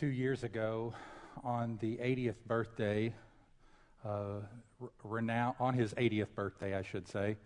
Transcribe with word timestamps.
two 0.00 0.06
years 0.06 0.44
ago, 0.44 0.94
on 1.44 1.76
the 1.82 1.98
80th 1.98 2.36
birthday, 2.46 3.12
uh, 4.02 4.38
renowned, 5.04 5.56
on 5.60 5.74
his 5.74 5.92
80th 5.92 6.34
birthday, 6.34 6.74
I 6.74 6.80
should 6.80 7.06
say, 7.06 7.36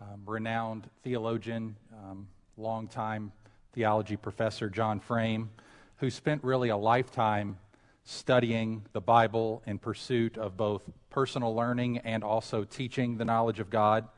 um, 0.00 0.22
renowned 0.26 0.90
theologian, 1.04 1.76
um, 1.92 2.26
longtime 2.56 3.30
theology 3.74 4.16
professor 4.16 4.68
John 4.68 4.98
Frame, 4.98 5.50
who 5.98 6.10
spent 6.10 6.42
really 6.42 6.70
a 6.70 6.76
lifetime 6.76 7.58
studying 8.02 8.82
the 8.92 9.00
Bible 9.00 9.62
in 9.64 9.78
pursuit 9.78 10.36
of 10.36 10.56
both 10.56 10.82
personal 11.10 11.54
learning 11.54 11.98
and 11.98 12.24
also 12.24 12.64
teaching 12.64 13.18
the 13.18 13.24
knowledge 13.24 13.60
of 13.60 13.70
God, 13.70 14.08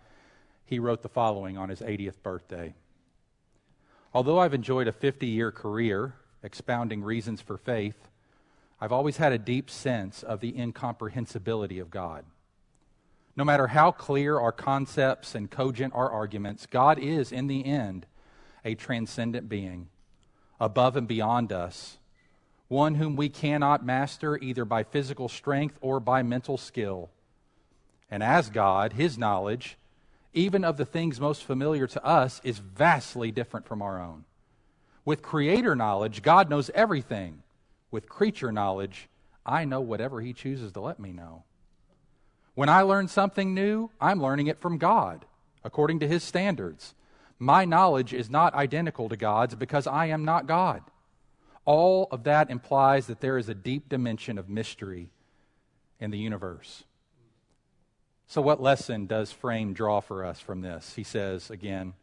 he 0.64 0.78
wrote 0.78 1.02
the 1.02 1.10
following 1.10 1.58
on 1.58 1.68
his 1.68 1.82
80th 1.82 2.22
birthday. 2.22 2.72
Although 4.14 4.38
I've 4.38 4.54
enjoyed 4.54 4.88
a 4.88 4.92
50 4.92 5.26
year 5.26 5.52
career 5.52 6.14
expounding 6.42 7.02
reasons 7.02 7.40
for 7.40 7.56
faith, 7.56 8.08
I've 8.80 8.92
always 8.92 9.16
had 9.16 9.32
a 9.32 9.38
deep 9.38 9.70
sense 9.70 10.22
of 10.22 10.40
the 10.40 10.58
incomprehensibility 10.58 11.78
of 11.78 11.90
God. 11.90 12.24
No 13.36 13.44
matter 13.44 13.68
how 13.68 13.92
clear 13.92 14.38
our 14.38 14.52
concepts 14.52 15.34
and 15.34 15.50
cogent 15.50 15.94
our 15.94 16.10
arguments, 16.10 16.66
God 16.66 16.98
is, 16.98 17.32
in 17.32 17.46
the 17.46 17.64
end, 17.64 18.06
a 18.64 18.74
transcendent 18.74 19.48
being, 19.48 19.88
above 20.60 20.96
and 20.96 21.08
beyond 21.08 21.52
us, 21.52 21.98
one 22.68 22.96
whom 22.96 23.16
we 23.16 23.28
cannot 23.28 23.84
master 23.84 24.36
either 24.38 24.64
by 24.64 24.82
physical 24.82 25.28
strength 25.28 25.78
or 25.80 26.00
by 26.00 26.22
mental 26.22 26.58
skill. 26.58 27.10
And 28.10 28.22
as 28.22 28.50
God, 28.50 28.94
his 28.94 29.16
knowledge, 29.16 29.78
even 30.34 30.64
of 30.64 30.76
the 30.76 30.84
things 30.84 31.20
most 31.20 31.44
familiar 31.44 31.86
to 31.86 32.04
us, 32.04 32.40
is 32.44 32.58
vastly 32.58 33.30
different 33.30 33.66
from 33.66 33.80
our 33.80 34.00
own. 34.00 34.24
With 35.04 35.22
creator 35.22 35.74
knowledge, 35.74 36.22
God 36.22 36.48
knows 36.48 36.70
everything. 36.74 37.42
With 37.90 38.08
creature 38.08 38.52
knowledge, 38.52 39.08
I 39.44 39.64
know 39.64 39.80
whatever 39.80 40.20
he 40.20 40.32
chooses 40.32 40.72
to 40.72 40.80
let 40.80 41.00
me 41.00 41.12
know. 41.12 41.44
When 42.54 42.68
I 42.68 42.82
learn 42.82 43.08
something 43.08 43.54
new, 43.54 43.90
I'm 44.00 44.22
learning 44.22 44.46
it 44.46 44.60
from 44.60 44.78
God, 44.78 45.24
according 45.64 46.00
to 46.00 46.08
his 46.08 46.22
standards. 46.22 46.94
My 47.38 47.64
knowledge 47.64 48.12
is 48.14 48.30
not 48.30 48.54
identical 48.54 49.08
to 49.08 49.16
God's 49.16 49.54
because 49.54 49.86
I 49.86 50.06
am 50.06 50.24
not 50.24 50.46
God. 50.46 50.82
All 51.64 52.08
of 52.10 52.24
that 52.24 52.50
implies 52.50 53.06
that 53.06 53.20
there 53.20 53.38
is 53.38 53.48
a 53.48 53.54
deep 53.54 53.88
dimension 53.88 54.38
of 54.38 54.48
mystery 54.48 55.10
in 55.98 56.10
the 56.10 56.18
universe. 56.18 56.84
So, 58.26 58.40
what 58.42 58.62
lesson 58.62 59.06
does 59.06 59.32
Frame 59.32 59.72
draw 59.72 60.00
for 60.00 60.24
us 60.24 60.40
from 60.40 60.60
this? 60.60 60.94
He 60.94 61.04
says 61.04 61.50
again, 61.50 61.94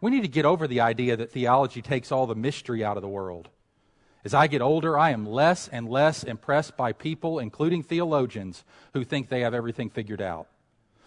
we 0.00 0.10
need 0.10 0.22
to 0.22 0.28
get 0.28 0.44
over 0.44 0.66
the 0.66 0.80
idea 0.80 1.16
that 1.16 1.30
theology 1.30 1.82
takes 1.82 2.10
all 2.10 2.26
the 2.26 2.34
mystery 2.34 2.84
out 2.84 2.96
of 2.96 3.02
the 3.02 3.08
world. 3.08 3.48
As 4.24 4.34
I 4.34 4.46
get 4.46 4.60
older, 4.60 4.98
I 4.98 5.10
am 5.10 5.26
less 5.26 5.68
and 5.68 5.88
less 5.88 6.22
impressed 6.22 6.76
by 6.76 6.92
people, 6.92 7.38
including 7.38 7.82
theologians, 7.82 8.64
who 8.92 9.04
think 9.04 9.28
they 9.28 9.40
have 9.40 9.54
everything 9.54 9.88
figured 9.88 10.20
out. 10.20 10.46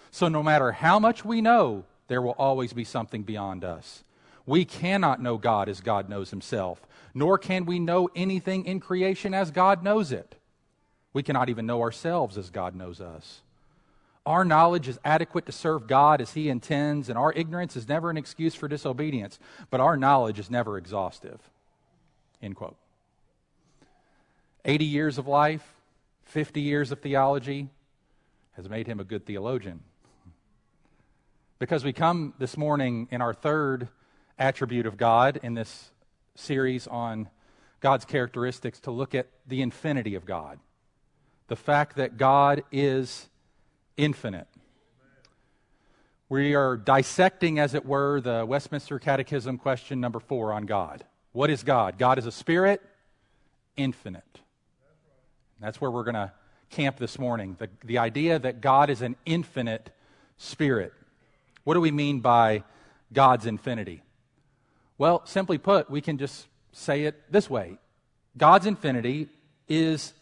So, 0.10 0.28
no 0.28 0.44
matter 0.44 0.72
how 0.72 1.00
much 1.00 1.24
we 1.24 1.42
know, 1.42 1.86
there 2.08 2.22
will 2.22 2.36
always 2.38 2.74
be 2.74 2.84
something 2.84 3.24
beyond 3.24 3.64
us. 3.64 4.04
We 4.46 4.66
cannot 4.66 5.22
know 5.22 5.38
God 5.38 5.70
as 5.70 5.82
God 5.82 6.10
knows 6.10 6.32
himself, 6.32 6.82
nor 7.14 7.38
can 7.38 7.66
we 7.66 7.80
know 7.80 8.10
anything 8.16 8.66
in 8.66 8.80
creation 8.80 9.34
as 9.34 9.52
God 9.52 9.84
knows 9.84 10.12
it. 10.12 10.36
We 11.14 11.24
cannot 11.24 11.50
even 11.50 11.66
know 11.66 11.82
ourselves 11.82 12.38
as 12.38 12.50
God 12.50 12.76
knows 12.76 13.00
us. 13.00 13.42
Our 14.26 14.46
knowledge 14.46 14.88
is 14.88 15.00
adequate 15.04 15.46
to 15.48 15.52
serve 15.52 15.88
God 15.88 16.22
as 16.22 16.34
He 16.34 16.50
intends, 16.50 17.10
and 17.10 17.18
our 17.18 17.34
ignorance 17.34 17.76
is 17.76 17.88
never 17.88 18.10
an 18.10 18.18
excuse 18.18 18.56
for 18.56 18.68
disobedience, 18.68 19.38
but 19.70 19.82
our 19.82 19.98
knowledge 19.98 20.40
is 20.40 20.50
never 20.50 20.78
exhaustive. 20.78 21.40
End 22.42 22.56
quote. 22.56 22.78
80 24.66 24.86
years 24.86 25.18
of 25.18 25.28
life, 25.28 25.74
50 26.26 26.62
years 26.62 26.92
of 26.92 27.00
theology 27.00 27.70
has 28.54 28.70
made 28.70 28.88
him 28.88 29.00
a 29.00 29.04
good 29.04 29.26
theologian. 29.26 29.82
Because 31.60 31.84
we 31.84 31.92
come 31.92 32.34
this 32.40 32.56
morning 32.56 33.08
in 33.12 33.22
our 33.22 33.34
third 33.34 33.90
attribute 34.40 34.86
of 34.86 34.98
God 34.98 35.40
in 35.44 35.54
this 35.54 35.92
series 36.36 36.88
on 36.88 37.30
God's 37.82 38.06
characteristics 38.06 38.80
to 38.82 38.92
look 38.92 39.14
at 39.14 39.28
the 39.48 39.62
infinity 39.62 40.16
of 40.16 40.26
God. 40.26 40.60
The 41.48 41.56
fact 41.56 41.98
that 41.98 42.18
God 42.18 42.64
is 42.72 43.28
infinite. 43.98 44.48
We 46.30 46.56
are 46.56 46.78
dissecting, 46.78 47.60
as 47.60 47.74
it 47.74 47.86
were, 47.86 48.20
the 48.20 48.46
Westminster 48.46 48.98
Catechism 48.98 49.58
question 49.58 50.00
number 50.00 50.20
four 50.20 50.52
on 50.52 50.66
God. 50.66 51.04
What 51.32 51.50
is 51.50 51.64
God? 51.64 51.98
God 51.98 52.18
is 52.18 52.26
a 52.26 52.32
spirit, 52.32 52.82
infinite. 53.78 54.40
That's 55.60 55.80
where 55.80 55.92
we're 55.92 56.04
going 56.04 56.16
to 56.16 56.32
camp 56.70 56.98
this 56.98 57.20
morning. 57.20 57.56
The, 57.60 57.70
the 57.84 58.00
idea 58.00 58.40
that 58.40 58.62
God 58.62 58.90
is 58.90 59.02
an 59.02 59.16
infinite 59.26 59.92
spirit. 60.38 60.94
What 61.64 61.76
do 61.76 61.82
we 61.82 61.92
mean 61.92 62.20
by 62.20 62.64
God's 63.14 63.46
infinity? 63.46 64.02
Well, 64.98 65.22
simply 65.26 65.58
put, 65.58 65.90
we 65.90 66.02
can 66.02 66.18
just 66.18 66.48
say 66.72 67.04
it 67.04 67.32
this 67.32 67.50
way 67.50 67.78
God's 68.38 68.66
infinity 68.66 69.30
is 69.68 70.14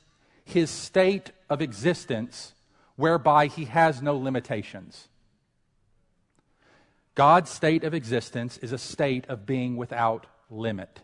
his 0.44 0.70
state 0.70 1.32
of 1.50 1.62
existence 1.62 2.54
whereby 3.02 3.48
he 3.48 3.66
has 3.66 4.00
no 4.00 4.16
limitations. 4.16 5.08
God's 7.16 7.50
state 7.50 7.84
of 7.84 7.96
existence 7.96 8.60
is 8.60 8.72
a 8.72 8.78
state 8.78 9.26
of 9.28 9.48
being 9.48 9.76
without 9.76 10.28
limit. 10.52 11.02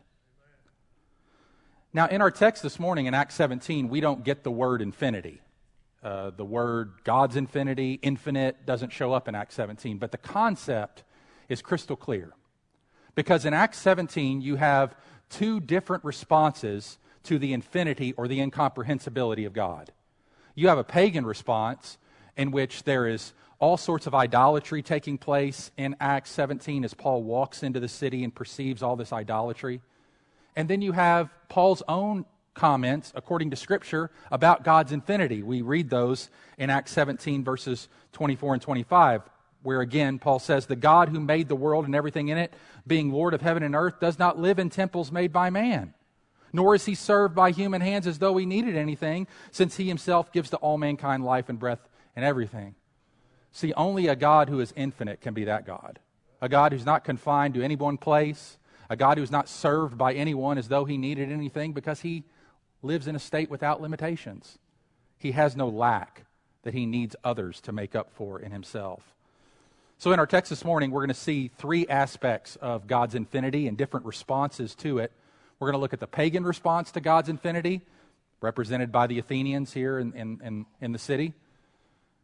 Now, 1.93 2.05
in 2.05 2.21
our 2.21 2.29
text 2.29 2.61
this 2.61 2.79
morning 2.79 3.07
in 3.07 3.15
Acts 3.15 3.33
17, 3.33 3.89
we 3.89 3.99
don't 3.99 4.23
get 4.23 4.43
the 4.43 4.51
word 4.51 4.83
infinity. 4.83 5.41
Uh, 6.03 6.29
the 6.29 6.45
word 6.45 6.91
God's 7.03 7.35
infinity, 7.35 7.93
infinite, 8.03 8.67
doesn't 8.67 8.91
show 8.91 9.11
up 9.11 9.27
in 9.27 9.33
Acts 9.33 9.55
17, 9.55 9.97
but 9.97 10.11
the 10.11 10.19
concept 10.19 11.03
is 11.49 11.63
crystal 11.63 11.95
clear. 11.95 12.31
Because 13.15 13.43
in 13.43 13.55
Acts 13.55 13.79
17, 13.79 14.41
you 14.41 14.57
have 14.57 14.95
two 15.31 15.59
different 15.59 16.05
responses 16.05 16.99
to 17.23 17.39
the 17.39 17.53
infinity 17.53 18.13
or 18.13 18.27
the 18.27 18.39
incomprehensibility 18.39 19.45
of 19.45 19.53
God. 19.53 19.91
You 20.57 20.69
have 20.69 20.79
a 20.79 20.83
pagan 20.83 21.23
response 21.23 21.99
in 22.35 22.49
which 22.49 22.81
there 22.81 23.05
is 23.05 23.33
all 23.59 23.77
sorts 23.77 24.07
of 24.07 24.15
idolatry 24.15 24.81
taking 24.81 25.19
place 25.19 25.69
in 25.77 25.95
Acts 25.99 26.31
17 26.31 26.83
as 26.83 26.95
Paul 26.95 27.21
walks 27.21 27.61
into 27.61 27.79
the 27.79 27.87
city 27.87 28.23
and 28.23 28.33
perceives 28.33 28.81
all 28.81 28.95
this 28.95 29.13
idolatry. 29.13 29.81
And 30.55 30.67
then 30.67 30.81
you 30.81 30.93
have 30.93 31.29
Paul's 31.47 31.83
own 31.87 32.25
comments, 32.55 33.13
according 33.13 33.51
to 33.51 33.55
Scripture, 33.55 34.09
about 34.31 34.63
God's 34.63 34.91
infinity. 34.91 35.43
We 35.43 35.61
read 35.61 35.91
those 35.91 36.31
in 36.57 36.71
Acts 36.71 36.91
17, 36.91 37.43
verses 37.43 37.87
24 38.13 38.55
and 38.55 38.61
25, 38.63 39.21
where 39.61 39.81
again 39.81 40.17
Paul 40.17 40.39
says, 40.39 40.65
The 40.65 40.75
God 40.75 41.09
who 41.09 41.19
made 41.19 41.49
the 41.49 41.55
world 41.55 41.85
and 41.85 41.93
everything 41.93 42.29
in 42.29 42.39
it, 42.39 42.51
being 42.87 43.11
Lord 43.11 43.35
of 43.35 43.41
heaven 43.41 43.61
and 43.61 43.75
earth, 43.75 43.99
does 43.99 44.17
not 44.17 44.39
live 44.39 44.57
in 44.57 44.71
temples 44.71 45.11
made 45.11 45.31
by 45.31 45.51
man 45.51 45.93
nor 46.53 46.75
is 46.75 46.85
he 46.85 46.95
served 46.95 47.35
by 47.35 47.51
human 47.51 47.81
hands 47.81 48.07
as 48.07 48.19
though 48.19 48.37
he 48.37 48.45
needed 48.45 48.75
anything, 48.75 49.27
since 49.51 49.77
he 49.77 49.87
himself 49.87 50.31
gives 50.31 50.49
to 50.51 50.57
all 50.57 50.77
mankind 50.77 51.23
life 51.23 51.49
and 51.49 51.59
breath 51.59 51.87
and 52.15 52.23
everything. 52.23 52.75
See, 53.51 53.73
only 53.73 54.07
a 54.07 54.15
God 54.15 54.49
who 54.49 54.59
is 54.59 54.73
infinite 54.75 55.21
can 55.21 55.33
be 55.33 55.45
that 55.45 55.65
God. 55.65 55.99
A 56.41 56.49
God 56.49 56.71
who's 56.71 56.85
not 56.85 57.03
confined 57.03 57.55
to 57.55 57.63
any 57.63 57.75
one 57.75 57.97
place, 57.97 58.57
a 58.89 58.95
God 58.95 59.17
who's 59.17 59.31
not 59.31 59.49
served 59.49 59.97
by 59.97 60.13
anyone 60.13 60.57
as 60.57 60.67
though 60.67 60.85
he 60.85 60.97
needed 60.97 61.31
anything 61.31 61.73
because 61.73 62.01
he 62.01 62.23
lives 62.81 63.07
in 63.07 63.15
a 63.15 63.19
state 63.19 63.49
without 63.49 63.81
limitations. 63.81 64.59
He 65.17 65.31
has 65.31 65.55
no 65.55 65.67
lack 65.67 66.25
that 66.63 66.73
he 66.73 66.85
needs 66.85 67.15
others 67.23 67.59
to 67.61 67.71
make 67.71 67.95
up 67.95 68.11
for 68.13 68.39
in 68.39 68.51
himself. 68.51 69.15
So, 69.99 70.11
in 70.11 70.19
our 70.19 70.27
text 70.27 70.51
this 70.51 70.63
morning, 70.63 70.91
we're 70.91 71.01
going 71.01 71.07
to 71.07 71.15
see 71.15 71.49
three 71.57 71.87
aspects 71.87 72.55
of 72.57 72.85
God's 72.85 73.15
infinity 73.15 73.67
and 73.67 73.75
different 73.75 74.05
responses 74.05 74.75
to 74.75 74.99
it 74.99 75.11
we're 75.59 75.67
going 75.67 75.77
to 75.77 75.81
look 75.81 75.93
at 75.93 75.99
the 75.99 76.07
pagan 76.07 76.43
response 76.43 76.91
to 76.91 77.01
God's 77.01 77.29
infinity, 77.29 77.81
represented 78.41 78.91
by 78.91 79.07
the 79.07 79.19
Athenians 79.19 79.73
here 79.73 79.97
in, 79.97 80.13
in, 80.13 80.39
in, 80.43 80.65
in 80.79 80.91
the 80.91 80.99
city. 80.99 81.33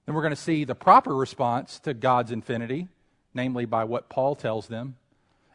Then 0.06 0.16
we're 0.16 0.22
going 0.22 0.36
to 0.36 0.42
see 0.42 0.66
the 0.66 0.76
proper 0.76 1.16
response 1.16 1.80
to 1.80 1.94
God's 1.94 2.32
infinity, 2.32 2.88
namely 3.34 3.66
by 3.66 3.86
what 3.86 4.10
Paul 4.10 4.36
tells 4.36 4.68
them. 4.68 4.98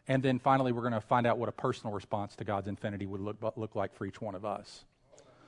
And 0.07 0.23
then 0.23 0.39
finally, 0.39 0.71
we're 0.71 0.81
going 0.81 0.93
to 0.93 1.01
find 1.01 1.27
out 1.27 1.37
what 1.37 1.49
a 1.49 1.53
personal 1.53 1.93
response 1.93 2.35
to 2.37 2.43
God's 2.43 2.67
infinity 2.67 3.05
would 3.05 3.21
look, 3.21 3.53
look 3.55 3.75
like 3.75 3.93
for 3.95 4.05
each 4.05 4.19
one 4.19 4.35
of 4.35 4.43
us. 4.43 4.85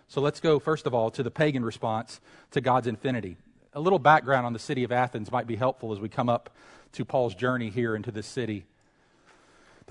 So 0.07 0.21
let's 0.21 0.39
go, 0.39 0.59
first 0.59 0.85
of 0.85 0.93
all, 0.93 1.09
to 1.11 1.23
the 1.23 1.31
pagan 1.31 1.65
response 1.65 2.21
to 2.51 2.61
God's 2.61 2.87
infinity. 2.87 3.37
A 3.73 3.79
little 3.79 3.97
background 3.97 4.45
on 4.45 4.53
the 4.53 4.59
city 4.59 4.83
of 4.83 4.91
Athens 4.91 5.31
might 5.31 5.47
be 5.47 5.55
helpful 5.55 5.93
as 5.93 5.99
we 5.99 6.09
come 6.09 6.29
up 6.29 6.49
to 6.91 7.05
Paul's 7.05 7.33
journey 7.33 7.69
here 7.69 7.95
into 7.95 8.11
this 8.11 8.27
city. 8.27 8.65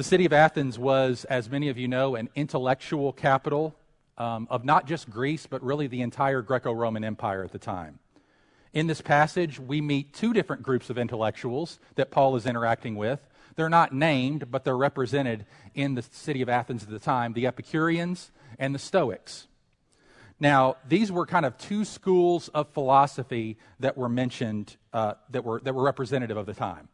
The 0.00 0.04
city 0.04 0.24
of 0.24 0.32
Athens 0.32 0.78
was, 0.78 1.26
as 1.26 1.50
many 1.50 1.68
of 1.68 1.76
you 1.76 1.86
know, 1.86 2.14
an 2.14 2.30
intellectual 2.34 3.12
capital 3.12 3.76
um, 4.16 4.48
of 4.50 4.64
not 4.64 4.86
just 4.86 5.10
Greece, 5.10 5.46
but 5.46 5.62
really 5.62 5.88
the 5.88 6.00
entire 6.00 6.40
Greco 6.40 6.72
Roman 6.72 7.04
Empire 7.04 7.44
at 7.44 7.52
the 7.52 7.58
time. 7.58 7.98
In 8.72 8.86
this 8.86 9.02
passage, 9.02 9.60
we 9.60 9.82
meet 9.82 10.14
two 10.14 10.32
different 10.32 10.62
groups 10.62 10.88
of 10.88 10.96
intellectuals 10.96 11.78
that 11.96 12.10
Paul 12.10 12.34
is 12.36 12.46
interacting 12.46 12.96
with. 12.96 13.20
They're 13.56 13.68
not 13.68 13.92
named, 13.92 14.50
but 14.50 14.64
they're 14.64 14.74
represented 14.74 15.44
in 15.74 15.96
the 15.96 16.02
city 16.02 16.40
of 16.40 16.48
Athens 16.48 16.82
at 16.82 16.88
the 16.88 16.98
time 16.98 17.34
the 17.34 17.46
Epicureans 17.46 18.32
and 18.58 18.74
the 18.74 18.78
Stoics. 18.78 19.48
Now, 20.40 20.76
these 20.88 21.12
were 21.12 21.26
kind 21.26 21.44
of 21.44 21.58
two 21.58 21.84
schools 21.84 22.48
of 22.54 22.70
philosophy 22.70 23.58
that 23.80 23.98
were 23.98 24.08
mentioned, 24.08 24.78
uh, 24.94 25.16
that, 25.28 25.44
were, 25.44 25.60
that 25.60 25.74
were 25.74 25.82
representative 25.82 26.38
of 26.38 26.46
the 26.46 26.54
time. 26.54 26.88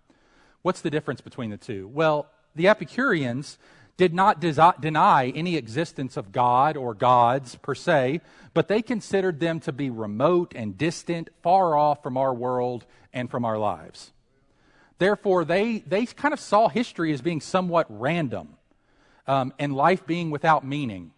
What's 0.62 0.80
the 0.80 0.90
difference 0.90 1.20
between 1.20 1.50
the 1.50 1.56
two? 1.56 1.86
Well, 1.86 2.26
the 2.56 2.68
Epicureans 2.68 3.58
did 3.96 4.12
not 4.12 4.40
desi- 4.40 4.80
deny 4.80 5.30
any 5.30 5.56
existence 5.56 6.16
of 6.16 6.32
God 6.32 6.76
or 6.76 6.94
gods 6.94 7.56
per 7.56 7.74
se, 7.74 8.20
but 8.52 8.68
they 8.68 8.82
considered 8.82 9.40
them 9.40 9.60
to 9.60 9.72
be 9.72 9.90
remote 9.90 10.52
and 10.54 10.76
distant, 10.76 11.30
far 11.42 11.76
off 11.76 12.02
from 12.02 12.16
our 12.16 12.34
world 12.34 12.84
and 13.12 13.30
from 13.30 13.44
our 13.44 13.58
lives. 13.58 14.12
Therefore, 14.98 15.44
they, 15.44 15.78
they 15.78 16.06
kind 16.06 16.34
of 16.34 16.40
saw 16.40 16.68
history 16.68 17.12
as 17.12 17.20
being 17.20 17.40
somewhat 17.40 17.86
random 17.88 18.56
um, 19.26 19.52
and 19.58 19.74
life 19.74 20.06
being 20.06 20.30
without 20.30 20.64
meaning. 20.64 21.12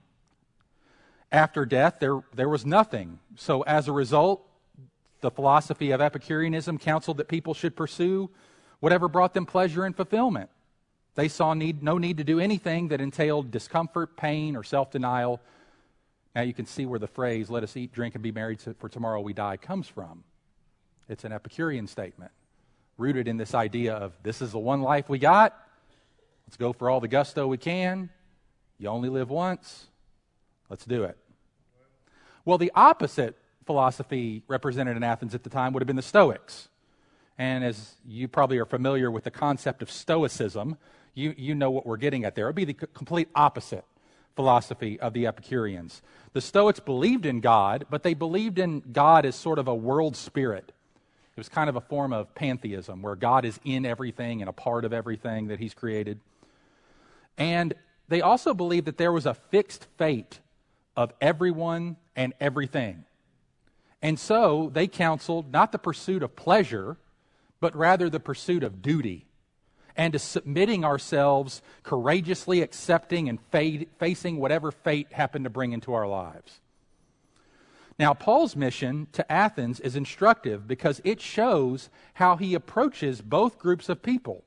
After 1.31 1.67
death, 1.67 1.97
there, 2.01 2.23
there 2.35 2.49
was 2.49 2.65
nothing. 2.65 3.19
So, 3.37 3.63
as 3.63 3.87
a 3.87 3.93
result, 3.93 4.45
the 5.21 5.31
philosophy 5.31 5.91
of 5.91 6.01
Epicureanism 6.01 6.79
counseled 6.79 7.19
that 7.19 7.29
people 7.29 7.55
should 7.55 7.77
pursue 7.77 8.31
whatever 8.81 9.09
brought 9.09 9.35
them 9.35 9.47
pleasure 9.47 9.85
and 9.85 9.95
fulfillment. 9.95 10.49
They 11.15 11.29
saw 11.29 11.55
need, 11.55 11.83
no 11.83 11.99
need 11.99 12.19
to 12.19 12.25
do 12.25 12.39
anything 12.39 12.89
that 12.89 13.01
entailed 13.01 13.51
discomfort, 13.51 14.17
pain, 14.17 14.57
or 14.57 14.63
self 14.63 14.91
denial. 14.91 15.41
Now 16.35 16.43
you 16.43 16.55
can 16.55 16.67
see 16.67 16.87
where 16.87 16.99
the 16.99 17.09
phrase, 17.09 17.51
let 17.51 17.63
us 17.63 17.77
eat, 17.77 17.93
drink, 17.93 18.15
and 18.15 18.23
be 18.23 18.31
married, 18.31 18.61
for 18.79 18.89
tomorrow 18.89 19.21
we 19.21 19.33
die, 19.33 19.57
comes 19.57 19.89
from. 19.89 20.23
It's 21.09 21.25
an 21.25 21.33
Epicurean 21.33 21.87
statement, 21.87 22.31
rooted 22.97 23.27
in 23.27 23.37
this 23.37 23.55
idea 23.55 23.95
of 23.95 24.13
this 24.23 24.41
is 24.43 24.53
the 24.53 24.59
one 24.59 24.83
life 24.83 25.09
we 25.09 25.19
got. 25.19 25.57
Let's 26.47 26.57
go 26.57 26.73
for 26.73 26.89
all 26.89 27.01
the 27.01 27.09
gusto 27.09 27.47
we 27.47 27.59
can. 27.59 28.11
You 28.79 28.89
only 28.89 29.09
live 29.09 29.31
once. 29.31 29.87
Let's 30.69 30.85
do 30.85 31.05
it. 31.05 31.17
Well, 32.45 32.59
the 32.59 32.73
opposite 32.75 33.37
philosophy 33.67 34.43
represented 34.49 34.97
in 34.97 35.03
Athens 35.03 35.35
at 35.35 35.43
the 35.43 35.51
time 35.51 35.73
would 35.73 35.83
have 35.83 35.87
been 35.87 35.97
the 35.97 36.03
Stoics. 36.03 36.69
And 37.37 37.63
as 37.63 37.97
you 38.07 38.29
probably 38.29 38.59
are 38.59 38.65
familiar 38.65 39.11
with 39.11 39.25
the 39.25 39.31
concept 39.31 39.83
of 39.83 39.91
Stoicism, 39.91 40.77
you, 41.19 41.35
you 41.37 41.55
know 41.55 41.71
what 41.71 41.85
we're 41.85 41.97
getting 41.97 42.25
at 42.25 42.35
there. 42.35 42.47
It 42.47 42.51
would 42.51 42.55
be 42.55 42.65
the 42.65 42.75
complete 42.75 43.29
opposite 43.35 43.85
philosophy 44.37 45.01
of 45.01 45.13
the 45.13 45.27
Epicureans. 45.27 46.01
The 46.33 46.41
Stoics 46.41 46.79
believed 46.79 47.27
in 47.27 47.41
God, 47.41 47.87
but 47.91 48.05
they 48.05 48.15
believed 48.15 48.59
in 48.59 48.81
God 48.93 49.27
as 49.27 49.35
sort 49.35 49.59
of 49.59 49.67
a 49.67 49.75
world 49.75 50.17
spirit. 50.17 50.73
It 51.37 51.41
was 51.41 51.49
kind 51.49 51.69
of 51.69 51.77
a 51.77 51.81
form 51.81 52.13
of 52.13 52.35
pantheism 52.35 53.03
where 53.03 53.17
God 53.17 53.45
is 53.45 53.59
in 53.65 53.85
everything 53.85 54.41
and 54.41 54.49
a 54.49 54.53
part 54.53 54.85
of 54.85 54.93
everything 54.93 55.49
that 55.49 55.59
He's 55.59 55.75
created. 55.75 56.21
And 57.37 57.75
they 58.09 58.21
also 58.21 58.55
believed 58.55 58.87
that 58.87 58.97
there 58.97 59.13
was 59.13 59.27
a 59.27 59.35
fixed 59.35 59.87
fate 59.97 60.39
of 60.97 61.13
everyone 61.21 61.97
and 62.17 62.33
everything. 62.41 63.05
And 64.03 64.19
so 64.19 64.71
they 64.73 64.87
counseled 64.87 65.53
not 65.53 65.73
the 65.73 65.79
pursuit 65.79 66.23
of 66.23 66.37
pleasure, 66.37 66.97
but 67.61 67.75
rather 67.75 68.09
the 68.09 68.21
pursuit 68.21 68.63
of 68.63 68.83
duty 68.83 69.28
and 69.99 70.13
to 70.13 70.19
submitting 70.19 70.85
ourselves, 70.85 71.61
courageously 71.83 72.63
accepting 72.63 73.29
and 73.29 73.41
facing 73.99 74.39
whatever 74.39 74.71
fate 74.71 75.13
happened 75.13 75.45
to 75.45 75.51
bring 75.51 75.73
into 75.73 75.93
our 75.93 76.07
lives. 76.07 76.61
Now, 77.99 78.15
Paul's 78.15 78.55
mission 78.55 79.09
to 79.13 79.31
Athens 79.31 79.81
is 79.81 79.97
instructive 79.97 80.69
because 80.69 81.01
it 81.03 81.21
shows 81.21 81.91
how 82.15 82.37
he 82.37 82.55
approaches 82.55 83.21
both 83.21 83.59
groups 83.59 83.89
of 83.89 84.03
people. 84.03 84.45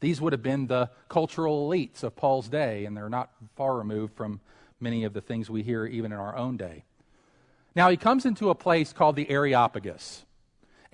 These 0.00 0.20
would 0.20 0.32
have 0.32 0.42
been 0.42 0.66
the 0.66 0.90
cultural 1.10 1.68
elites 1.68 2.02
of 2.02 2.16
Paul's 2.16 2.48
day, 2.48 2.86
and 2.86 2.96
they're 2.96 3.10
not 3.10 3.30
far 3.54 3.76
removed 3.76 4.14
from 4.14 4.40
many 4.80 5.04
of 5.04 5.12
the 5.12 5.20
things 5.20 5.50
we 5.50 5.62
hear 5.62 5.86
even 5.86 6.12
in 6.12 6.18
our 6.18 6.36
own 6.36 6.56
day. 6.56 6.84
Now, 7.74 7.90
he 7.90 7.98
comes 7.98 8.24
into 8.24 8.48
a 8.48 8.54
place 8.54 8.94
called 8.94 9.16
the 9.16 9.30
Areopagus. 9.30 10.25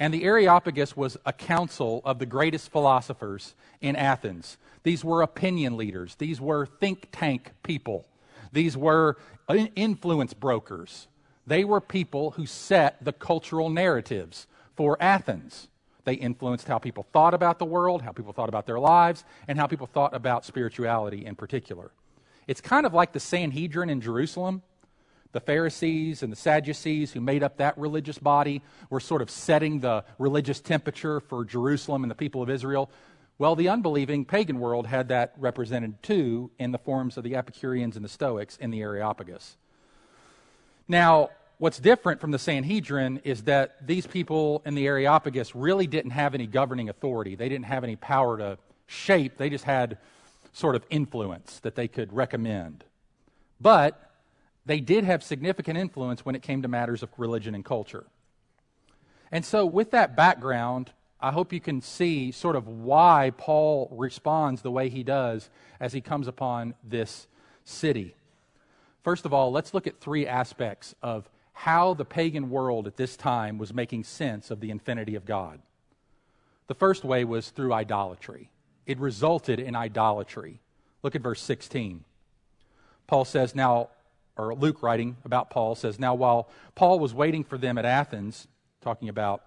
And 0.03 0.13
the 0.13 0.25
Areopagus 0.25 0.97
was 0.97 1.17
a 1.25 1.33
council 1.33 2.03
of 2.05 2.19
the 2.19 2.27
greatest 2.27 2.73
philosophers 2.73 3.55
in 3.81 3.95
Athens. 3.95 4.57
These 4.83 5.05
were 5.05 5.23
opinion 5.23 5.77
leaders, 5.77 6.17
these 6.17 6.41
were 6.41 6.67
think 6.67 7.07
tank 7.13 7.53
people, 7.63 8.09
these 8.51 8.77
were 8.77 9.17
influence 9.77 10.35
brokers. 10.35 11.07
They 11.47 11.63
were 11.63 11.81
people 11.81 12.33
who 12.33 12.47
set 12.47 13.05
the 13.05 13.13
cultural 13.13 13.71
narratives 13.71 14.49
for 14.75 15.01
Athens. 15.01 15.69
They 16.03 16.15
influenced 16.15 16.67
how 16.67 16.79
people 16.79 17.07
thought 17.13 17.33
about 17.33 17.61
the 17.61 17.65
world, 17.65 18.03
how 18.03 18.11
people 18.11 18.33
thought 18.33 18.49
about 18.49 18.67
their 18.67 18.81
lives, 18.81 19.23
and 19.47 19.57
how 19.57 19.69
people 19.69 19.87
thought 19.87 20.17
about 20.17 20.45
spirituality 20.45 21.25
in 21.25 21.37
particular. 21.37 21.93
It's 22.49 22.61
kind 22.61 22.87
of 22.87 22.93
like 22.93 23.13
the 23.13 23.21
Sanhedrin 23.21 23.89
in 23.89 24.01
Jerusalem. 24.01 24.63
The 25.33 25.41
Pharisees 25.41 26.23
and 26.23 26.31
the 26.31 26.37
Sadducees, 26.37 27.13
who 27.13 27.21
made 27.21 27.43
up 27.43 27.57
that 27.57 27.77
religious 27.79 28.19
body, 28.19 28.63
were 28.91 29.01
sort 29.01 29.23
of 29.23 29.31
setting 29.31 29.81
the 29.81 30.05
religious 30.19 30.61
temperature 30.61 31.21
for 31.21 31.45
Jerusalem 31.45 32.05
and 32.05 32.11
the 32.11 32.15
people 32.15 32.43
of 32.43 32.51
Israel. 32.51 32.91
Well, 33.39 33.57
the 33.57 33.71
unbelieving 33.71 34.27
pagan 34.27 34.61
world 34.61 34.87
had 34.87 35.09
that 35.09 35.33
represented 35.39 36.03
too 36.03 36.51
in 36.59 36.71
the 36.71 36.79
forms 36.79 37.17
of 37.17 37.25
the 37.25 37.35
Epicureans 37.35 37.97
and 37.97 38.05
the 38.05 38.11
Stoics 38.11 38.59
in 38.59 38.71
the 38.71 38.83
Areopagus. 38.83 39.57
Now, 40.87 41.31
what's 41.59 41.79
different 41.79 42.21
from 42.21 42.31
the 42.31 42.39
Sanhedrin 42.39 43.23
is 43.25 43.45
that 43.45 43.87
these 43.87 44.07
people 44.07 44.63
in 44.67 44.75
the 44.75 44.87
Areopagus 44.87 45.55
really 45.55 45.87
didn't 45.87 46.11
have 46.11 46.35
any 46.35 46.47
governing 46.47 46.91
authority. 46.91 47.37
They 47.37 47.49
didn't 47.49 47.65
have 47.67 47.85
any 47.85 47.97
power 47.97 48.37
to 48.37 48.59
shape, 48.87 49.39
they 49.39 49.49
just 49.49 49.65
had 49.65 49.97
sort 50.53 50.77
of 50.77 50.85
influence 50.91 51.61
that 51.61 51.75
they 51.75 51.89
could 51.89 52.13
recommend. 52.13 52.85
But 53.61 54.12
they 54.65 54.81
did 54.81 55.05
have 55.05 55.23
significant 55.23 55.79
influence 55.79 56.25
when 56.25 56.35
it 56.35 56.43
came 56.43 56.63
to 56.63 56.69
matters 56.69 57.03
of 57.03 57.11
religion 57.17 57.55
and 57.55 57.65
culture. 57.65 58.05
And 59.31 59.45
so, 59.45 59.65
with 59.67 59.91
that 59.93 60.15
background, 60.17 60.93
I 61.21 61.31
hope 61.33 61.53
you 61.53 61.61
can 61.61 61.81
see 61.81 62.33
sort 62.33 62.57
of 62.57 62.67
why 62.69 63.33
Paul 63.37 63.89
responds 63.93 64.63
the 64.63 64.71
way 64.71 64.89
he 64.89 65.03
does 65.03 65.49
as 65.81 65.93
he 65.93 66.01
comes 66.01 66.29
upon 66.29 66.75
this 66.83 67.27
city. 67.65 68.15
First 69.03 69.25
of 69.25 69.33
all, 69.33 69.51
let's 69.51 69.75
look 69.75 69.87
at 69.87 70.01
three 70.01 70.27
aspects 70.27 70.95
of 71.03 71.29
how 71.53 71.95
the 71.95 72.05
pagan 72.05 72.51
world 72.51 72.87
at 72.87 72.97
this 72.97 73.17
time 73.17 73.59
was 73.59 73.75
making 73.75 74.05
sense 74.05 74.51
of 74.51 74.61
the 74.61 74.71
infinity 74.71 75.15
of 75.15 75.25
God. 75.25 75.61
The 76.67 76.75
first 76.75 77.05
way 77.05 77.25
was 77.25 77.51
through 77.51 77.73
idolatry 77.73 78.51
it 78.87 78.99
resulted 78.99 79.61
in 79.61 79.77
idolatry. 79.77 80.61
Look 81.03 81.15
at 81.15 81.23
verse 81.23 81.41
16. 81.41 82.05
Paul 83.07 83.25
says, 83.25 83.55
Now, 83.55 83.91
or 84.37 84.55
Luke 84.55 84.83
writing 84.83 85.17
about 85.25 85.51
Paul 85.51 85.75
says, 85.75 85.99
Now, 85.99 86.15
while 86.15 86.49
Paul 86.75 86.99
was 86.99 87.15
waiting 87.15 87.45
for 87.45 87.59
them 87.59 87.79
at 87.79 87.85
Athens, 87.85 88.49
talking 88.81 89.09
about 89.09 89.45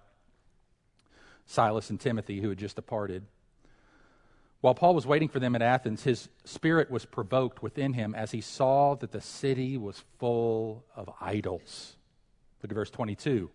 Silas 1.46 1.90
and 1.90 2.00
Timothy 2.00 2.40
who 2.40 2.48
had 2.48 2.58
just 2.58 2.76
departed, 2.76 3.24
while 4.60 4.74
Paul 4.74 4.94
was 4.94 5.06
waiting 5.06 5.28
for 5.28 5.38
them 5.38 5.54
at 5.54 5.62
Athens, 5.62 6.02
his 6.02 6.28
spirit 6.44 6.90
was 6.90 7.04
provoked 7.04 7.62
within 7.62 7.92
him 7.92 8.14
as 8.14 8.30
he 8.30 8.40
saw 8.40 8.94
that 8.96 9.12
the 9.12 9.20
city 9.20 9.76
was 9.76 10.02
full 10.18 10.84
of 10.96 11.10
idols. 11.20 11.96
Look 12.62 12.72
at 12.72 12.74
verse 12.74 12.90
22. 12.90 13.50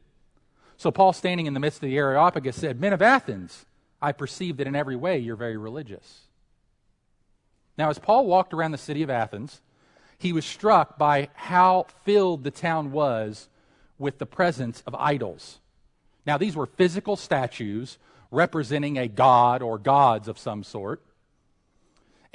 So 0.77 0.91
Paul, 0.91 1.13
standing 1.13 1.47
in 1.47 1.53
the 1.53 1.59
midst 1.59 1.77
of 1.77 1.89
the 1.89 1.97
Areopagus, 1.97 2.55
said, 2.55 2.79
Men 2.79 2.93
of 2.93 3.01
Athens, 3.01 3.65
I 4.01 4.13
perceive 4.13 4.57
that 4.57 4.67
in 4.67 4.75
every 4.75 4.95
way 4.95 5.19
you're 5.19 5.35
very 5.35 5.57
religious. 5.57 6.21
Now, 7.77 7.89
as 7.89 7.99
Paul 7.99 8.25
walked 8.25 8.53
around 8.53 8.71
the 8.71 8.77
city 8.77 9.03
of 9.03 9.09
Athens, 9.09 9.61
he 10.21 10.33
was 10.33 10.45
struck 10.45 10.99
by 10.99 11.29
how 11.33 11.87
filled 12.05 12.43
the 12.43 12.51
town 12.51 12.91
was 12.91 13.49
with 13.97 14.19
the 14.19 14.25
presence 14.27 14.83
of 14.85 14.93
idols. 14.93 15.59
Now, 16.27 16.37
these 16.37 16.55
were 16.55 16.67
physical 16.67 17.15
statues 17.15 17.97
representing 18.29 18.99
a 18.99 19.07
god 19.07 19.63
or 19.63 19.79
gods 19.79 20.27
of 20.27 20.37
some 20.37 20.63
sort. 20.63 21.01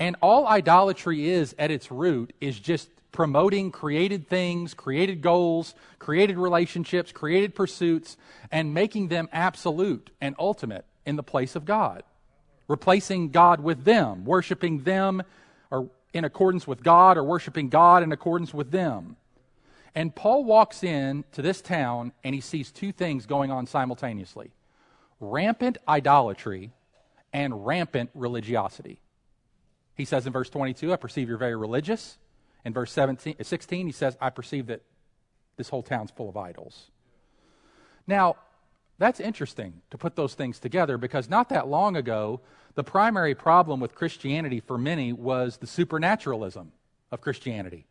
And 0.01 0.17
all 0.21 0.49
idolatry 0.49 1.29
is 1.29 1.55
at 1.61 1.71
its 1.71 1.93
root 1.93 2.33
is 2.41 2.59
just 2.59 2.89
promoting 3.13 3.71
created 3.71 4.29
things, 4.29 4.75
created 4.75 5.23
goals, 5.23 5.77
created 6.01 6.39
relationships, 6.39 7.13
created 7.13 7.55
pursuits, 7.55 8.17
and 8.51 8.75
making 8.75 9.09
them 9.09 9.29
absolute 9.33 10.11
and 10.21 10.35
ultimate 10.41 10.85
in 11.07 11.15
the 11.15 11.23
place 11.23 11.55
of 11.55 11.65
God. 11.65 12.03
Replacing 12.67 13.31
God 13.31 13.61
with 13.61 13.85
them, 13.85 14.25
worshiping 14.25 14.83
them 14.83 15.23
or 15.71 15.89
in 16.17 16.25
accordance 16.25 16.67
with 16.67 16.83
God 16.83 17.19
or 17.19 17.25
worshiping 17.25 17.69
God 17.69 18.03
in 18.03 18.11
accordance 18.11 18.55
with 18.55 18.71
them. 18.71 19.17
And 19.95 20.15
Paul 20.15 20.45
walks 20.45 20.83
in 20.83 21.25
to 21.33 21.43
this 21.43 21.61
town 21.61 22.13
and 22.25 22.35
he 22.35 22.41
sees 22.41 22.71
two 22.71 22.93
things 22.93 23.27
going 23.27 23.51
on 23.51 23.67
simultaneously 23.67 24.53
rampant 25.19 25.79
idolatry 25.89 26.73
and 27.33 27.67
rampant 27.67 28.11
religiosity. 28.15 29.01
He 29.95 30.05
says 30.05 30.27
in 30.27 30.33
verse 30.33 30.51
22, 30.51 30.93
I 30.93 30.97
perceive 30.97 31.29
you're 31.29 31.39
very 31.39 31.57
religious. 31.57 32.19
In 32.67 32.75
verse 32.75 32.93
17, 32.93 33.37
16, 33.43 33.87
he 33.87 33.93
says, 33.93 34.17
I 34.21 34.29
perceive 34.29 34.67
that 34.67 34.83
this 35.57 35.71
whole 35.71 35.83
town's 35.83 36.11
full 36.11 36.29
of 36.29 36.37
idols. 36.37 36.91
Now, 38.07 38.37
that's 38.99 39.21
interesting 39.21 39.81
to 39.91 39.99
put 39.99 40.17
those 40.17 40.35
things 40.35 40.59
together 40.59 40.99
because 40.99 41.31
not 41.31 41.49
that 41.49 41.69
long 41.69 41.97
ago, 41.97 42.41
the 42.77 42.85
primary 42.85 43.35
problem 43.35 43.81
with 43.81 43.95
Christianity 43.95 44.61
for 44.61 44.79
many 44.79 45.13
was 45.13 45.57
the 45.57 45.67
supernaturalism 45.67 46.73
of 47.11 47.21
Christianity. 47.21 47.87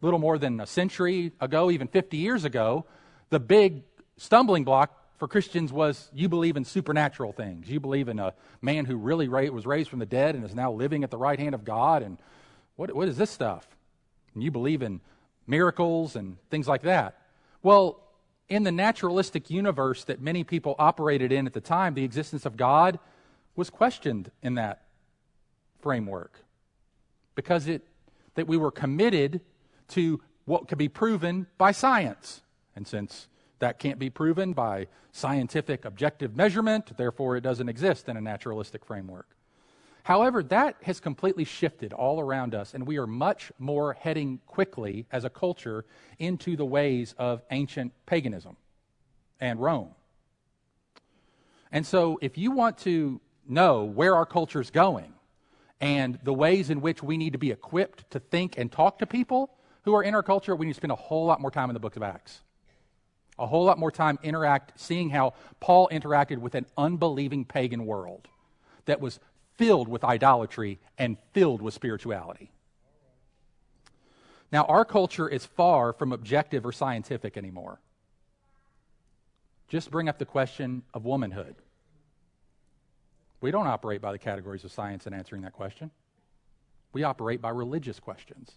little 0.00 0.18
more 0.18 0.38
than 0.38 0.60
a 0.60 0.66
century 0.66 1.32
ago, 1.40 1.70
even 1.70 1.88
50 1.88 2.16
years 2.16 2.44
ago, 2.44 2.84
the 3.30 3.40
big 3.40 3.82
stumbling 4.16 4.64
block 4.64 4.92
for 5.18 5.26
Christians 5.28 5.72
was 5.72 6.10
you 6.12 6.28
believe 6.28 6.56
in 6.56 6.64
supernatural 6.64 7.32
things. 7.32 7.68
You 7.68 7.80
believe 7.80 8.08
in 8.08 8.18
a 8.18 8.34
man 8.60 8.84
who 8.84 8.96
really 8.96 9.28
was 9.28 9.66
raised 9.66 9.88
from 9.88 9.98
the 10.00 10.06
dead 10.06 10.34
and 10.34 10.44
is 10.44 10.54
now 10.54 10.72
living 10.72 11.04
at 11.04 11.10
the 11.10 11.16
right 11.16 11.38
hand 11.38 11.54
of 11.54 11.64
God. 11.64 12.02
And 12.02 12.18
what, 12.76 12.94
what 12.94 13.08
is 13.08 13.16
this 13.16 13.30
stuff? 13.30 13.66
And 14.34 14.42
you 14.42 14.50
believe 14.50 14.82
in 14.82 15.00
miracles 15.46 16.16
and 16.16 16.36
things 16.50 16.68
like 16.68 16.82
that. 16.82 17.20
Well, 17.62 18.00
in 18.48 18.64
the 18.64 18.72
naturalistic 18.72 19.50
universe 19.50 20.04
that 20.04 20.20
many 20.20 20.42
people 20.42 20.74
operated 20.78 21.32
in 21.32 21.46
at 21.46 21.52
the 21.52 21.60
time, 21.60 21.94
the 21.94 22.04
existence 22.04 22.46
of 22.46 22.56
God 22.56 22.98
was 23.58 23.70
questioned 23.70 24.30
in 24.40 24.54
that 24.54 24.82
framework 25.80 26.44
because 27.34 27.66
it, 27.66 27.82
that 28.36 28.46
we 28.46 28.56
were 28.56 28.70
committed 28.70 29.40
to 29.88 30.20
what 30.44 30.68
could 30.68 30.78
be 30.78 30.88
proven 30.88 31.44
by 31.58 31.72
science. 31.72 32.42
And 32.76 32.86
since 32.86 33.26
that 33.58 33.80
can't 33.80 33.98
be 33.98 34.10
proven 34.10 34.52
by 34.52 34.86
scientific 35.10 35.84
objective 35.84 36.36
measurement, 36.36 36.96
therefore 36.96 37.36
it 37.36 37.40
doesn't 37.40 37.68
exist 37.68 38.08
in 38.08 38.16
a 38.16 38.20
naturalistic 38.20 38.84
framework. 38.84 39.26
However, 40.04 40.44
that 40.44 40.76
has 40.84 41.00
completely 41.00 41.44
shifted 41.44 41.92
all 41.92 42.20
around 42.20 42.54
us, 42.54 42.74
and 42.74 42.86
we 42.86 42.96
are 42.96 43.08
much 43.08 43.50
more 43.58 43.94
heading 43.94 44.38
quickly 44.46 45.06
as 45.10 45.24
a 45.24 45.30
culture 45.30 45.84
into 46.20 46.54
the 46.54 46.64
ways 46.64 47.12
of 47.18 47.42
ancient 47.50 47.92
paganism 48.06 48.56
and 49.40 49.60
Rome. 49.60 49.90
And 51.72 51.84
so, 51.84 52.18
if 52.22 52.38
you 52.38 52.52
want 52.52 52.78
to 52.78 53.20
know 53.48 53.84
where 53.84 54.14
our 54.14 54.26
culture 54.26 54.60
is 54.60 54.70
going 54.70 55.12
and 55.80 56.18
the 56.22 56.32
ways 56.32 56.70
in 56.70 56.80
which 56.80 57.02
we 57.02 57.16
need 57.16 57.32
to 57.32 57.38
be 57.38 57.50
equipped 57.50 58.10
to 58.10 58.18
think 58.18 58.58
and 58.58 58.70
talk 58.70 58.98
to 58.98 59.06
people 59.06 59.50
who 59.82 59.94
are 59.94 60.02
in 60.02 60.14
our 60.14 60.22
culture, 60.22 60.54
we 60.56 60.66
need 60.66 60.72
to 60.72 60.76
spend 60.76 60.92
a 60.92 60.96
whole 60.96 61.26
lot 61.26 61.40
more 61.40 61.50
time 61.50 61.70
in 61.70 61.74
the 61.74 61.80
book 61.80 61.96
of 61.96 62.02
Acts. 62.02 62.40
A 63.38 63.46
whole 63.46 63.64
lot 63.64 63.78
more 63.78 63.92
time 63.92 64.18
interact 64.22 64.72
seeing 64.78 65.10
how 65.10 65.34
Paul 65.60 65.88
interacted 65.92 66.38
with 66.38 66.56
an 66.56 66.66
unbelieving 66.76 67.44
pagan 67.44 67.86
world 67.86 68.26
that 68.86 69.00
was 69.00 69.20
filled 69.56 69.88
with 69.88 70.02
idolatry 70.02 70.78
and 70.98 71.16
filled 71.32 71.62
with 71.62 71.74
spirituality. 71.74 72.50
Now, 74.50 74.64
our 74.64 74.84
culture 74.84 75.28
is 75.28 75.44
far 75.44 75.92
from 75.92 76.12
objective 76.12 76.66
or 76.66 76.72
scientific 76.72 77.36
anymore. 77.36 77.80
Just 79.68 79.90
bring 79.90 80.08
up 80.08 80.18
the 80.18 80.24
question 80.24 80.82
of 80.94 81.04
womanhood. 81.04 81.54
We 83.40 83.50
don't 83.50 83.66
operate 83.66 84.00
by 84.00 84.12
the 84.12 84.18
categories 84.18 84.64
of 84.64 84.72
science 84.72 85.06
in 85.06 85.14
answering 85.14 85.42
that 85.42 85.52
question. 85.52 85.90
We 86.92 87.04
operate 87.04 87.40
by 87.40 87.50
religious 87.50 88.00
questions. 88.00 88.52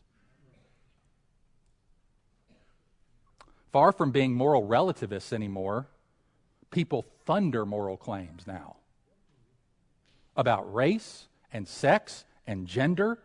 Far 3.72 3.92
from 3.92 4.12
being 4.12 4.34
moral 4.34 4.66
relativists 4.66 5.32
anymore, 5.32 5.88
people 6.72 7.06
thunder 7.26 7.66
moral 7.66 7.98
claims 7.98 8.48
now 8.48 8.78
about 10.36 10.74
race 10.74 11.28
and 11.54 11.68
sex 11.68 12.26
and 12.48 12.68
gender 12.68 13.20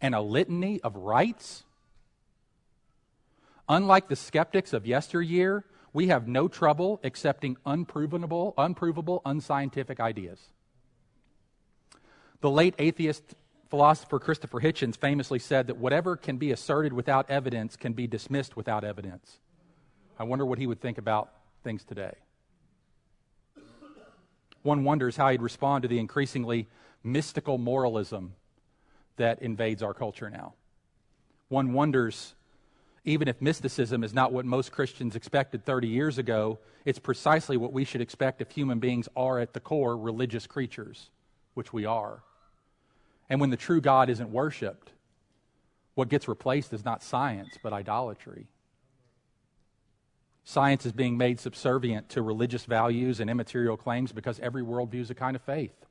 and 0.00 0.14
a 0.14 0.20
litany 0.20 0.80
of 0.80 0.96
rights. 0.96 1.64
Unlike 3.68 4.08
the 4.08 4.16
skeptics 4.16 4.72
of 4.72 4.86
yesteryear, 4.86 5.64
we 5.92 6.08
have 6.08 6.26
no 6.26 6.48
trouble 6.48 7.00
accepting 7.04 7.56
unprovable, 7.64 8.54
unprovable, 8.58 9.22
unscientific 9.24 10.00
ideas. 10.00 10.40
The 12.44 12.50
late 12.50 12.74
atheist 12.78 13.22
philosopher 13.70 14.18
Christopher 14.18 14.60
Hitchens 14.60 14.98
famously 14.98 15.38
said 15.38 15.68
that 15.68 15.78
whatever 15.78 16.14
can 16.14 16.36
be 16.36 16.52
asserted 16.52 16.92
without 16.92 17.30
evidence 17.30 17.74
can 17.74 17.94
be 17.94 18.06
dismissed 18.06 18.54
without 18.54 18.84
evidence. 18.84 19.38
I 20.18 20.24
wonder 20.24 20.44
what 20.44 20.58
he 20.58 20.66
would 20.66 20.78
think 20.78 20.98
about 20.98 21.30
things 21.62 21.84
today 21.84 22.12
one 24.60 24.84
wonders 24.84 25.16
how 25.16 25.30
he'd 25.30 25.40
respond 25.40 25.84
to 25.84 25.88
the 25.88 25.98
increasingly 25.98 26.68
mystical 27.02 27.56
moralism 27.56 28.34
that 29.16 29.40
invades 29.40 29.82
our 29.82 29.94
culture 29.94 30.28
now. 30.28 30.52
One 31.48 31.72
wonders, 31.72 32.34
even 33.06 33.26
if 33.26 33.40
mysticism 33.40 34.04
is 34.04 34.12
not 34.12 34.34
what 34.34 34.44
most 34.44 34.70
Christians 34.70 35.16
expected 35.16 35.64
30 35.64 35.88
years 35.88 36.18
ago, 36.18 36.58
it's 36.84 36.98
precisely 36.98 37.56
what 37.56 37.72
we 37.72 37.86
should 37.86 38.02
expect 38.02 38.42
if 38.42 38.50
human 38.50 38.80
beings 38.80 39.08
are 39.16 39.38
at 39.38 39.54
the 39.54 39.60
core 39.60 39.96
religious 39.96 40.46
creatures, 40.46 41.08
which 41.54 41.72
we 41.72 41.86
are. 41.86 42.22
And 43.28 43.40
when 43.40 43.50
the 43.50 43.56
true 43.56 43.80
God 43.80 44.10
isn't 44.10 44.30
worshiped, 44.30 44.90
what 45.94 46.08
gets 46.08 46.28
replaced 46.28 46.72
is 46.72 46.84
not 46.84 47.02
science, 47.02 47.56
but 47.62 47.72
idolatry. 47.72 48.48
Science 50.44 50.84
is 50.84 50.92
being 50.92 51.16
made 51.16 51.40
subservient 51.40 52.10
to 52.10 52.20
religious 52.20 52.66
values 52.66 53.18
and 53.18 53.30
immaterial 53.30 53.76
claims 53.76 54.12
because 54.12 54.38
every 54.40 54.62
worldview 54.62 55.00
is 55.00 55.10
a 55.10 55.14
kind 55.14 55.34
of 55.34 55.42
faith. 55.42 55.86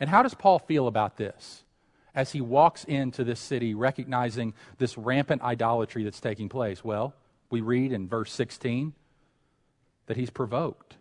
And 0.00 0.08
how 0.08 0.22
does 0.22 0.34
Paul 0.34 0.58
feel 0.58 0.86
about 0.86 1.16
this 1.16 1.64
as 2.14 2.32
he 2.32 2.40
walks 2.40 2.84
into 2.84 3.24
this 3.24 3.40
city 3.40 3.74
recognizing 3.74 4.54
this 4.78 4.96
rampant 4.96 5.42
idolatry 5.42 6.04
that's 6.04 6.20
taking 6.20 6.48
place? 6.48 6.82
Well, 6.82 7.14
we 7.50 7.60
read 7.60 7.92
in 7.92 8.08
verse 8.08 8.32
16 8.32 8.94
that 10.06 10.16
he's 10.16 10.30
provoked. 10.30 10.96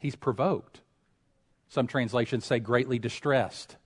He's 0.00 0.16
provoked. 0.16 0.80
Some 1.68 1.86
translations 1.86 2.44
say 2.44 2.58
greatly 2.58 2.98
distressed. 2.98 3.76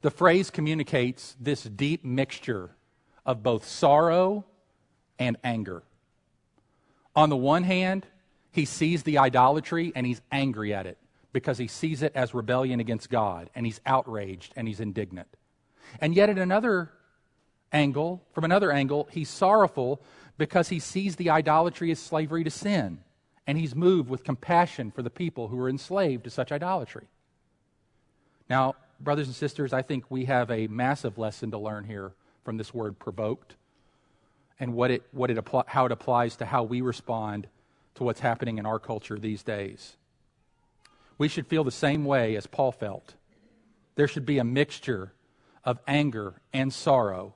The 0.00 0.10
phrase 0.10 0.50
communicates 0.50 1.36
this 1.40 1.62
deep 1.62 2.04
mixture 2.04 2.70
of 3.24 3.42
both 3.42 3.64
sorrow 3.64 4.44
and 5.18 5.36
anger. 5.44 5.84
On 7.14 7.28
the 7.28 7.36
one 7.36 7.62
hand, 7.62 8.06
he 8.50 8.64
sees 8.64 9.04
the 9.04 9.18
idolatry 9.18 9.92
and 9.94 10.04
he's 10.04 10.20
angry 10.32 10.74
at 10.74 10.86
it 10.86 10.98
because 11.32 11.58
he 11.58 11.68
sees 11.68 12.02
it 12.02 12.12
as 12.14 12.34
rebellion 12.34 12.80
against 12.80 13.08
God 13.08 13.48
and 13.54 13.64
he's 13.64 13.80
outraged 13.86 14.52
and 14.56 14.66
he's 14.66 14.80
indignant. 14.80 15.28
And 16.00 16.14
yet, 16.14 16.28
at 16.28 16.38
another 16.38 16.90
angle, 17.72 18.22
from 18.32 18.44
another 18.44 18.72
angle, 18.72 19.08
he's 19.12 19.28
sorrowful 19.28 20.02
because 20.38 20.68
he 20.68 20.80
sees 20.80 21.16
the 21.16 21.30
idolatry 21.30 21.90
as 21.92 22.00
slavery 22.00 22.42
to 22.44 22.50
sin 22.50 22.98
and 23.46 23.58
he's 23.58 23.74
moved 23.74 24.08
with 24.08 24.24
compassion 24.24 24.90
for 24.90 25.02
the 25.02 25.10
people 25.10 25.48
who 25.48 25.58
are 25.58 25.68
enslaved 25.68 26.24
to 26.24 26.30
such 26.30 26.52
idolatry. 26.52 27.06
Now, 28.48 28.74
brothers 29.00 29.26
and 29.26 29.34
sisters, 29.34 29.72
I 29.72 29.82
think 29.82 30.04
we 30.10 30.26
have 30.26 30.50
a 30.50 30.68
massive 30.68 31.18
lesson 31.18 31.50
to 31.50 31.58
learn 31.58 31.84
here 31.84 32.12
from 32.44 32.56
this 32.56 32.72
word 32.72 32.98
provoked 32.98 33.56
and 34.60 34.74
what 34.74 34.90
it, 34.90 35.02
what 35.12 35.30
it 35.30 35.38
how 35.66 35.86
it 35.86 35.92
applies 35.92 36.36
to 36.36 36.46
how 36.46 36.62
we 36.62 36.80
respond 36.80 37.48
to 37.94 38.04
what's 38.04 38.20
happening 38.20 38.58
in 38.58 38.66
our 38.66 38.78
culture 38.78 39.18
these 39.18 39.42
days. 39.42 39.96
We 41.18 41.28
should 41.28 41.46
feel 41.46 41.64
the 41.64 41.70
same 41.70 42.04
way 42.04 42.36
as 42.36 42.46
Paul 42.46 42.72
felt. 42.72 43.14
There 43.94 44.08
should 44.08 44.26
be 44.26 44.38
a 44.38 44.44
mixture 44.44 45.12
of 45.64 45.78
anger 45.86 46.40
and 46.52 46.72
sorrow. 46.72 47.34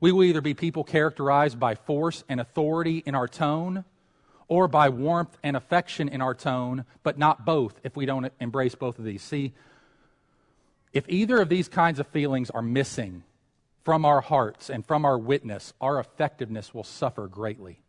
We 0.00 0.12
will 0.12 0.24
either 0.24 0.40
be 0.40 0.54
people 0.54 0.84
characterized 0.84 1.58
by 1.58 1.74
force 1.74 2.24
and 2.28 2.40
authority 2.40 3.02
in 3.04 3.14
our 3.14 3.28
tone 3.28 3.84
or 4.48 4.68
by 4.68 4.88
warmth 4.88 5.36
and 5.42 5.56
affection 5.56 6.08
in 6.08 6.20
our 6.20 6.34
tone, 6.34 6.84
but 7.02 7.18
not 7.18 7.44
both 7.44 7.80
if 7.82 7.96
we 7.96 8.06
don't 8.06 8.32
embrace 8.40 8.74
both 8.74 8.98
of 8.98 9.04
these. 9.04 9.22
See, 9.22 9.52
if 10.92 11.04
either 11.08 11.40
of 11.40 11.48
these 11.48 11.68
kinds 11.68 11.98
of 11.98 12.06
feelings 12.06 12.50
are 12.50 12.62
missing 12.62 13.24
from 13.84 14.04
our 14.04 14.20
hearts 14.20 14.70
and 14.70 14.84
from 14.84 15.04
our 15.04 15.18
witness, 15.18 15.72
our 15.80 15.98
effectiveness 15.98 16.72
will 16.72 16.84
suffer 16.84 17.26
greatly. 17.26 17.80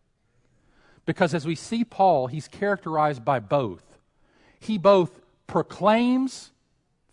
Because 1.05 1.33
as 1.33 1.45
we 1.45 1.55
see 1.55 1.83
Paul, 1.83 2.27
he's 2.27 2.47
characterized 2.47 3.23
by 3.23 3.39
both. 3.39 3.97
He 4.59 4.77
both 4.77 5.21
proclaims 5.47 6.51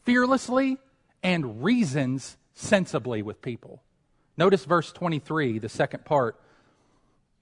fearlessly 0.02 0.78
and 1.22 1.62
reasons 1.62 2.36
sensibly 2.54 3.22
with 3.22 3.40
people. 3.40 3.82
Notice 4.36 4.64
verse 4.64 4.90
23, 4.92 5.58
the 5.58 5.68
second 5.68 6.04
part. 6.04 6.40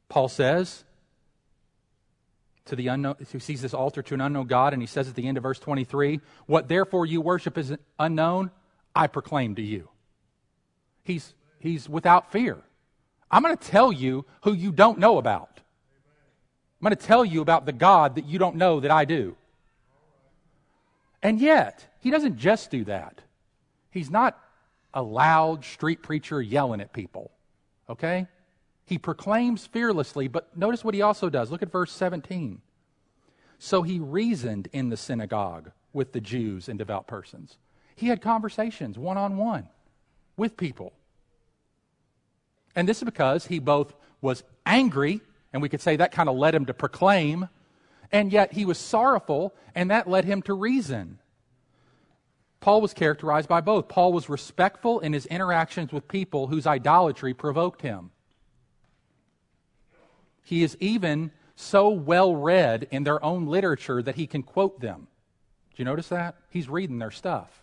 Paul 0.08 0.28
says 0.28 0.84
to 2.66 2.76
the 2.76 2.88
unknown, 2.88 3.16
who 3.32 3.40
sees 3.40 3.62
this 3.62 3.74
altar 3.74 4.02
to 4.02 4.14
an 4.14 4.20
unknown 4.20 4.46
God, 4.46 4.72
and 4.72 4.82
he 4.82 4.86
says 4.86 5.08
at 5.08 5.14
the 5.14 5.26
end 5.26 5.36
of 5.36 5.42
verse 5.42 5.58
23, 5.58 6.20
What 6.46 6.68
therefore 6.68 7.06
you 7.06 7.20
worship 7.20 7.58
is 7.58 7.74
unknown, 7.98 8.50
I 8.94 9.06
proclaim 9.06 9.54
to 9.56 9.62
you. 9.62 9.88
He's, 11.02 11.34
he's 11.58 11.88
without 11.88 12.30
fear. 12.30 12.58
I'm 13.30 13.42
going 13.42 13.56
to 13.56 13.68
tell 13.68 13.90
you 13.90 14.26
who 14.42 14.52
you 14.52 14.70
don't 14.70 14.98
know 14.98 15.18
about. 15.18 15.60
I'm 16.80 16.84
going 16.84 16.96
to 16.96 17.06
tell 17.06 17.24
you 17.24 17.40
about 17.40 17.64
the 17.64 17.72
God 17.72 18.16
that 18.16 18.26
you 18.26 18.38
don't 18.38 18.56
know 18.56 18.80
that 18.80 18.90
I 18.90 19.04
do. 19.04 19.36
And 21.22 21.40
yet, 21.40 21.86
he 22.00 22.10
doesn't 22.10 22.36
just 22.36 22.70
do 22.70 22.84
that. 22.84 23.20
He's 23.90 24.10
not 24.10 24.38
a 24.92 25.02
loud 25.02 25.64
street 25.64 26.02
preacher 26.02 26.42
yelling 26.42 26.80
at 26.80 26.92
people, 26.92 27.30
okay? 27.88 28.26
He 28.92 28.98
proclaims 28.98 29.64
fearlessly, 29.64 30.28
but 30.28 30.54
notice 30.54 30.84
what 30.84 30.92
he 30.92 31.00
also 31.00 31.30
does. 31.30 31.50
Look 31.50 31.62
at 31.62 31.72
verse 31.72 31.90
17. 31.92 32.60
So 33.58 33.80
he 33.80 33.98
reasoned 33.98 34.68
in 34.70 34.90
the 34.90 34.98
synagogue 34.98 35.70
with 35.94 36.12
the 36.12 36.20
Jews 36.20 36.68
and 36.68 36.78
devout 36.78 37.06
persons. 37.06 37.56
He 37.96 38.08
had 38.08 38.20
conversations 38.20 38.98
one 38.98 39.16
on 39.16 39.38
one 39.38 39.70
with 40.36 40.58
people. 40.58 40.92
And 42.76 42.86
this 42.86 42.98
is 42.98 43.04
because 43.04 43.46
he 43.46 43.60
both 43.60 43.94
was 44.20 44.44
angry, 44.66 45.22
and 45.54 45.62
we 45.62 45.70
could 45.70 45.80
say 45.80 45.96
that 45.96 46.12
kind 46.12 46.28
of 46.28 46.36
led 46.36 46.54
him 46.54 46.66
to 46.66 46.74
proclaim, 46.74 47.48
and 48.12 48.30
yet 48.30 48.52
he 48.52 48.66
was 48.66 48.76
sorrowful, 48.76 49.54
and 49.74 49.90
that 49.90 50.06
led 50.06 50.26
him 50.26 50.42
to 50.42 50.52
reason. 50.52 51.18
Paul 52.60 52.82
was 52.82 52.92
characterized 52.92 53.48
by 53.48 53.62
both. 53.62 53.88
Paul 53.88 54.12
was 54.12 54.28
respectful 54.28 55.00
in 55.00 55.14
his 55.14 55.24
interactions 55.24 55.94
with 55.94 56.08
people 56.08 56.48
whose 56.48 56.66
idolatry 56.66 57.32
provoked 57.32 57.80
him. 57.80 58.10
He 60.42 60.62
is 60.62 60.76
even 60.80 61.30
so 61.56 61.88
well 61.90 62.34
read 62.34 62.88
in 62.90 63.04
their 63.04 63.22
own 63.24 63.46
literature 63.46 64.02
that 64.02 64.16
he 64.16 64.26
can 64.26 64.42
quote 64.42 64.80
them. 64.80 65.06
Do 65.74 65.76
you 65.76 65.84
notice 65.84 66.08
that? 66.08 66.36
He's 66.50 66.68
reading 66.68 66.98
their 66.98 67.10
stuff. 67.10 67.62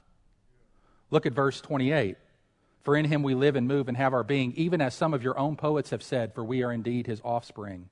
Look 1.12 1.26
at 1.26 1.34
verse 1.34 1.62
28. 1.62 2.18
For 2.84 2.96
in 2.96 3.06
him 3.06 3.24
we 3.24 3.36
live 3.36 3.56
and 3.56 3.68
move 3.68 3.88
and 3.88 3.98
have 3.98 4.14
our 4.14 4.24
being, 4.24 4.54
even 4.56 4.82
as 4.82 4.96
some 4.96 5.14
of 5.14 5.22
your 5.22 5.38
own 5.38 5.56
poets 5.56 5.90
have 5.90 6.02
said, 6.02 6.34
for 6.34 6.44
we 6.44 6.64
are 6.64 6.72
indeed 6.72 7.08
his 7.08 7.22
offspring. 7.24 7.90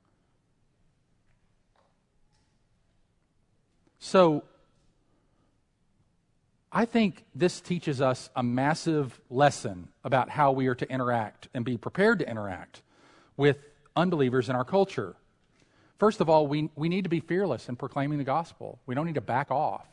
So, 3.99 4.43
I 6.71 6.85
think 6.85 7.25
this 7.33 7.59
teaches 7.59 8.01
us 8.01 8.29
a 8.35 8.43
massive 8.43 9.19
lesson 9.29 9.87
about 10.03 10.29
how 10.29 10.51
we 10.51 10.67
are 10.67 10.75
to 10.75 10.89
interact 10.89 11.47
and 11.53 11.65
be 11.65 11.77
prepared 11.77 12.19
to 12.19 12.29
interact 12.29 12.81
with 13.35 13.57
unbelievers 13.97 14.47
in 14.49 14.55
our 14.55 14.63
culture. 14.63 15.15
First 15.97 16.21
of 16.21 16.29
all, 16.29 16.47
we, 16.47 16.69
we 16.75 16.89
need 16.89 17.03
to 17.03 17.09
be 17.09 17.19
fearless 17.19 17.67
in 17.67 17.75
proclaiming 17.75 18.19
the 18.19 18.23
gospel. 18.23 18.79
We 18.85 18.95
don't 18.95 19.05
need 19.05 19.15
to 19.15 19.21
back 19.21 19.51
off. 19.51 19.87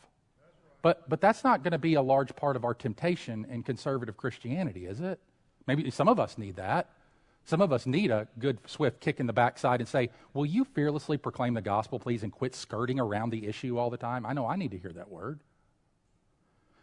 But, 0.82 1.08
but 1.08 1.20
that's 1.20 1.42
not 1.42 1.62
going 1.62 1.72
to 1.72 1.78
be 1.78 1.94
a 1.94 2.02
large 2.02 2.36
part 2.36 2.56
of 2.56 2.64
our 2.64 2.74
temptation 2.74 3.46
in 3.50 3.62
conservative 3.62 4.18
Christianity, 4.18 4.84
is 4.84 5.00
it? 5.00 5.18
Maybe 5.66 5.90
some 5.90 6.08
of 6.08 6.20
us 6.20 6.36
need 6.36 6.56
that. 6.56 6.90
Some 7.46 7.62
of 7.62 7.72
us 7.72 7.86
need 7.86 8.10
a 8.10 8.28
good, 8.38 8.58
swift 8.66 9.00
kick 9.00 9.18
in 9.18 9.26
the 9.26 9.32
backside 9.32 9.80
and 9.80 9.88
say, 9.88 10.10
Will 10.34 10.44
you 10.46 10.64
fearlessly 10.64 11.16
proclaim 11.16 11.54
the 11.54 11.62
gospel, 11.62 11.98
please, 11.98 12.22
and 12.22 12.30
quit 12.30 12.54
skirting 12.54 13.00
around 13.00 13.30
the 13.30 13.46
issue 13.46 13.78
all 13.78 13.88
the 13.90 13.96
time? 13.96 14.26
I 14.26 14.34
know 14.34 14.46
I 14.46 14.56
need 14.56 14.72
to 14.72 14.78
hear 14.78 14.92
that 14.92 15.10
word. 15.10 15.40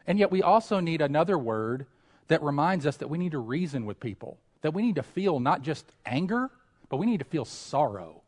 And 0.08 0.18
yet, 0.18 0.32
we 0.32 0.42
also 0.42 0.80
need 0.80 1.01
another 1.01 1.38
word 1.38 1.86
that 2.28 2.42
reminds 2.42 2.86
us 2.86 2.98
that 2.98 3.08
we 3.08 3.18
need 3.18 3.34
to 3.34 3.40
reason 3.40 3.86
with 3.86 4.00
people, 4.00 4.40
that 4.62 4.74
we 4.74 4.82
need 4.82 4.96
to 4.96 5.04
feel 5.04 5.40
not 5.40 5.62
just 5.62 5.86
anger, 6.06 6.50
but 6.91 6.98
we 6.98 7.05
need 7.05 7.19
to 7.19 7.25
feel 7.25 7.45
sorrow. 7.45 8.21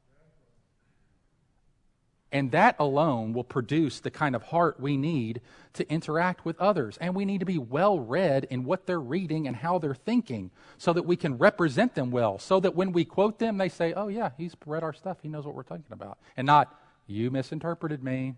And 2.32 2.50
that 2.51 2.77
alone 2.79 3.34
will 3.34 3.43
produce 3.43 4.00
the 4.00 4.10
kind 4.10 4.36
of 4.36 4.41
heart 4.41 4.79
we 4.79 4.96
need 4.96 5.41
to 5.74 5.88
interact 5.91 6.46
with 6.46 6.58
others. 6.62 6.98
And 7.01 7.13
we 7.13 7.25
need 7.25 7.41
to 7.41 7.46
be 7.46 7.58
well 7.58 8.00
read 8.00 8.48
in 8.50 8.63
what 8.63 8.88
they're 8.88 9.01
reading 9.01 9.48
and 9.48 9.55
how 9.58 9.79
they're 9.79 9.93
thinking 9.93 10.50
so 10.77 10.93
that 10.93 11.03
we 11.05 11.17
can 11.17 11.38
represent 11.38 11.93
them 11.93 12.10
well. 12.10 12.39
So 12.39 12.62
that 12.62 12.74
when 12.74 12.93
we 12.93 13.03
quote 13.03 13.38
them, 13.38 13.58
they 13.58 13.67
say, 13.67 13.91
oh, 13.91 14.08
yeah, 14.08 14.29
he's 14.38 14.55
read 14.65 14.82
our 14.82 14.93
stuff. 14.93 15.17
He 15.22 15.27
knows 15.27 15.46
what 15.46 15.55
we're 15.55 15.63
talking 15.63 15.84
about. 15.91 16.17
And 16.38 16.48
not, 16.48 16.74
you 17.05 17.29
misinterpreted 17.32 18.01
me. 18.01 18.36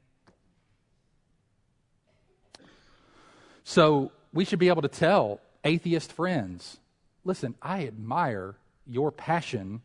So 3.64 4.12
we 4.34 4.44
should 4.44 4.60
be 4.60 4.70
able 4.70 4.82
to 4.82 4.88
tell 4.88 5.40
atheist 5.64 6.12
friends 6.12 6.80
listen, 7.24 7.56
I 7.62 7.86
admire 7.86 8.56
your 8.88 9.12
passion 9.12 9.82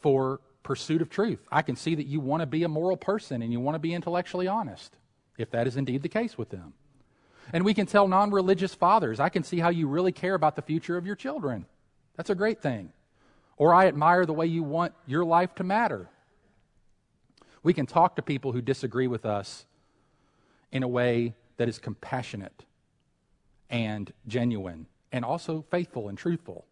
for 0.00 0.40
pursuit 0.62 1.02
of 1.02 1.10
truth. 1.10 1.46
I 1.50 1.62
can 1.62 1.76
see 1.76 1.94
that 1.94 2.06
you 2.06 2.20
want 2.20 2.40
to 2.40 2.46
be 2.46 2.62
a 2.62 2.68
moral 2.68 2.96
person 2.96 3.42
and 3.42 3.52
you 3.52 3.60
want 3.60 3.74
to 3.74 3.80
be 3.80 3.94
intellectually 3.94 4.46
honest, 4.46 4.96
if 5.38 5.50
that 5.50 5.66
is 5.66 5.76
indeed 5.76 6.02
the 6.02 6.08
case 6.08 6.36
with 6.36 6.50
them. 6.50 6.74
And 7.52 7.64
we 7.64 7.74
can 7.74 7.86
tell 7.86 8.06
non 8.06 8.30
religious 8.30 8.74
fathers, 8.74 9.18
I 9.18 9.28
can 9.28 9.42
see 9.42 9.58
how 9.58 9.70
you 9.70 9.88
really 9.88 10.12
care 10.12 10.34
about 10.34 10.56
the 10.56 10.62
future 10.62 10.96
of 10.96 11.06
your 11.06 11.16
children. 11.16 11.66
That's 12.16 12.30
a 12.30 12.34
great 12.34 12.62
thing. 12.62 12.92
Or 13.56 13.74
I 13.74 13.86
admire 13.86 14.24
the 14.24 14.32
way 14.32 14.46
you 14.46 14.62
want 14.62 14.94
your 15.06 15.24
life 15.24 15.54
to 15.56 15.64
matter. 15.64 16.08
We 17.62 17.74
can 17.74 17.86
talk 17.86 18.16
to 18.16 18.22
people 18.22 18.52
who 18.52 18.62
disagree 18.62 19.06
with 19.06 19.26
us 19.26 19.66
in 20.72 20.82
a 20.82 20.88
way 20.88 21.34
that 21.56 21.68
is 21.68 21.78
compassionate 21.78 22.64
and 23.68 24.12
genuine 24.26 24.86
and 25.12 25.24
also 25.24 25.64
faithful 25.70 26.08
and 26.08 26.16
truthful. 26.16 26.64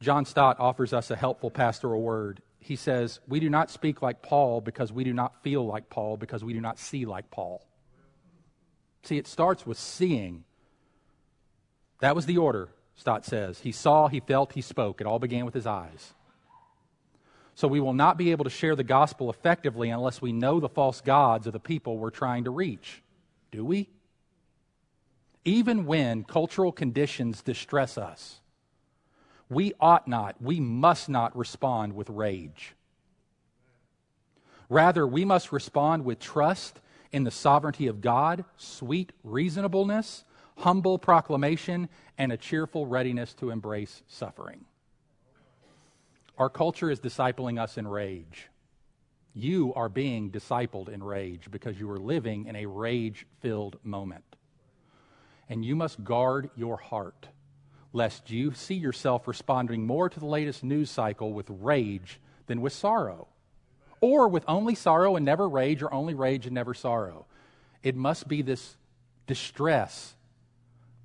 John 0.00 0.24
Stott 0.24 0.60
offers 0.60 0.92
us 0.92 1.10
a 1.10 1.16
helpful 1.16 1.50
pastoral 1.50 2.02
word. 2.02 2.42
He 2.58 2.76
says, 2.76 3.20
We 3.26 3.40
do 3.40 3.48
not 3.48 3.70
speak 3.70 4.02
like 4.02 4.22
Paul 4.22 4.60
because 4.60 4.92
we 4.92 5.04
do 5.04 5.12
not 5.12 5.42
feel 5.42 5.64
like 5.64 5.88
Paul, 5.88 6.16
because 6.16 6.44
we 6.44 6.52
do 6.52 6.60
not 6.60 6.78
see 6.78 7.06
like 7.06 7.30
Paul. 7.30 7.66
See, 9.04 9.16
it 9.16 9.26
starts 9.26 9.64
with 9.64 9.78
seeing. 9.78 10.44
That 12.00 12.16
was 12.16 12.26
the 12.26 12.38
order, 12.38 12.68
Stott 12.96 13.24
says. 13.24 13.60
He 13.60 13.72
saw, 13.72 14.08
he 14.08 14.20
felt, 14.20 14.52
he 14.52 14.60
spoke. 14.60 15.00
It 15.00 15.06
all 15.06 15.18
began 15.18 15.44
with 15.44 15.54
his 15.54 15.66
eyes. 15.66 16.12
So 17.54 17.68
we 17.68 17.80
will 17.80 17.94
not 17.94 18.18
be 18.18 18.32
able 18.32 18.44
to 18.44 18.50
share 18.50 18.76
the 18.76 18.84
gospel 18.84 19.30
effectively 19.30 19.88
unless 19.88 20.20
we 20.20 20.32
know 20.32 20.60
the 20.60 20.68
false 20.68 21.00
gods 21.00 21.46
of 21.46 21.54
the 21.54 21.60
people 21.60 21.96
we're 21.96 22.10
trying 22.10 22.44
to 22.44 22.50
reach. 22.50 23.02
Do 23.50 23.64
we? 23.64 23.88
Even 25.46 25.86
when 25.86 26.24
cultural 26.24 26.72
conditions 26.72 27.40
distress 27.40 27.96
us 27.96 28.40
we 29.48 29.72
ought 29.80 30.08
not, 30.08 30.40
we 30.40 30.60
must 30.60 31.08
not 31.08 31.36
respond 31.36 31.94
with 31.94 32.10
rage. 32.10 32.74
Rather, 34.68 35.06
we 35.06 35.24
must 35.24 35.52
respond 35.52 36.04
with 36.04 36.18
trust 36.18 36.80
in 37.12 37.24
the 37.24 37.30
sovereignty 37.30 37.86
of 37.86 38.00
God, 38.00 38.44
sweet 38.56 39.12
reasonableness, 39.22 40.24
humble 40.58 40.98
proclamation, 40.98 41.88
and 42.18 42.32
a 42.32 42.36
cheerful 42.36 42.86
readiness 42.86 43.34
to 43.34 43.50
embrace 43.50 44.02
suffering. 44.08 44.64
Our 46.38 46.50
culture 46.50 46.90
is 46.90 47.00
discipling 47.00 47.60
us 47.60 47.78
in 47.78 47.86
rage. 47.86 48.48
You 49.34 49.72
are 49.74 49.88
being 49.88 50.30
discipled 50.30 50.88
in 50.88 51.02
rage 51.02 51.50
because 51.50 51.78
you 51.78 51.90
are 51.90 51.98
living 51.98 52.46
in 52.46 52.56
a 52.56 52.66
rage 52.66 53.26
filled 53.40 53.78
moment. 53.84 54.24
And 55.48 55.64
you 55.64 55.76
must 55.76 56.02
guard 56.02 56.50
your 56.56 56.76
heart 56.76 57.28
lest 57.96 58.30
you 58.30 58.52
see 58.52 58.74
yourself 58.74 59.26
responding 59.26 59.86
more 59.86 60.10
to 60.10 60.20
the 60.20 60.26
latest 60.26 60.62
news 60.62 60.90
cycle 60.90 61.32
with 61.32 61.46
rage 61.48 62.20
than 62.46 62.60
with 62.60 62.74
sorrow, 62.74 63.26
or 64.02 64.28
with 64.28 64.44
only 64.46 64.74
sorrow 64.74 65.16
and 65.16 65.24
never 65.24 65.48
rage, 65.48 65.82
or 65.82 65.92
only 65.92 66.12
rage 66.12 66.44
and 66.44 66.54
never 66.54 66.74
sorrow. 66.74 67.24
It 67.82 67.96
must 67.96 68.28
be 68.28 68.42
this 68.42 68.76
distress 69.26 70.14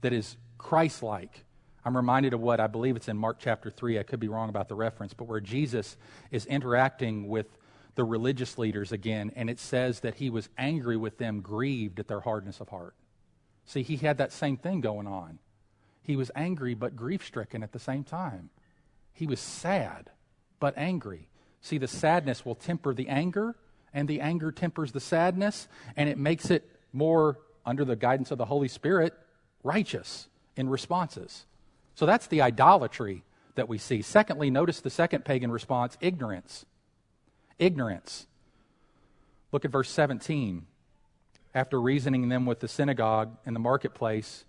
that 0.02 0.12
is 0.12 0.36
Christ 0.58 1.02
like. 1.02 1.46
I'm 1.86 1.96
reminded 1.96 2.34
of 2.34 2.42
what 2.42 2.60
I 2.60 2.68
believe 2.68 2.98
it's 2.98 3.08
in 3.08 3.18
Mark 3.18 3.38
chapter 3.40 3.72
3. 3.72 3.98
I 3.98 4.04
could 4.04 4.20
be 4.20 4.28
wrong 4.28 4.50
about 4.50 4.68
the 4.68 4.76
reference, 4.76 5.14
but 5.14 5.30
where 5.30 5.40
Jesus 5.40 5.96
is 6.30 6.46
interacting 6.46 7.30
with 7.30 7.48
the 7.96 8.04
religious 8.04 8.58
leaders 8.58 8.92
again, 8.92 9.32
and 9.38 9.50
it 9.50 9.60
says 9.60 10.02
that 10.02 10.16
he 10.16 10.30
was 10.30 10.50
angry 10.58 10.98
with 10.98 11.18
them, 11.18 11.40
grieved 11.40 12.02
at 12.02 12.10
their 12.10 12.20
hardness 12.20 12.60
of 12.60 12.68
heart. 12.68 12.96
See, 13.66 13.82
he 13.82 13.96
had 13.96 14.18
that 14.18 14.34
same 14.34 14.58
thing 14.58 14.82
going 14.82 15.08
on. 15.08 15.40
He 16.02 16.16
was 16.16 16.32
angry 16.36 16.74
but 16.74 16.96
grief 16.96 17.26
stricken 17.26 17.64
at 17.64 17.72
the 17.72 17.80
same 17.80 18.04
time. 18.04 18.50
He 19.14 19.28
was 19.28 19.40
sad 19.40 20.10
but 20.60 20.74
angry. 20.78 21.28
See, 21.62 21.78
the 21.78 21.88
sadness 21.88 22.46
will 22.46 22.56
temper 22.56 22.94
the 22.94 23.08
anger, 23.08 23.56
and 23.94 24.08
the 24.08 24.22
anger 24.22 24.52
tempers 24.52 24.92
the 24.92 25.00
sadness, 25.00 25.68
and 25.96 26.10
it 26.10 26.18
makes 26.18 26.50
it 26.50 26.68
more, 26.92 27.38
under 27.66 27.86
the 27.86 27.96
guidance 27.96 28.32
of 28.32 28.38
the 28.38 28.46
Holy 28.46 28.68
Spirit, 28.68 29.14
righteous 29.64 30.28
in 30.56 30.70
responses. 30.70 31.46
So 31.94 32.06
that's 32.06 32.28
the 32.28 32.42
idolatry 32.42 33.24
that 33.56 33.70
we 33.70 33.78
see. 33.78 34.02
Secondly, 34.02 34.50
notice 34.50 34.82
the 34.82 34.90
second 34.90 35.26
pagan 35.26 35.52
response 35.52 35.98
ignorance. 36.02 36.66
Ignorance. 37.60 38.26
Look 39.52 39.66
at 39.66 39.72
verse 39.72 39.90
17. 39.90 40.66
After 41.54 41.80
reasoning 41.80 42.30
them 42.30 42.46
with 42.46 42.62
the 42.62 42.68
synagogue 42.68 43.38
and 43.46 43.56
the 43.56 43.60
marketplace, 43.60 44.46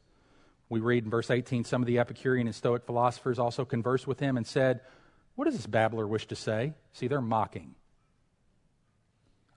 we 0.73 0.81
read 0.81 1.05
in 1.05 1.11
verse 1.11 1.31
18 1.31 1.65
some 1.65 1.83
of 1.83 1.87
the 1.87 1.99
Epicurean 1.99 2.47
and 2.47 2.57
Stoic 2.57 2.85
philosophers 2.85 3.39
also 3.39 3.65
conversed 3.65 4.07
with 4.07 4.19
him 4.19 4.37
and 4.37 4.47
said, 4.47 4.81
What 5.37 5.45
does 5.45 5.55
this 5.55 5.67
babbler 5.67 6.07
wish 6.07 6.27
to 6.29 6.35
say? 6.35 6.73
See, 6.95 7.09
they're 7.09 7.21
mocking. 7.21 7.75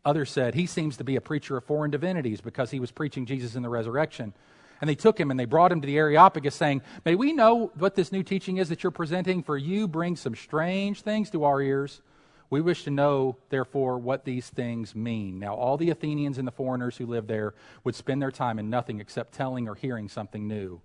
Others 0.04 0.30
said, 0.30 0.54
He 0.54 0.65
seems 0.65 0.97
to 0.97 1.04
be 1.04 1.15
a 1.15 1.21
preacher 1.21 1.56
of 1.56 1.63
foreign 1.63 1.89
divinities 1.89 2.41
because 2.41 2.69
he 2.69 2.82
was 2.82 2.91
preaching 2.91 3.25
Jesus 3.25 3.56
in 3.56 3.63
the 3.63 3.69
resurrection. 3.69 4.34
And 4.82 4.89
they 4.89 4.95
took 4.95 5.17
him 5.17 5.32
and 5.32 5.39
they 5.39 5.45
brought 5.45 5.71
him 5.71 5.80
to 5.80 5.88
the 5.88 5.97
Areopagus, 5.97 6.54
saying, 6.54 6.82
May 7.06 7.15
we 7.15 7.32
know 7.32 7.71
what 7.75 7.95
this 7.95 8.12
new 8.12 8.21
teaching 8.21 8.58
is 8.58 8.67
that 8.67 8.84
you're 8.84 8.91
presenting, 8.91 9.41
for 9.41 9.58
you 9.58 9.88
bring 9.88 10.17
some 10.17 10.36
strange 10.36 11.01
things 11.01 11.30
to 11.30 11.45
our 11.45 11.62
ears. 11.62 12.01
We 12.49 12.60
wish 12.60 12.84
to 12.84 12.91
know, 12.91 13.38
therefore, 13.49 13.97
what 13.97 14.25
these 14.25 14.49
things 14.49 14.93
mean. 14.93 15.39
Now, 15.39 15.56
all 15.56 15.78
the 15.78 15.89
Athenians 15.91 16.38
and 16.38 16.47
the 16.47 16.51
foreigners 16.51 16.97
who 16.97 17.06
lived 17.06 17.30
there 17.30 17.54
would 17.86 17.95
spend 17.95 18.21
their 18.21 18.32
time 18.32 18.60
in 18.60 18.69
nothing 18.69 18.99
except 18.99 19.34
telling 19.34 19.69
or 19.69 19.75
hearing 19.75 20.10
something 20.10 20.47
new 20.47 20.82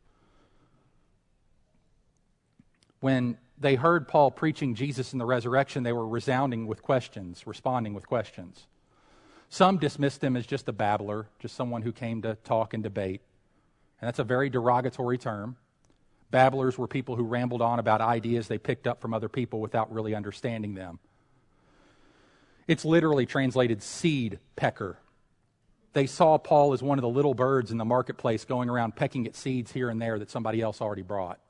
when 3.01 3.39
they 3.59 3.75
heard 3.75 4.09
Paul 4.09 4.31
preaching 4.31 4.75
Jesus 4.75 5.13
and 5.13 5.21
the 5.21 5.27
resurrection, 5.27 5.83
they 5.83 5.93
were 5.93 6.07
resounding 6.07 6.67
with 6.67 6.83
questions, 6.83 7.47
responding 7.47 7.95
with 7.95 8.07
questions. 8.07 8.67
Some 9.49 9.79
dismissed 9.79 10.23
him 10.23 10.37
as 10.37 10.47
just 10.47 10.69
a 10.69 10.73
babbler, 10.73 11.27
just 11.41 11.57
someone 11.57 11.83
who 11.83 11.93
came 11.93 12.23
to 12.23 12.37
talk 12.45 12.73
and 12.73 12.83
debate. 12.83 13.21
And 14.01 14.07
that's 14.07 14.19
a 14.19 14.25
very 14.25 14.49
derogatory 14.49 15.19
term. 15.19 15.57
Babblers 16.31 16.79
were 16.79 16.87
people 16.87 17.17
who 17.17 17.25
rambled 17.25 17.61
on 17.61 17.79
about 17.79 18.01
ideas 18.01 18.47
they 18.47 18.59
picked 18.59 18.87
up 18.87 19.01
from 19.01 19.13
other 19.13 19.29
people 19.29 19.61
without 19.61 19.93
really 19.93 20.15
understanding 20.15 20.75
them. 20.75 21.01
It's 22.69 22.85
literally 22.85 23.27
translated 23.27 23.83
seed 23.83 24.39
pecker. 24.55 24.99
They 25.93 26.07
saw 26.07 26.39
Paul 26.39 26.73
as 26.73 26.83
one 26.83 26.99
of 26.99 27.03
the 27.03 27.09
little 27.09 27.35
birds 27.35 27.73
in 27.73 27.79
the 27.79 27.85
marketplace 27.85 28.45
going 28.45 28.71
around 28.71 28.95
pecking 28.95 29.27
at 29.27 29.35
seeds 29.35 29.73
here 29.73 29.91
and 29.91 30.01
there 30.01 30.21
that 30.21 30.31
somebody 30.31 30.61
else 30.61 30.81
already 30.81 31.03
brought. 31.03 31.41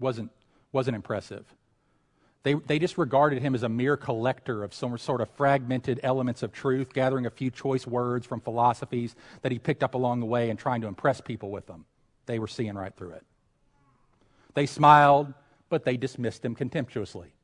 Wasn't, 0.00 0.30
wasn't 0.72 0.96
impressive. 0.96 1.44
They, 2.42 2.54
they 2.54 2.78
just 2.78 2.96
regarded 2.96 3.42
him 3.42 3.54
as 3.54 3.62
a 3.62 3.68
mere 3.68 3.98
collector 3.98 4.64
of 4.64 4.72
some 4.72 4.96
sort 4.96 5.20
of 5.20 5.28
fragmented 5.30 6.00
elements 6.02 6.42
of 6.42 6.52
truth, 6.52 6.92
gathering 6.94 7.26
a 7.26 7.30
few 7.30 7.50
choice 7.50 7.86
words 7.86 8.26
from 8.26 8.40
philosophies 8.40 9.14
that 9.42 9.52
he 9.52 9.58
picked 9.58 9.82
up 9.82 9.94
along 9.94 10.20
the 10.20 10.26
way 10.26 10.48
and 10.48 10.58
trying 10.58 10.80
to 10.80 10.88
impress 10.88 11.20
people 11.20 11.50
with 11.50 11.66
them. 11.66 11.84
They 12.24 12.38
were 12.38 12.48
seeing 12.48 12.74
right 12.74 12.96
through 12.96 13.12
it. 13.12 13.24
They 14.54 14.66
smiled, 14.66 15.34
but 15.68 15.84
they 15.84 15.98
dismissed 15.98 16.44
him 16.44 16.54
contemptuously. 16.54 17.34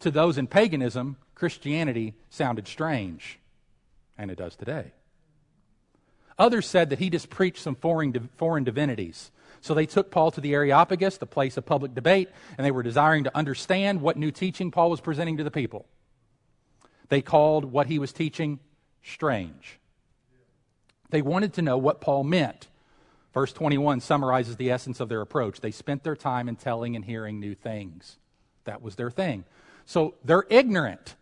To 0.00 0.10
those 0.10 0.38
in 0.38 0.46
paganism, 0.46 1.16
Christianity 1.34 2.14
sounded 2.30 2.68
strange, 2.68 3.40
and 4.16 4.30
it 4.30 4.38
does 4.38 4.54
today. 4.54 4.92
Others 6.38 6.66
said 6.66 6.90
that 6.90 6.98
he 6.98 7.10
just 7.10 7.30
preached 7.30 7.62
some 7.62 7.74
foreign, 7.74 8.30
foreign 8.36 8.64
divinities. 8.64 9.30
So 9.62 9.74
they 9.74 9.86
took 9.86 10.10
Paul 10.10 10.32
to 10.32 10.40
the 10.40 10.52
Areopagus, 10.54 11.16
the 11.16 11.26
place 11.26 11.56
of 11.56 11.64
public 11.64 11.94
debate, 11.94 12.28
and 12.58 12.66
they 12.66 12.72
were 12.72 12.82
desiring 12.82 13.24
to 13.24 13.36
understand 13.36 14.02
what 14.02 14.16
new 14.16 14.32
teaching 14.32 14.72
Paul 14.72 14.90
was 14.90 15.00
presenting 15.00 15.36
to 15.38 15.44
the 15.44 15.52
people. 15.52 15.86
They 17.08 17.22
called 17.22 17.66
what 17.66 17.86
he 17.86 18.00
was 18.00 18.12
teaching 18.12 18.58
strange. 19.04 19.78
They 21.10 21.22
wanted 21.22 21.54
to 21.54 21.62
know 21.62 21.78
what 21.78 22.00
Paul 22.00 22.24
meant. 22.24 22.68
Verse 23.32 23.52
21 23.52 24.00
summarizes 24.00 24.56
the 24.56 24.70
essence 24.70 24.98
of 24.98 25.08
their 25.08 25.20
approach. 25.20 25.60
They 25.60 25.70
spent 25.70 26.02
their 26.02 26.16
time 26.16 26.48
in 26.48 26.56
telling 26.56 26.96
and 26.96 27.04
hearing 27.04 27.38
new 27.38 27.54
things. 27.54 28.18
That 28.64 28.82
was 28.82 28.96
their 28.96 29.10
thing. 29.10 29.44
So 29.86 30.14
they're 30.24 30.46
ignorant. 30.50 31.14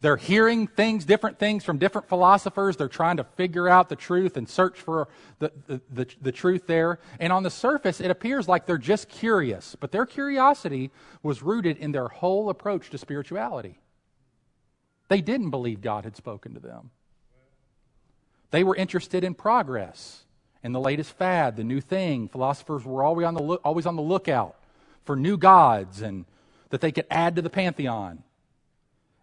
They're 0.00 0.16
hearing 0.16 0.68
things, 0.68 1.04
different 1.04 1.40
things 1.40 1.64
from 1.64 1.78
different 1.78 2.08
philosophers. 2.08 2.76
They're 2.76 2.88
trying 2.88 3.16
to 3.16 3.24
figure 3.24 3.68
out 3.68 3.88
the 3.88 3.96
truth 3.96 4.36
and 4.36 4.48
search 4.48 4.78
for 4.78 5.08
the, 5.40 5.50
the, 5.66 5.80
the, 5.90 6.06
the, 6.22 6.32
truth 6.32 6.68
there. 6.68 7.00
And 7.18 7.32
on 7.32 7.42
the 7.42 7.50
surface, 7.50 8.00
it 8.00 8.10
appears 8.10 8.46
like 8.46 8.64
they're 8.64 8.78
just 8.78 9.08
curious. 9.08 9.76
But 9.78 9.90
their 9.90 10.06
curiosity 10.06 10.92
was 11.22 11.42
rooted 11.42 11.78
in 11.78 11.90
their 11.90 12.06
whole 12.06 12.48
approach 12.48 12.90
to 12.90 12.98
spirituality. 12.98 13.80
They 15.08 15.20
didn't 15.20 15.50
believe 15.50 15.80
God 15.80 16.04
had 16.04 16.16
spoken 16.16 16.54
to 16.54 16.60
them. 16.60 16.90
They 18.52 18.62
were 18.62 18.76
interested 18.76 19.24
in 19.24 19.34
progress 19.34 20.24
and 20.62 20.74
the 20.74 20.80
latest 20.80 21.12
fad, 21.12 21.56
the 21.56 21.64
new 21.64 21.80
thing. 21.80 22.28
Philosophers 22.28 22.84
were 22.84 23.02
always 23.02 23.26
on 23.26 23.34
the, 23.34 23.42
always 23.42 23.86
on 23.86 23.96
the 23.96 24.02
lookout 24.02 24.54
for 25.04 25.16
new 25.16 25.36
gods 25.36 26.02
and 26.02 26.24
that 26.70 26.80
they 26.80 26.92
could 26.92 27.06
add 27.10 27.34
to 27.36 27.42
the 27.42 27.50
pantheon. 27.50 28.22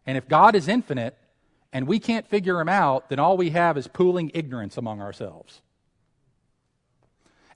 And 0.05 0.17
if 0.17 0.27
God 0.27 0.55
is 0.55 0.67
infinite 0.67 1.17
and 1.73 1.87
we 1.87 1.99
can't 1.99 2.27
figure 2.27 2.59
him 2.59 2.69
out, 2.69 3.09
then 3.09 3.19
all 3.19 3.37
we 3.37 3.51
have 3.51 3.77
is 3.77 3.87
pooling 3.87 4.31
ignorance 4.33 4.77
among 4.77 5.01
ourselves. 5.01 5.61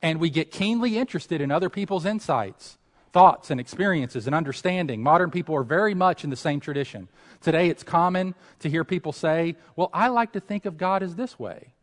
And 0.02 0.20
we 0.20 0.30
get 0.30 0.52
keenly 0.52 0.98
interested 0.98 1.42
in 1.42 1.52
other 1.52 1.70
people's 1.70 2.06
insights, 2.06 2.78
thoughts, 3.12 3.52
and 3.52 3.60
experiences 3.60 4.28
and 4.28 4.36
understanding. 4.36 5.04
Modern 5.04 5.30
people 5.30 5.56
are 5.56 5.64
very 5.64 5.94
much 5.94 6.24
in 6.24 6.30
the 6.30 6.36
same 6.36 6.60
tradition. 6.60 7.10
Today, 7.42 7.70
it's 7.70 7.84
common 7.84 8.36
to 8.60 8.70
hear 8.70 8.84
people 8.84 9.12
say, 9.12 9.56
Well, 9.76 9.90
I 9.94 10.08
like 10.08 10.34
to 10.34 10.40
think 10.40 10.66
of 10.66 10.78
God 10.78 11.04
as 11.04 11.16
this 11.16 11.38
way. 11.38 11.74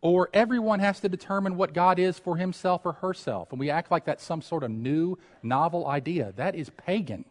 Or 0.00 0.30
everyone 0.32 0.78
has 0.78 1.00
to 1.00 1.08
determine 1.08 1.56
what 1.56 1.74
God 1.74 1.98
is 1.98 2.18
for 2.18 2.36
himself 2.36 2.86
or 2.86 2.92
herself. 2.92 3.50
And 3.50 3.58
we 3.58 3.70
act 3.70 3.90
like 3.90 4.04
that's 4.04 4.22
some 4.22 4.42
sort 4.42 4.62
of 4.62 4.70
new, 4.70 5.18
novel 5.42 5.86
idea. 5.88 6.32
That 6.36 6.54
is 6.54 6.70
pagan. 6.70 7.24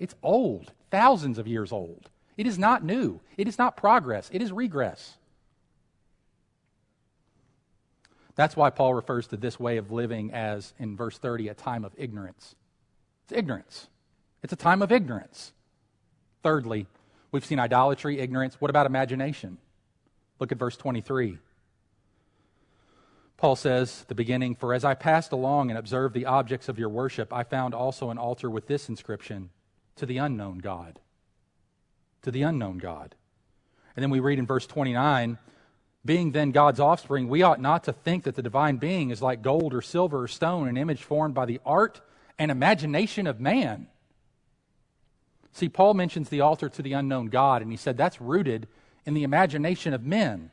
It's 0.00 0.14
old, 0.22 0.72
thousands 0.90 1.38
of 1.38 1.46
years 1.46 1.70
old. 1.70 2.08
It 2.36 2.46
is 2.46 2.58
not 2.58 2.82
new. 2.82 3.20
It 3.36 3.46
is 3.46 3.58
not 3.58 3.76
progress. 3.76 4.30
It 4.32 4.40
is 4.40 4.50
regress. 4.50 5.18
That's 8.34 8.56
why 8.56 8.70
Paul 8.70 8.94
refers 8.94 9.26
to 9.28 9.36
this 9.36 9.60
way 9.60 9.76
of 9.76 9.92
living 9.92 10.32
as, 10.32 10.72
in 10.78 10.96
verse 10.96 11.18
30, 11.18 11.48
a 11.48 11.54
time 11.54 11.84
of 11.84 11.92
ignorance. 11.98 12.54
It's 13.24 13.38
ignorance. 13.38 13.88
It's 14.42 14.54
a 14.54 14.56
time 14.56 14.80
of 14.80 14.90
ignorance. 14.90 15.52
Thirdly, 16.42 16.86
we've 17.30 17.44
seen 17.44 17.58
idolatry, 17.58 18.18
ignorance. 18.18 18.58
What 18.58 18.70
about 18.70 18.86
imagination? 18.86 19.58
Look 20.38 20.50
at 20.50 20.58
verse 20.58 20.78
23. 20.78 21.36
Paul 23.36 23.56
says, 23.56 24.06
the 24.08 24.14
beginning, 24.14 24.54
For 24.54 24.72
as 24.72 24.84
I 24.84 24.94
passed 24.94 25.32
along 25.32 25.68
and 25.68 25.78
observed 25.78 26.14
the 26.14 26.24
objects 26.24 26.70
of 26.70 26.78
your 26.78 26.88
worship, 26.88 27.34
I 27.34 27.42
found 27.42 27.74
also 27.74 28.08
an 28.08 28.16
altar 28.16 28.48
with 28.48 28.66
this 28.66 28.88
inscription 28.88 29.50
to 30.00 30.06
the 30.06 30.18
unknown 30.18 30.58
God. 30.58 30.98
To 32.22 32.30
the 32.30 32.42
unknown 32.42 32.78
God. 32.78 33.14
And 33.94 34.02
then 34.02 34.10
we 34.10 34.20
read 34.20 34.38
in 34.38 34.46
verse 34.46 34.66
29 34.66 35.38
Being 36.04 36.32
then 36.32 36.50
God's 36.50 36.80
offspring, 36.80 37.28
we 37.28 37.42
ought 37.42 37.60
not 37.60 37.84
to 37.84 37.92
think 37.92 38.24
that 38.24 38.34
the 38.34 38.42
divine 38.42 38.78
being 38.78 39.10
is 39.10 39.22
like 39.22 39.42
gold 39.42 39.74
or 39.74 39.82
silver 39.82 40.22
or 40.22 40.28
stone, 40.28 40.68
an 40.68 40.76
image 40.76 41.02
formed 41.02 41.34
by 41.34 41.44
the 41.44 41.60
art 41.64 42.00
and 42.38 42.50
imagination 42.50 43.26
of 43.26 43.40
man. 43.40 43.86
See, 45.52 45.68
Paul 45.68 45.94
mentions 45.94 46.30
the 46.30 46.40
altar 46.40 46.68
to 46.70 46.82
the 46.82 46.94
unknown 46.94 47.26
God, 47.26 47.60
and 47.60 47.70
he 47.70 47.76
said 47.76 47.96
that's 47.96 48.20
rooted 48.20 48.68
in 49.04 49.14
the 49.14 49.24
imagination 49.24 49.92
of 49.92 50.04
men. 50.04 50.50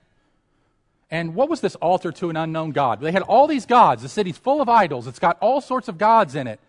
And 1.10 1.36
what 1.36 1.50
was 1.50 1.62
this 1.62 1.76
altar 1.76 2.12
to 2.12 2.30
an 2.30 2.36
unknown 2.36 2.72
God? 2.72 3.00
They 3.00 3.14
had 3.14 3.22
all 3.22 3.48
these 3.48 3.66
gods. 3.66 4.02
The 4.02 4.10
city's 4.10 4.38
full 4.38 4.62
of 4.62 4.68
idols. 4.68 5.08
It's 5.08 5.20
got 5.20 5.38
all 5.40 5.62
sorts 5.62 5.88
of 5.88 5.98
gods 5.98 6.36
in 6.36 6.48
it. 6.48 6.60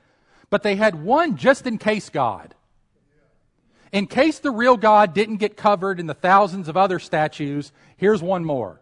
But 0.48 0.62
they 0.62 0.76
had 0.76 1.02
one 1.02 1.36
just 1.36 1.66
in 1.66 1.78
case 1.78 2.08
God. 2.08 2.54
In 3.92 4.06
case 4.06 4.38
the 4.38 4.50
real 4.50 4.76
God 4.76 5.14
didn't 5.14 5.36
get 5.36 5.56
covered 5.56 5.98
in 5.98 6.06
the 6.06 6.14
thousands 6.14 6.68
of 6.68 6.76
other 6.76 6.98
statues, 6.98 7.72
here's 7.96 8.22
one 8.22 8.44
more. 8.44 8.80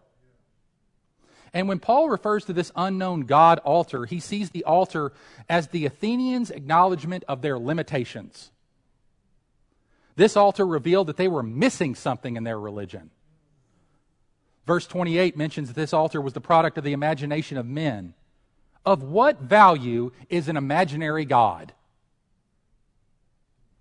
And 1.53 1.67
when 1.67 1.79
Paul 1.79 2.09
refers 2.09 2.45
to 2.45 2.53
this 2.53 2.71
unknown 2.75 3.21
God 3.21 3.59
altar, 3.59 4.05
he 4.05 4.19
sees 4.19 4.49
the 4.49 4.65
altar 4.65 5.13
as 5.49 5.67
the 5.67 5.85
Athenians' 5.85 6.51
acknowledgement 6.51 7.23
of 7.27 7.41
their 7.41 7.57
limitations. 7.57 8.51
This 10.15 10.35
altar 10.35 10.65
revealed 10.65 11.07
that 11.07 11.17
they 11.17 11.27
were 11.27 11.43
missing 11.43 11.95
something 11.95 12.35
in 12.35 12.43
their 12.43 12.59
religion. 12.59 13.11
Verse 14.65 14.85
28 14.85 15.37
mentions 15.37 15.69
that 15.69 15.75
this 15.75 15.93
altar 15.93 16.19
was 16.19 16.33
the 16.33 16.41
product 16.41 16.77
of 16.77 16.83
the 16.83 16.91
imagination 16.91 17.57
of 17.57 17.65
men. 17.65 18.13
Of 18.85 19.03
what 19.03 19.39
value 19.39 20.11
is 20.29 20.49
an 20.49 20.57
imaginary 20.57 21.23
God? 21.23 21.73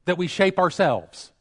That 0.06 0.18
we 0.18 0.26
shape 0.26 0.58
ourselves. 0.58 1.32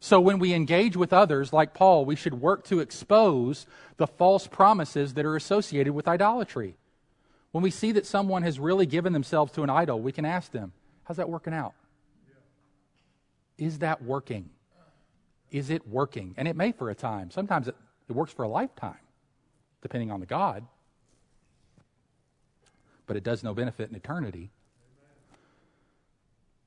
So 0.00 0.18
when 0.18 0.38
we 0.38 0.54
engage 0.54 0.96
with 0.96 1.12
others, 1.12 1.52
like 1.52 1.74
Paul, 1.74 2.06
we 2.06 2.16
should 2.16 2.40
work 2.40 2.64
to 2.64 2.80
expose 2.80 3.66
the 3.98 4.06
false 4.06 4.46
promises 4.46 5.14
that 5.14 5.26
are 5.26 5.36
associated 5.36 5.92
with 5.92 6.08
idolatry. 6.08 6.76
When 7.52 7.62
we 7.62 7.70
see 7.70 7.92
that 7.92 8.06
someone 8.06 8.42
has 8.42 8.58
really 8.58 8.86
given 8.86 9.12
themselves 9.12 9.52
to 9.52 9.62
an 9.62 9.70
idol, 9.70 10.00
we 10.00 10.12
can 10.12 10.24
ask 10.24 10.50
them, 10.50 10.72
How's 11.04 11.18
that 11.18 11.28
working 11.28 11.52
out? 11.52 11.74
Is 13.58 13.80
that 13.80 14.02
working? 14.02 14.48
Is 15.50 15.68
it 15.68 15.86
working? 15.86 16.34
And 16.36 16.48
it 16.48 16.56
may 16.56 16.72
for 16.72 16.88
a 16.88 16.94
time. 16.94 17.30
Sometimes 17.30 17.68
it, 17.68 17.74
it 18.08 18.12
works 18.12 18.32
for 18.32 18.44
a 18.44 18.48
lifetime, 18.48 19.00
depending 19.82 20.10
on 20.12 20.20
the 20.20 20.26
God. 20.26 20.64
But 23.06 23.16
it 23.16 23.24
does 23.24 23.42
no 23.42 23.52
benefit 23.52 23.90
in 23.90 23.96
eternity. 23.96 24.50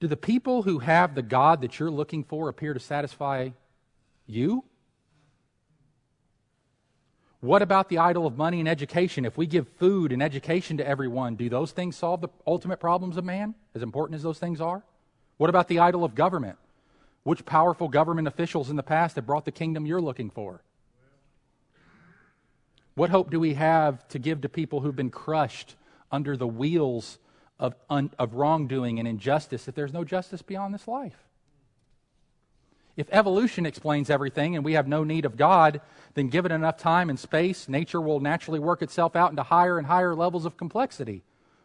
Do 0.04 0.10
the 0.10 0.18
people 0.18 0.63
who 0.63 0.80
have 0.80 1.16
the 1.16 1.22
God 1.22 1.62
that 1.62 1.80
you're 1.80 1.89
looking 1.89 2.26
for 2.26 2.50
appear 2.50 2.74
to 2.74 2.80
satisfy 2.82 3.52
you? 4.28 4.66
What 7.39 7.62
about 7.62 7.88
the 7.88 8.00
idol 8.00 8.28
of 8.28 8.36
money 8.36 8.60
and 8.60 8.68
education? 8.68 9.24
If 9.24 9.38
we 9.38 9.48
give 9.48 9.66
food 9.78 10.12
and 10.12 10.22
education 10.22 10.76
to 10.76 10.86
everyone, 10.86 11.38
do 11.38 11.48
those 11.48 11.72
things 11.72 11.96
solve 11.96 12.20
the 12.20 12.28
ultimate 12.46 12.82
problems 12.82 13.16
of 13.16 13.24
man, 13.24 13.56
as 13.74 13.82
important 13.82 14.18
as 14.18 14.24
those 14.24 14.39
things 14.39 14.60
are? 14.60 14.84
What 15.38 15.50
about 15.50 15.70
the 15.70 15.80
idol 15.80 16.04
of 16.04 16.16
government? 16.16 16.58
Which 17.24 17.46
powerful 17.46 17.88
government 17.88 18.28
officials 18.28 18.70
in 18.70 18.76
the 18.76 18.84
past 18.84 19.16
have 19.16 19.26
brought 19.26 19.46
the 19.46 19.54
kingdom 19.54 19.86
you're 19.86 20.02
looking 20.02 20.30
for? 20.30 20.63
What 22.96 23.10
hope 23.10 23.32
do 23.32 23.39
we 23.39 23.54
have 23.54 24.06
to 24.10 24.20
give 24.20 24.42
to 24.42 24.50
people 24.50 24.82
who've 24.82 24.94
been 24.94 25.12
crushed 25.12 25.78
under 26.12 26.36
the 26.36 26.46
wheels 26.46 27.20
of, 27.63 27.73
un, 27.89 28.12
of 28.19 28.34
wrongdoing 28.34 28.99
and 28.99 29.08
injustice 29.08 29.69
if 29.69 29.73
there's 29.73 29.93
no 29.93 30.04
justice 30.04 30.41
beyond 30.41 30.73
this 30.73 30.88
life. 30.88 31.15
If 32.97 33.08
evolution 33.10 33.65
explains 33.65 34.10
everything 34.10 34.56
and 34.56 34.65
we 34.65 34.73
have 34.73 34.88
no 34.88 35.04
need 35.04 35.26
of 35.26 35.38
God, 35.38 35.82
then 36.13 36.28
given 36.28 36.52
enough 36.52 36.78
time 36.78 37.10
and 37.10 37.17
space, 37.17 37.69
nature 37.69 38.02
will 38.02 38.19
naturally 38.19 38.60
work 38.60 38.82
itself 38.82 39.15
out 39.15 39.32
into 39.32 39.43
higher 39.43 39.78
and 39.78 39.88
higher 39.88 40.13
levels 40.13 40.45
of 40.45 40.58
complexity. 40.58 41.23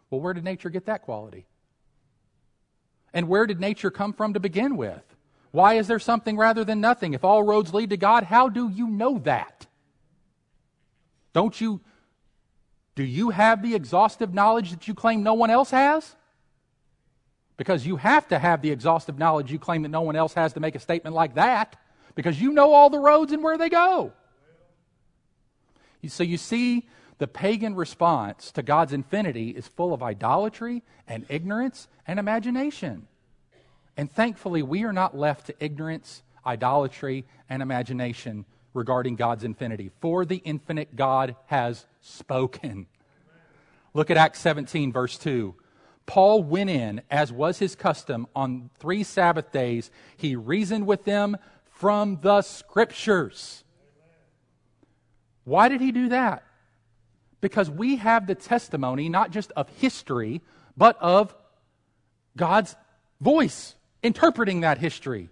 Well, 0.08 0.20
where 0.20 0.32
did 0.32 0.44
nature 0.44 0.70
get 0.70 0.86
that 0.86 1.02
quality? 1.02 1.46
And 3.12 3.28
where 3.28 3.46
did 3.46 3.60
nature 3.60 3.90
come 3.90 4.12
from 4.12 4.34
to 4.34 4.40
begin 4.40 4.76
with? 4.76 5.02
Why 5.50 5.74
is 5.74 5.88
there 5.88 5.98
something 5.98 6.36
rather 6.36 6.64
than 6.64 6.80
nothing? 6.80 7.12
If 7.12 7.24
all 7.24 7.42
roads 7.42 7.74
lead 7.74 7.90
to 7.90 7.96
God, 7.96 8.22
how 8.22 8.48
do 8.48 8.70
you 8.70 8.86
know 8.86 9.18
that? 9.24 9.66
Don't 11.32 11.60
you 11.60 11.80
Do 12.98 13.04
you 13.04 13.30
have 13.30 13.62
the 13.62 13.76
exhaustive 13.76 14.34
knowledge 14.34 14.72
that 14.72 14.88
you 14.88 14.92
claim 14.92 15.22
no 15.22 15.34
one 15.34 15.50
else 15.50 15.70
has? 15.70 16.16
Because 17.56 17.86
you 17.86 17.94
have 17.94 18.26
to 18.26 18.40
have 18.40 18.60
the 18.60 18.72
exhaustive 18.72 19.16
knowledge 19.16 19.52
you 19.52 19.60
claim 19.60 19.82
that 19.82 19.90
no 19.90 20.00
one 20.00 20.16
else 20.16 20.34
has 20.34 20.54
to 20.54 20.60
make 20.60 20.74
a 20.74 20.80
statement 20.80 21.14
like 21.14 21.36
that, 21.36 21.76
because 22.16 22.40
you 22.40 22.50
know 22.50 22.72
all 22.72 22.90
the 22.90 22.98
roads 22.98 23.30
and 23.30 23.40
where 23.40 23.56
they 23.56 23.68
go. 23.68 24.12
So 26.08 26.24
you 26.24 26.36
see, 26.36 26.88
the 27.18 27.28
pagan 27.28 27.76
response 27.76 28.50
to 28.50 28.64
God's 28.64 28.92
infinity 28.92 29.50
is 29.50 29.68
full 29.68 29.94
of 29.94 30.02
idolatry 30.02 30.82
and 31.06 31.24
ignorance 31.28 31.86
and 32.04 32.18
imagination. 32.18 33.06
And 33.96 34.10
thankfully, 34.10 34.64
we 34.64 34.82
are 34.82 34.92
not 34.92 35.16
left 35.16 35.46
to 35.46 35.54
ignorance, 35.64 36.24
idolatry, 36.44 37.26
and 37.48 37.62
imagination 37.62 38.44
regarding 38.78 39.16
God's 39.16 39.44
infinity. 39.44 39.90
For 40.00 40.24
the 40.24 40.36
infinite 40.36 40.96
God 40.96 41.36
has 41.46 41.86
spoken. 42.00 42.86
Look 43.92 44.10
at 44.10 44.16
Acts 44.16 44.40
17, 44.40 44.92
verse 44.92 45.18
2. 45.18 45.54
Paul 46.06 46.42
went 46.42 46.70
in, 46.70 47.02
as 47.10 47.30
was 47.30 47.58
his 47.58 47.74
custom, 47.74 48.26
on 48.34 48.70
three 48.78 49.02
Sabbath 49.02 49.52
days. 49.52 49.90
He 50.16 50.36
reasoned 50.36 50.86
with 50.86 51.04
them 51.04 51.36
from 51.66 52.18
the 52.22 52.40
scriptures. 52.40 53.64
Why 55.44 55.68
did 55.68 55.80
he 55.80 55.92
do 55.92 56.08
that? 56.08 56.44
Because 57.40 57.70
we 57.70 57.96
have 57.96 58.26
the 58.26 58.34
testimony 58.34 59.08
not 59.08 59.30
just 59.30 59.52
of 59.52 59.68
history, 59.68 60.40
but 60.76 60.96
of 61.00 61.34
God's 62.36 62.74
voice 63.20 63.74
interpreting 64.02 64.60
that 64.60 64.78
history. 64.78 65.28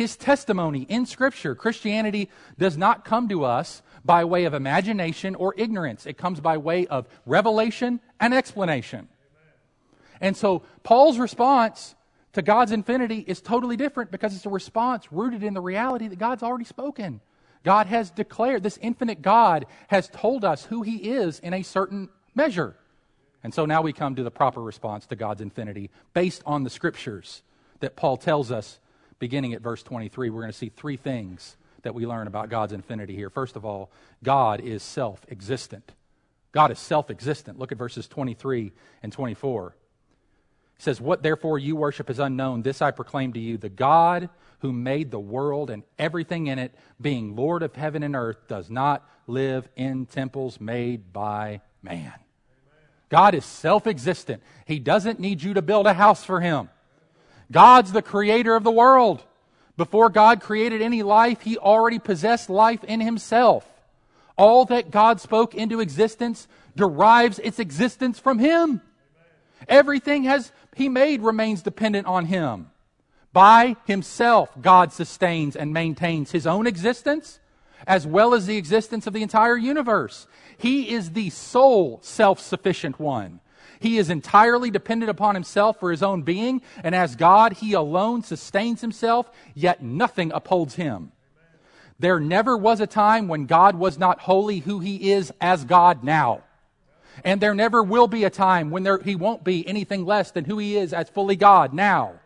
His 0.00 0.16
testimony 0.16 0.86
in 0.88 1.04
Scripture. 1.04 1.54
Christianity 1.54 2.30
does 2.56 2.78
not 2.78 3.04
come 3.04 3.28
to 3.28 3.44
us 3.44 3.82
by 4.02 4.24
way 4.24 4.46
of 4.46 4.54
imagination 4.54 5.34
or 5.34 5.52
ignorance, 5.58 6.06
it 6.06 6.16
comes 6.16 6.40
by 6.40 6.56
way 6.56 6.86
of 6.86 7.06
revelation 7.26 8.00
and 8.18 8.32
explanation. 8.32 9.08
And 10.18 10.34
so, 10.34 10.62
Paul's 10.84 11.18
response 11.18 11.94
to 12.32 12.40
God's 12.40 12.72
infinity 12.72 13.22
is 13.26 13.42
totally 13.42 13.76
different 13.76 14.10
because 14.10 14.34
it's 14.34 14.46
a 14.46 14.48
response 14.48 15.12
rooted 15.12 15.42
in 15.42 15.52
the 15.52 15.60
reality 15.60 16.08
that 16.08 16.18
God's 16.18 16.42
already 16.42 16.64
spoken. 16.64 17.20
God 17.62 17.86
has 17.86 18.10
declared, 18.10 18.62
this 18.62 18.78
infinite 18.80 19.20
God 19.20 19.66
has 19.88 20.08
told 20.08 20.46
us 20.46 20.64
who 20.64 20.80
He 20.80 21.10
is 21.10 21.40
in 21.40 21.52
a 21.52 21.62
certain 21.62 22.08
measure. 22.34 22.74
And 23.44 23.52
so 23.52 23.66
now 23.66 23.82
we 23.82 23.92
come 23.92 24.14
to 24.14 24.22
the 24.22 24.30
proper 24.30 24.62
response 24.62 25.04
to 25.08 25.14
God's 25.14 25.42
infinity 25.42 25.90
based 26.14 26.42
on 26.46 26.64
the 26.64 26.70
scriptures 26.70 27.42
that 27.80 27.96
Paul 27.96 28.16
tells 28.16 28.50
us 28.50 28.78
beginning 29.20 29.54
at 29.54 29.62
verse 29.62 29.84
23. 29.84 30.30
We're 30.30 30.40
going 30.40 30.52
to 30.52 30.58
see 30.58 30.70
three 30.70 30.96
things 30.96 31.56
that 31.82 31.94
we 31.94 32.06
learn 32.06 32.26
about 32.26 32.48
God's 32.48 32.72
infinity 32.72 33.14
here. 33.14 33.30
First 33.30 33.54
of 33.54 33.64
all, 33.64 33.92
God 34.24 34.60
is 34.60 34.82
self 34.82 35.24
existent. 35.28 35.92
God 36.50 36.72
is 36.72 36.80
self 36.80 37.10
existent. 37.10 37.58
Look 37.58 37.70
at 37.70 37.78
verses 37.78 38.08
23 38.08 38.72
and 39.04 39.12
24. 39.12 39.76
It 40.76 40.82
says, 40.82 41.00
What 41.00 41.22
therefore 41.22 41.58
you 41.58 41.76
worship 41.76 42.10
is 42.10 42.18
unknown. 42.18 42.62
This 42.62 42.82
I 42.82 42.90
proclaim 42.90 43.32
to 43.34 43.40
you 43.40 43.56
the 43.56 43.68
God 43.68 44.28
who 44.60 44.72
made 44.72 45.10
the 45.10 45.20
world 45.20 45.70
and 45.70 45.84
everything 45.98 46.48
in 46.48 46.58
it, 46.58 46.74
being 47.00 47.36
Lord 47.36 47.62
of 47.62 47.74
heaven 47.74 48.02
and 48.02 48.16
earth, 48.16 48.48
does 48.48 48.68
not 48.68 49.08
live 49.26 49.68
in 49.76 50.06
temples 50.06 50.60
made 50.60 51.12
by 51.12 51.60
man. 51.82 52.12
God 53.08 53.34
is 53.34 53.44
self 53.44 53.86
existent. 53.86 54.42
He 54.66 54.78
doesn't 54.78 55.20
need 55.20 55.42
you 55.42 55.54
to 55.54 55.62
build 55.62 55.86
a 55.86 55.94
house 55.94 56.24
for 56.24 56.40
him. 56.40 56.68
God's 57.50 57.92
the 57.92 58.02
creator 58.02 58.54
of 58.54 58.64
the 58.64 58.70
world. 58.70 59.22
Before 59.76 60.08
God 60.10 60.40
created 60.40 60.82
any 60.82 61.02
life, 61.02 61.40
he 61.40 61.56
already 61.56 61.98
possessed 61.98 62.50
life 62.50 62.84
in 62.84 63.00
himself. 63.00 63.66
All 64.36 64.64
that 64.66 64.90
God 64.90 65.20
spoke 65.20 65.54
into 65.54 65.80
existence 65.80 66.48
derives 66.76 67.38
its 67.38 67.58
existence 67.58 68.18
from 68.18 68.38
him. 68.38 68.80
Everything 69.68 70.24
has 70.24 70.52
he 70.76 70.88
made 70.88 71.22
remains 71.22 71.62
dependent 71.62 72.06
on 72.06 72.26
him. 72.26 72.70
By 73.32 73.76
himself, 73.86 74.50
God 74.60 74.92
sustains 74.92 75.56
and 75.56 75.72
maintains 75.72 76.32
his 76.32 76.46
own 76.46 76.66
existence 76.66 77.40
as 77.86 78.06
well 78.06 78.34
as 78.34 78.46
the 78.46 78.56
existence 78.56 79.06
of 79.06 79.12
the 79.12 79.22
entire 79.22 79.56
universe. 79.56 80.26
He 80.58 80.92
is 80.92 81.12
the 81.12 81.30
sole 81.30 82.00
self 82.02 82.40
sufficient 82.40 82.98
one. 82.98 83.40
He 83.80 83.96
is 83.96 84.10
entirely 84.10 84.70
dependent 84.70 85.10
upon 85.10 85.34
himself 85.34 85.80
for 85.80 85.90
his 85.90 86.02
own 86.02 86.22
being, 86.22 86.60
and 86.84 86.94
as 86.94 87.16
God, 87.16 87.54
he 87.54 87.72
alone 87.72 88.22
sustains 88.22 88.82
himself, 88.82 89.30
yet 89.54 89.82
nothing 89.82 90.30
upholds 90.32 90.74
him. 90.74 91.12
There 91.98 92.20
never 92.20 92.56
was 92.56 92.80
a 92.80 92.86
time 92.86 93.26
when 93.26 93.46
God 93.46 93.74
was 93.74 93.98
not 93.98 94.20
wholly 94.20 94.58
who 94.60 94.80
he 94.80 95.10
is 95.12 95.32
as 95.40 95.64
God 95.64 96.04
now. 96.04 96.42
And 97.24 97.40
there 97.40 97.54
never 97.54 97.82
will 97.82 98.06
be 98.06 98.24
a 98.24 98.30
time 98.30 98.70
when 98.70 98.82
there, 98.82 98.98
he 98.98 99.16
won't 99.16 99.44
be 99.44 99.66
anything 99.66 100.04
less 100.06 100.30
than 100.30 100.44
who 100.44 100.58
he 100.58 100.76
is 100.76 100.92
as 100.92 101.08
fully 101.10 101.36
God 101.36 101.72
now. 101.72 102.20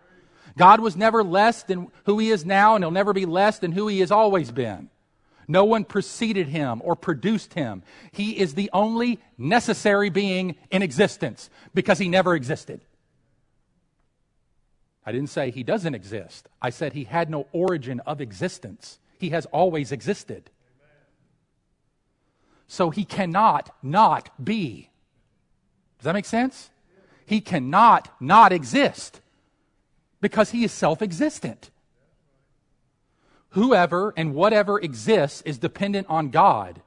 God 0.57 0.81
was 0.81 0.97
never 0.97 1.25
less 1.25 1.63
than 1.65 1.89
who 2.05 2.19
he 2.19 2.31
is 2.31 2.45
now, 2.45 2.75
and 2.75 2.85
he'll 2.85 2.91
never 2.91 3.13
be 3.13 3.27
less 3.27 3.59
than 3.59 3.73
who 3.73 3.89
he 3.89 4.01
has 4.01 4.11
always 4.11 4.53
been. 4.53 4.91
No 5.47 5.65
one 5.65 5.85
preceded 5.85 6.49
him 6.49 6.81
or 6.85 6.97
produced 6.97 7.55
him. 7.55 7.83
He 8.13 8.39
is 8.39 8.55
the 8.55 8.71
only 8.73 9.21
necessary 9.37 10.11
being 10.11 10.57
in 10.71 10.83
existence 10.83 11.51
because 11.75 11.99
he 11.99 12.09
never 12.09 12.35
existed. 12.35 12.81
I 15.07 15.13
didn't 15.13 15.31
say 15.31 15.51
he 15.51 15.63
doesn't 15.63 15.95
exist. 15.95 16.49
I 16.63 16.71
said 16.71 16.93
he 16.93 17.05
had 17.05 17.29
no 17.29 17.47
origin 17.53 18.01
of 18.01 18.21
existence. 18.21 18.99
He 19.19 19.31
has 19.31 19.47
always 19.47 19.93
existed. 19.93 20.51
So 22.67 22.91
he 22.91 23.05
cannot 23.05 23.75
not 23.83 24.31
be. 24.43 24.91
Does 25.99 26.05
that 26.05 26.15
make 26.15 26.25
sense? 26.25 26.71
He 27.27 27.41
cannot 27.41 28.11
not 28.21 28.53
exist 28.53 29.21
because 30.21 30.51
he 30.51 30.65
is 30.65 30.73
self 30.73 31.03
existent. 31.03 31.71
Whoever 33.55 34.13
and 34.17 34.35
whatever 34.35 34.81
exists 34.81 35.41
is 35.43 35.59
dependent 35.59 36.09
on 36.11 36.31
God, 36.31 36.83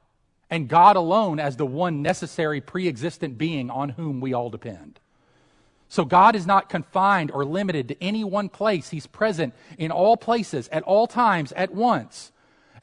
and 0.50 0.68
God 0.68 0.98
alone 0.98 1.40
as 1.40 1.56
the 1.56 1.66
one 1.66 2.02
necessary 2.02 2.60
pre 2.60 2.90
existent 2.90 3.38
being 3.38 3.70
on 3.70 3.90
whom 3.90 4.20
we 4.20 4.34
all 4.34 4.50
depend. 4.50 5.00
So 5.88 6.04
God 6.04 6.36
is 6.36 6.46
not 6.46 6.68
confined 6.68 7.32
or 7.32 7.46
limited 7.46 7.88
to 7.88 8.04
any 8.04 8.26
one 8.26 8.50
place. 8.50 8.90
He's 8.90 9.08
present 9.08 9.54
in 9.78 9.92
all 9.92 10.18
places, 10.18 10.68
at 10.68 10.84
all 10.84 11.08
times, 11.08 11.54
at 11.54 11.74
once. 11.74 12.34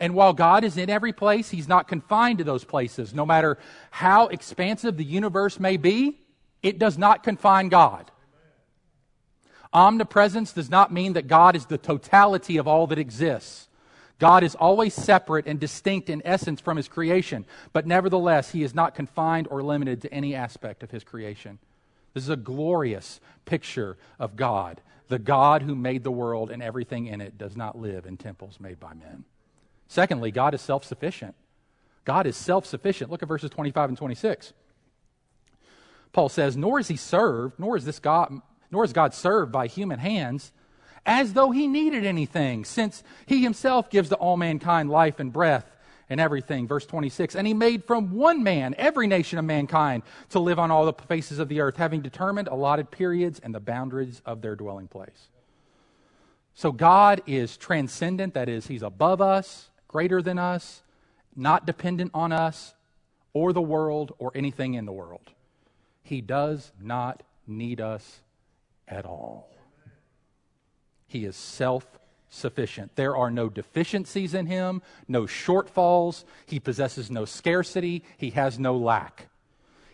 And 0.00 0.14
while 0.14 0.32
God 0.32 0.64
is 0.64 0.78
in 0.78 0.88
every 0.88 1.12
place, 1.12 1.50
He's 1.50 1.68
not 1.68 1.86
confined 1.86 2.38
to 2.38 2.44
those 2.44 2.64
places. 2.64 3.12
No 3.12 3.26
matter 3.26 3.58
how 3.90 4.28
expansive 4.28 4.96
the 4.96 5.04
universe 5.04 5.60
may 5.60 5.76
be, 5.76 6.18
it 6.62 6.78
does 6.78 6.96
not 6.96 7.22
confine 7.22 7.68
God. 7.68 8.10
Omnipresence 9.74 10.52
does 10.52 10.70
not 10.70 10.90
mean 10.90 11.12
that 11.12 11.26
God 11.26 11.54
is 11.54 11.66
the 11.66 11.76
totality 11.76 12.56
of 12.56 12.66
all 12.66 12.86
that 12.86 12.98
exists. 12.98 13.68
God 14.18 14.44
is 14.44 14.55
always 14.55 14.94
separate 14.94 15.46
and 15.46 15.59
distinct 15.59 16.09
in 16.09 16.22
essence 16.24 16.61
from 16.61 16.77
his 16.77 16.88
creation, 16.88 17.44
but 17.72 17.87
nevertheless, 17.87 18.53
he 18.53 18.62
is 18.62 18.74
not 18.74 18.94
confined 18.94 19.48
or 19.50 19.62
limited 19.62 20.03
to 20.03 20.14
any 20.14 20.35
aspect 20.35 20.83
of 20.83 20.90
his 20.90 21.05
creation. 21.05 21.59
This 22.12 22.22
is 22.22 22.31
a 22.31 22.37
glorious 22.37 23.20
picture 23.44 23.98
of 24.18 24.37
God. 24.37 24.81
The 25.09 25.18
God 25.18 25.62
who 25.62 25.74
made 25.74 26.05
the 26.05 26.12
world 26.12 26.50
and 26.50 26.62
everything 26.62 27.07
in 27.07 27.20
it 27.20 27.37
does 27.37 27.57
not 27.57 27.79
live 27.79 28.07
in 28.07 28.16
temples 28.16 28.61
made 28.61 28.79
by 28.79 28.94
men. 28.94 29.24
Secondly, 29.88 30.31
God 30.31 30.55
is 30.55 30.61
self 30.61 30.85
sufficient. 30.85 31.35
God 32.05 32.27
is 32.27 32.37
self 32.37 32.66
sufficient. 32.66 33.11
Look 33.11 33.22
at 33.22 33.29
verses 33.29 33.50
25 33.50 33.90
and 33.90 33.98
26. 33.98 34.53
Paul 36.12 36.29
says, 36.29 36.57
Nor 36.57 36.79
is 36.79 36.88
he 36.88 36.96
served, 36.96 37.59
nor 37.59 37.77
is 37.77 37.85
this 37.85 37.98
God 37.98 38.40
nor 38.70 38.85
is 38.85 38.92
God 38.92 39.14
served 39.14 39.53
by 39.53 39.68
human 39.68 40.00
hands 40.00 40.53
as 41.06 41.32
though 41.32 41.50
he 41.50 41.66
needed 41.66 42.04
anything, 42.04 42.64
since 42.64 43.02
he 43.26 43.42
himself 43.42 43.90
gives 43.90 44.08
to 44.08 44.16
all 44.16 44.36
mankind 44.36 44.90
life 44.90 45.20
and 45.20 45.32
breath 45.32 45.66
and 46.08 46.20
everything. 46.20 46.66
Verse 46.66 46.86
26 46.86 47.34
And 47.34 47.46
he 47.46 47.54
made 47.54 47.84
from 47.84 48.12
one 48.12 48.42
man 48.42 48.74
every 48.78 49.06
nation 49.06 49.38
of 49.38 49.44
mankind 49.44 50.02
to 50.30 50.38
live 50.38 50.58
on 50.58 50.70
all 50.70 50.86
the 50.86 50.92
faces 50.92 51.38
of 51.38 51.48
the 51.48 51.60
earth, 51.60 51.76
having 51.76 52.00
determined 52.00 52.48
allotted 52.48 52.90
periods 52.90 53.40
and 53.40 53.54
the 53.54 53.60
boundaries 53.60 54.22
of 54.24 54.42
their 54.42 54.56
dwelling 54.56 54.88
place. 54.88 55.28
So 56.54 56.70
God 56.70 57.22
is 57.26 57.56
transcendent, 57.56 58.34
that 58.34 58.48
is, 58.48 58.68
he's 58.68 58.82
above 58.82 59.20
us, 59.20 59.70
greater 59.88 60.22
than 60.22 60.38
us, 60.38 60.82
not 61.34 61.66
dependent 61.66 62.12
on 62.14 62.32
us 62.32 62.74
or 63.32 63.52
the 63.52 63.62
world 63.62 64.14
or 64.18 64.30
anything 64.34 64.74
in 64.74 64.86
the 64.86 64.92
world. 64.92 65.32
He 66.02 66.20
does 66.20 66.70
not 66.80 67.22
need 67.46 67.80
us 67.80 68.20
at 68.86 69.04
all. 69.04 69.53
He 71.14 71.24
is 71.24 71.37
self 71.37 71.87
sufficient. 72.29 72.96
There 72.96 73.16
are 73.16 73.31
no 73.31 73.48
deficiencies 73.48 74.35
in 74.35 74.46
him, 74.46 74.83
no 75.07 75.27
shortfalls. 75.27 76.24
He 76.44 76.59
possesses 76.59 77.09
no 77.09 77.24
scarcity. 77.24 78.03
He 78.16 78.31
has 78.31 78.59
no 78.59 78.77
lack. 78.77 79.29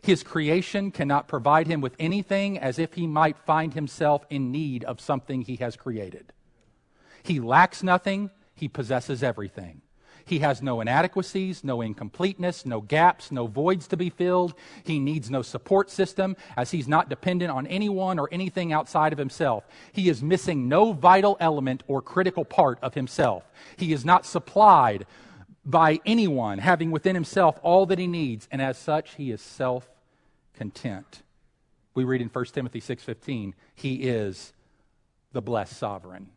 His 0.03 0.23
creation 0.23 0.91
cannot 0.91 1.29
provide 1.29 1.67
him 1.67 1.83
with 1.83 1.95
anything 1.99 2.59
as 2.59 2.79
if 2.79 2.95
he 2.95 3.07
might 3.07 3.37
find 3.37 3.75
himself 3.75 4.25
in 4.31 4.51
need 4.51 4.83
of 4.85 4.99
something 4.99 5.43
he 5.43 5.57
has 5.57 5.77
created. 5.77 6.33
He 7.23 7.39
lacks 7.39 7.83
nothing. 7.83 8.31
He 8.55 8.67
possesses 8.67 9.23
everything. 9.23 9.83
He 10.25 10.41
has 10.41 10.63
no 10.63 10.81
inadequacies, 10.81 11.65
no 11.65 11.81
incompleteness, 11.81 12.67
no 12.67 12.81
gaps, 12.81 13.31
no 13.33 13.47
voids 13.47 13.87
to 13.89 13.97
be 13.97 14.11
filled. 14.11 14.55
He 14.85 14.99
needs 14.99 15.31
no 15.31 15.43
support 15.43 15.91
system 15.91 16.37
as 16.57 16.71
he's 16.71 16.89
not 16.89 17.09
dependent 17.09 17.51
on 17.51 17.67
anyone 17.67 18.19
or 18.19 18.29
anything 18.33 18.73
outside 18.73 19.13
of 19.13 19.19
himself. 19.19 19.65
He 19.93 20.09
is 20.09 20.23
missing 20.23 20.69
no 20.69 20.93
vital 20.93 21.37
element 21.41 21.83
or 21.87 22.03
critical 22.03 22.45
part 22.45 22.79
of 22.83 22.95
himself. 22.95 23.45
He 23.77 23.93
is 23.93 24.05
not 24.05 24.27
supplied 24.27 25.07
by 25.65 26.01
anyone 26.07 26.59
having 26.59 26.91
within 26.91 27.15
himself 27.15 27.59
all 27.63 27.87
that 27.87 27.99
he 27.99 28.07
needs, 28.07 28.49
and 28.51 28.63
as 28.63 28.79
such, 28.79 29.15
he 29.15 29.31
is 29.31 29.41
self 29.41 29.89
content. 30.55 31.23
We 31.95 32.05
read 32.05 32.21
in 32.21 32.29
1 32.29 32.45
Timothy 32.55 32.81
6:15, 32.81 33.55
he 33.75 34.09
is 34.09 34.53
the 35.33 35.43
blessed 35.43 35.77
sovereign, 35.77 36.31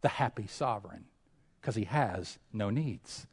the 0.00 0.08
happy 0.08 0.46
sovereign, 0.46 1.04
because 1.60 1.74
he 1.74 1.84
has 1.84 2.38
no 2.52 2.70
needs. 2.70 3.26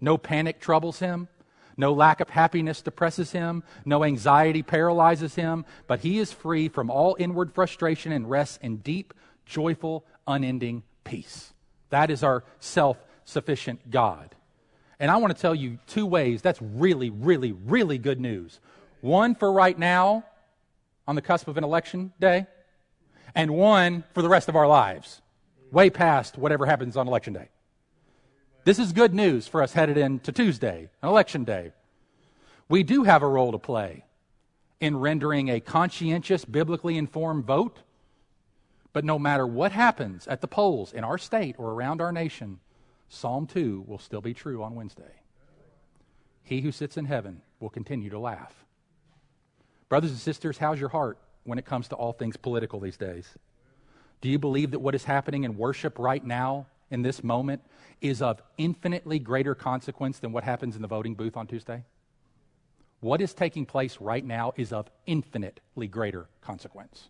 No 0.00 0.18
panic 0.18 0.60
troubles 0.60 0.98
him. 0.98 1.28
No 1.76 1.92
lack 1.92 2.20
of 2.20 2.30
happiness 2.30 2.80
depresses 2.80 3.32
him. 3.32 3.62
No 3.84 4.02
anxiety 4.02 4.62
paralyzes 4.62 5.34
him. 5.34 5.64
But 5.86 6.00
he 6.00 6.18
is 6.18 6.32
free 6.32 6.68
from 6.68 6.90
all 6.90 7.16
inward 7.18 7.54
frustration 7.54 8.12
and 8.12 8.30
rests 8.30 8.58
in 8.62 8.78
deep, 8.78 9.12
joyful, 9.44 10.04
unending 10.26 10.84
peace. 11.04 11.52
That 11.90 12.10
is 12.10 12.22
our 12.22 12.44
self 12.60 12.96
sufficient 13.24 13.90
God. 13.90 14.34
And 14.98 15.10
I 15.10 15.16
want 15.18 15.36
to 15.36 15.40
tell 15.40 15.54
you 15.54 15.78
two 15.86 16.06
ways 16.06 16.40
that's 16.40 16.62
really, 16.62 17.10
really, 17.10 17.52
really 17.52 17.98
good 17.98 18.20
news. 18.20 18.60
One 19.02 19.34
for 19.34 19.52
right 19.52 19.78
now, 19.78 20.24
on 21.06 21.14
the 21.14 21.22
cusp 21.22 21.48
of 21.48 21.58
an 21.58 21.64
election 21.64 22.12
day, 22.18 22.46
and 23.34 23.50
one 23.50 24.04
for 24.14 24.22
the 24.22 24.28
rest 24.28 24.48
of 24.48 24.56
our 24.56 24.66
lives, 24.66 25.20
way 25.70 25.90
past 25.90 26.38
whatever 26.38 26.64
happens 26.64 26.96
on 26.96 27.06
election 27.06 27.34
day. 27.34 27.48
This 28.66 28.80
is 28.80 28.92
good 28.92 29.14
news 29.14 29.46
for 29.46 29.62
us 29.62 29.74
headed 29.74 29.96
into 29.96 30.32
Tuesday, 30.32 30.90
an 31.00 31.08
election 31.08 31.44
day. 31.44 31.70
We 32.68 32.82
do 32.82 33.04
have 33.04 33.22
a 33.22 33.28
role 33.28 33.52
to 33.52 33.60
play 33.60 34.02
in 34.80 34.96
rendering 34.96 35.48
a 35.48 35.60
conscientious, 35.60 36.44
biblically 36.44 36.98
informed 36.98 37.44
vote. 37.44 37.78
But 38.92 39.04
no 39.04 39.20
matter 39.20 39.46
what 39.46 39.70
happens 39.70 40.26
at 40.26 40.40
the 40.40 40.48
polls 40.48 40.92
in 40.92 41.04
our 41.04 41.16
state 41.16 41.54
or 41.58 41.74
around 41.74 42.00
our 42.00 42.10
nation, 42.10 42.58
Psalm 43.08 43.46
2 43.46 43.84
will 43.86 44.00
still 44.00 44.20
be 44.20 44.34
true 44.34 44.64
on 44.64 44.74
Wednesday. 44.74 45.22
He 46.42 46.60
who 46.60 46.72
sits 46.72 46.96
in 46.96 47.04
heaven 47.04 47.42
will 47.60 47.70
continue 47.70 48.10
to 48.10 48.18
laugh. 48.18 48.64
Brothers 49.88 50.10
and 50.10 50.18
sisters, 50.18 50.58
how's 50.58 50.80
your 50.80 50.88
heart 50.88 51.18
when 51.44 51.60
it 51.60 51.66
comes 51.66 51.86
to 51.86 51.94
all 51.94 52.14
things 52.14 52.36
political 52.36 52.80
these 52.80 52.96
days? 52.96 53.28
Do 54.20 54.28
you 54.28 54.40
believe 54.40 54.72
that 54.72 54.80
what 54.80 54.96
is 54.96 55.04
happening 55.04 55.44
in 55.44 55.56
worship 55.56 56.00
right 56.00 56.24
now 56.24 56.66
in 56.90 57.02
this 57.02 57.22
moment 57.22 57.62
is 58.00 58.22
of 58.22 58.42
infinitely 58.58 59.18
greater 59.18 59.54
consequence 59.54 60.18
than 60.18 60.32
what 60.32 60.44
happens 60.44 60.76
in 60.76 60.82
the 60.82 60.88
voting 60.88 61.14
booth 61.14 61.36
on 61.36 61.46
Tuesday? 61.46 61.84
What 63.00 63.20
is 63.20 63.34
taking 63.34 63.66
place 63.66 63.98
right 64.00 64.24
now 64.24 64.52
is 64.56 64.72
of 64.72 64.88
infinitely 65.06 65.86
greater 65.88 66.26
consequence. 66.40 67.08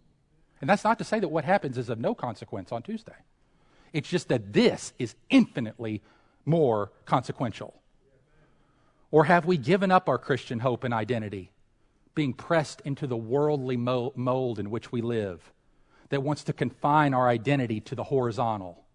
And 0.60 0.68
that's 0.68 0.84
not 0.84 0.98
to 0.98 1.04
say 1.04 1.20
that 1.20 1.28
what 1.28 1.44
happens 1.44 1.78
is 1.78 1.88
of 1.88 2.00
no 2.00 2.14
consequence 2.14 2.72
on 2.72 2.82
Tuesday. 2.82 3.16
It's 3.92 4.08
just 4.08 4.28
that 4.28 4.52
this 4.52 4.92
is 4.98 5.14
infinitely 5.30 6.02
more 6.44 6.92
consequential. 7.04 7.74
Or 9.10 9.24
have 9.24 9.46
we 9.46 9.56
given 9.56 9.90
up 9.90 10.08
our 10.08 10.18
Christian 10.18 10.60
hope 10.60 10.84
and 10.84 10.92
identity, 10.92 11.52
being 12.14 12.32
pressed 12.32 12.80
into 12.82 13.06
the 13.06 13.16
worldly 13.16 13.76
mold 13.76 14.58
in 14.58 14.70
which 14.70 14.90
we 14.90 15.02
live 15.02 15.52
that 16.08 16.22
wants 16.22 16.44
to 16.44 16.52
confine 16.52 17.14
our 17.14 17.28
identity 17.28 17.80
to 17.80 17.94
the 17.94 18.04
horizontal? 18.04 18.86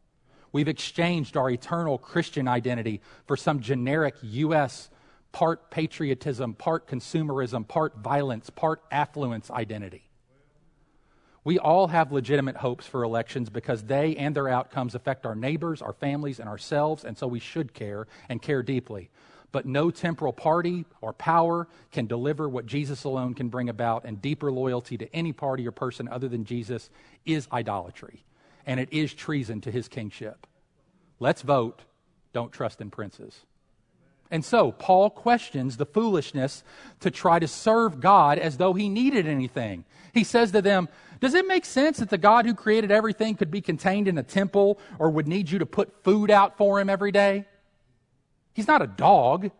We've 0.52 0.68
exchanged 0.68 1.38
our 1.38 1.50
eternal 1.50 1.98
Christian 1.98 2.48
identity 2.48 3.02
for 3.26 3.38
some 3.38 3.62
generic 3.62 4.16
U.S. 4.22 4.90
part 5.32 5.72
patriotism, 5.72 6.54
part 6.54 6.88
consumerism, 6.88 7.68
part 7.68 7.98
violence, 7.98 8.50
part 8.50 8.82
affluence 8.92 9.50
identity. 9.50 10.10
We 11.44 11.58
all 11.58 11.88
have 11.88 12.12
legitimate 12.12 12.58
hopes 12.58 12.86
for 12.86 13.04
elections 13.04 13.50
because 13.50 13.84
they 13.84 14.16
and 14.16 14.36
their 14.36 14.48
outcomes 14.48 14.94
affect 14.94 15.26
our 15.26 15.36
neighbors, 15.36 15.82
our 15.82 15.94
families, 15.94 16.40
and 16.40 16.48
ourselves, 16.48 17.04
and 17.04 17.18
so 17.18 17.26
we 17.26 17.40
should 17.40 17.74
care 17.74 18.08
and 18.30 18.42
care 18.42 18.62
deeply. 18.62 19.10
But 19.52 19.66
no 19.66 19.90
temporal 19.90 20.34
party 20.34 20.86
or 21.02 21.14
power 21.14 21.68
can 21.92 22.06
deliver 22.06 22.48
what 22.48 22.68
Jesus 22.68 23.06
alone 23.06 23.34
can 23.34 23.50
bring 23.50 23.70
about, 23.70 24.06
and 24.06 24.22
deeper 24.22 24.52
loyalty 24.52 24.98
to 24.98 25.16
any 25.16 25.34
party 25.34 25.68
or 25.68 25.72
person 25.72 26.08
other 26.10 26.28
than 26.28 26.46
Jesus 26.46 26.90
is 27.26 27.48
idolatry 27.52 28.24
and 28.66 28.80
it 28.80 28.90
is 28.92 29.14
treason 29.14 29.62
to 29.62 29.72
his 29.72 29.88
kingship. 29.88 30.48
Let's 31.20 31.42
vote. 31.42 31.82
Don't 32.34 32.52
trust 32.52 32.82
in 32.82 32.90
princes. 32.90 33.42
And 34.32 34.46
so, 34.46 34.72
Paul 34.72 35.10
questions 35.10 35.76
the 35.76 35.86
foolishness 35.86 36.64
to 37.02 37.12
try 37.12 37.38
to 37.40 37.48
serve 37.48 38.00
God 38.00 38.40
as 38.40 38.58
though 38.58 38.74
he 38.74 38.88
needed 38.88 39.28
anything. 39.28 39.84
He 40.14 40.24
says 40.24 40.52
to 40.52 40.62
them, 40.62 40.88
Does 41.20 41.34
it 41.34 41.46
make 41.46 41.66
sense 41.66 41.98
that 41.98 42.10
the 42.10 42.18
God 42.18 42.46
who 42.46 42.54
created 42.54 42.92
everything 42.92 43.36
could 43.36 43.52
be 43.52 43.60
contained 43.60 44.08
in 44.08 44.18
a 44.18 44.24
temple 44.24 44.80
or 45.00 45.10
would 45.10 45.28
need 45.28 45.52
you 45.52 45.60
to 45.60 45.66
put 45.66 46.04
food 46.04 46.32
out 46.32 46.58
for 46.58 46.80
him 46.80 46.90
every 46.90 47.12
day? 47.12 47.46
He's 48.54 48.68
not 48.68 48.82
a 48.82 48.88
dog. 48.88 49.52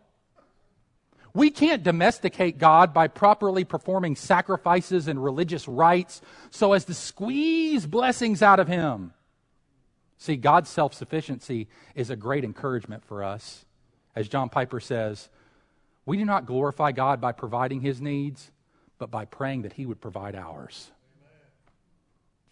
We 1.34 1.50
can't 1.50 1.82
domesticate 1.82 2.58
God 2.58 2.92
by 2.92 3.08
properly 3.08 3.64
performing 3.64 4.16
sacrifices 4.16 5.08
and 5.08 5.22
religious 5.22 5.66
rites 5.66 6.20
so 6.50 6.74
as 6.74 6.84
to 6.86 6.94
squeeze 6.94 7.86
blessings 7.86 8.42
out 8.42 8.60
of 8.60 8.68
Him. 8.68 9.14
See, 10.18 10.36
God's 10.36 10.68
self 10.68 10.92
sufficiency 10.94 11.68
is 11.94 12.10
a 12.10 12.16
great 12.16 12.44
encouragement 12.44 13.04
for 13.04 13.24
us. 13.24 13.64
As 14.14 14.28
John 14.28 14.50
Piper 14.50 14.78
says, 14.78 15.30
we 16.04 16.18
do 16.18 16.24
not 16.24 16.46
glorify 16.46 16.92
God 16.92 17.20
by 17.20 17.32
providing 17.32 17.80
His 17.80 18.00
needs, 18.00 18.50
but 18.98 19.10
by 19.10 19.24
praying 19.24 19.62
that 19.62 19.72
He 19.72 19.86
would 19.86 20.00
provide 20.00 20.34
ours. 20.34 20.90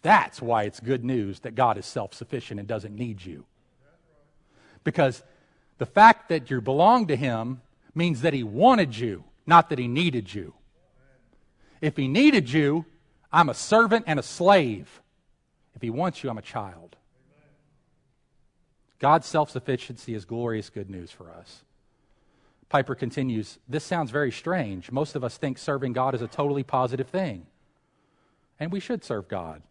That's 0.01 0.41
why 0.41 0.63
it's 0.63 0.79
good 0.79 1.05
news 1.05 1.41
that 1.41 1.53
God 1.53 1.77
is 1.77 1.85
self 1.85 2.15
sufficient 2.15 2.59
and 2.59 2.67
doesn't 2.67 2.95
need 2.95 3.23
you. 3.23 3.45
Because 4.83 5.21
the 5.77 5.85
fact 5.85 6.29
that 6.29 6.49
you 6.49 6.59
belong 6.61 7.07
to 7.07 7.15
Him 7.15 7.61
means 7.93 8.21
that 8.21 8.33
he 8.33 8.43
wanted 8.43 8.97
you, 8.97 9.23
not 9.45 9.69
that 9.69 9.79
he 9.79 9.87
needed 9.87 10.33
you. 10.33 10.53
If 11.81 11.97
he 11.97 12.07
needed 12.07 12.51
you, 12.51 12.85
I'm 13.31 13.49
a 13.49 13.53
servant 13.53 14.05
and 14.07 14.19
a 14.19 14.23
slave. 14.23 15.01
If 15.75 15.81
he 15.81 15.89
wants 15.89 16.23
you, 16.23 16.29
I'm 16.29 16.37
a 16.37 16.43
child. 16.43 16.95
God's 18.99 19.25
self 19.25 19.49
sufficiency 19.49 20.13
is 20.13 20.25
glorious 20.25 20.69
good 20.69 20.89
news 20.89 21.11
for 21.11 21.31
us. 21.31 21.63
Piper 22.69 22.93
continues 22.93 23.57
This 23.67 23.83
sounds 23.83 24.11
very 24.11 24.31
strange. 24.31 24.91
Most 24.91 25.15
of 25.15 25.23
us 25.23 25.37
think 25.37 25.57
serving 25.57 25.93
God 25.93 26.13
is 26.13 26.21
a 26.21 26.27
totally 26.27 26.63
positive 26.63 27.07
thing. 27.07 27.47
And 28.59 28.71
we 28.71 28.79
should 28.79 29.03
serve 29.03 29.27
God, 29.27 29.63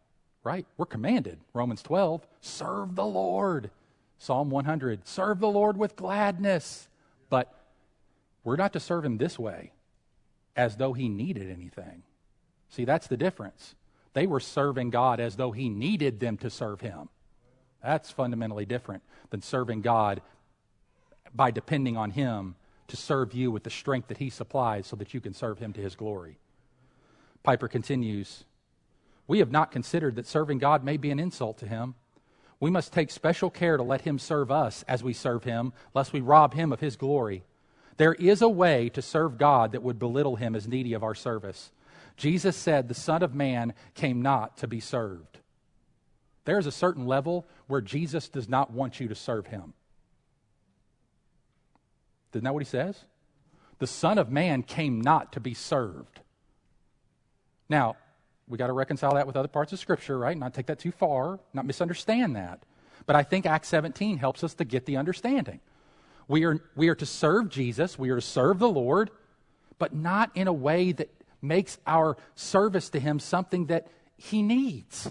right? 0.42 0.66
We're 0.76 0.87
commanded. 0.87 1.38
Romans 1.54 1.80
12 1.80 2.26
serve 2.40 2.96
the 2.96 3.06
Lord. 3.06 3.70
Psalm 4.18 4.50
100 4.50 5.06
serve 5.06 5.38
the 5.38 5.48
Lord 5.48 5.76
with 5.76 5.94
gladness. 5.94 6.88
But 7.30 7.54
we're 8.44 8.57
not 8.57 8.72
to 8.72 8.81
serve 8.81 9.05
him 9.05 9.18
this 9.18 9.38
way, 9.38 9.72
as 10.57 10.76
though 10.76 10.92
he 10.92 11.09
needed 11.09 11.50
anything. 11.50 12.03
See, 12.68 12.85
that's 12.85 13.07
the 13.07 13.16
difference. 13.16 13.74
They 14.12 14.26
were 14.26 14.40
serving 14.40 14.90
God 14.90 15.20
as 15.20 15.37
though 15.37 15.53
he 15.53 15.68
needed 15.68 16.20
them 16.20 16.37
to 16.38 16.50
serve 16.50 16.81
him. 16.81 17.09
That's 17.83 18.11
fundamentally 18.11 18.66
different 18.66 19.03
than 19.31 19.42
serving 19.42 19.83
God 19.83 20.20
by 21.35 21.50
depending 21.50 21.96
on 21.96 22.11
him 22.11 22.57
to 22.88 22.96
serve 22.96 23.33
you 23.33 23.50
with 23.50 23.62
the 23.62 23.70
strength 23.70 24.09
that 24.09 24.18
he 24.18 24.31
supplies 24.31 24.87
so 24.87 24.96
that 24.96 25.14
you 25.14 25.20
can 25.20 25.33
serve 25.33 25.59
him 25.59 25.72
to 25.72 25.81
his 25.81 25.94
glory. 25.94 26.38
Piper 27.42 27.68
continues 27.68 28.44
We 29.26 29.38
have 29.38 29.50
not 29.50 29.70
considered 29.70 30.16
that 30.16 30.26
serving 30.26 30.59
God 30.59 30.85
may 30.85 30.96
be 30.96 31.11
an 31.11 31.20
insult 31.20 31.59
to 31.59 31.68
him. 31.68 31.94
We 32.59 32.70
must 32.70 32.92
take 32.92 33.11
special 33.11 33.48
care 33.48 33.76
to 33.76 33.83
let 33.83 34.03
him 34.03 34.18
serve 34.18 34.50
us 34.50 34.85
as 34.87 35.03
we 35.03 35.14
serve 35.14 35.44
him, 35.44 35.72
lest 35.94 36.12
we 36.12 36.20
rob 36.20 36.53
him 36.53 36.72
of 36.72 36.81
his 36.81 36.96
glory. 36.96 37.44
There 38.00 38.14
is 38.14 38.40
a 38.40 38.48
way 38.48 38.88
to 38.94 39.02
serve 39.02 39.37
God 39.37 39.72
that 39.72 39.83
would 39.83 39.98
belittle 39.98 40.37
him 40.37 40.56
as 40.56 40.66
needy 40.66 40.94
of 40.94 41.02
our 41.02 41.14
service. 41.14 41.70
Jesus 42.16 42.56
said, 42.56 42.88
The 42.88 42.94
Son 42.94 43.22
of 43.22 43.35
Man 43.35 43.75
came 43.92 44.22
not 44.22 44.56
to 44.56 44.66
be 44.66 44.81
served. 44.81 45.37
There 46.46 46.58
is 46.58 46.64
a 46.64 46.72
certain 46.72 47.06
level 47.06 47.46
where 47.66 47.83
Jesus 47.83 48.31
does 48.31 48.48
not 48.48 48.70
want 48.70 49.00
you 49.00 49.08
to 49.08 49.14
serve 49.14 49.48
him. 49.48 49.75
Isn't 52.33 52.44
that 52.44 52.54
what 52.54 52.62
he 52.62 52.70
says? 52.70 53.04
The 53.81 53.87
Son 53.87 54.16
of 54.16 54.31
Man 54.31 54.62
came 54.62 55.02
not 55.02 55.35
to 55.35 55.40
be 55.40 55.52
served. 55.52 56.20
Now, 57.68 57.98
we 58.48 58.56
got 58.56 58.68
to 58.68 58.72
reconcile 58.72 59.16
that 59.16 59.27
with 59.27 59.37
other 59.37 59.46
parts 59.46 59.75
of 59.75 59.79
Scripture, 59.79 60.18
right? 60.18 60.38
Not 60.38 60.54
take 60.54 60.68
that 60.68 60.79
too 60.79 60.92
far, 60.92 61.38
not 61.52 61.66
misunderstand 61.66 62.35
that. 62.37 62.62
But 63.04 63.16
I 63.16 63.25
think 63.25 63.44
Acts 63.44 63.68
17 63.68 64.16
helps 64.16 64.42
us 64.42 64.54
to 64.54 64.64
get 64.64 64.87
the 64.87 64.96
understanding. 64.96 65.60
We 66.31 66.44
are, 66.44 66.60
we 66.76 66.88
are 66.88 66.94
to 66.94 67.06
serve 67.06 67.48
Jesus, 67.48 67.98
we 67.98 68.10
are 68.10 68.14
to 68.14 68.22
serve 68.22 68.60
the 68.60 68.68
Lord, 68.68 69.10
but 69.81 69.92
not 69.92 70.31
in 70.37 70.46
a 70.46 70.52
way 70.52 70.92
that 70.92 71.10
makes 71.42 71.76
our 71.88 72.16
service 72.37 72.88
to 72.90 73.00
Him 73.00 73.18
something 73.18 73.66
that 73.66 73.88
He 74.16 74.40
needs, 74.40 75.10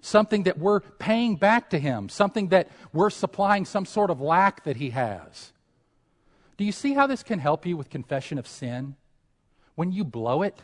something 0.00 0.42
that 0.42 0.58
we're 0.58 0.80
paying 0.80 1.36
back 1.36 1.70
to 1.70 1.78
Him, 1.78 2.08
something 2.08 2.48
that 2.48 2.72
we're 2.92 3.08
supplying 3.08 3.66
some 3.66 3.86
sort 3.86 4.10
of 4.10 4.20
lack 4.20 4.64
that 4.64 4.78
He 4.78 4.90
has. 4.90 5.52
Do 6.56 6.64
you 6.64 6.72
see 6.72 6.92
how 6.92 7.06
this 7.06 7.22
can 7.22 7.38
help 7.38 7.64
you 7.64 7.76
with 7.76 7.88
confession 7.88 8.36
of 8.36 8.48
sin? 8.48 8.96
When 9.76 9.92
you 9.92 10.02
blow 10.02 10.42
it, 10.42 10.60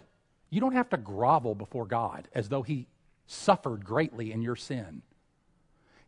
you 0.50 0.60
don't 0.60 0.74
have 0.74 0.90
to 0.90 0.96
grovel 0.96 1.54
before 1.54 1.86
God 1.86 2.26
as 2.34 2.48
though 2.48 2.62
He 2.62 2.88
suffered 3.28 3.84
greatly 3.84 4.32
in 4.32 4.42
your 4.42 4.56
sin. 4.56 5.02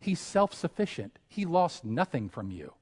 He's 0.00 0.18
self 0.18 0.52
sufficient, 0.52 1.20
He 1.28 1.44
lost 1.44 1.84
nothing 1.84 2.28
from 2.28 2.50
you. 2.50 2.72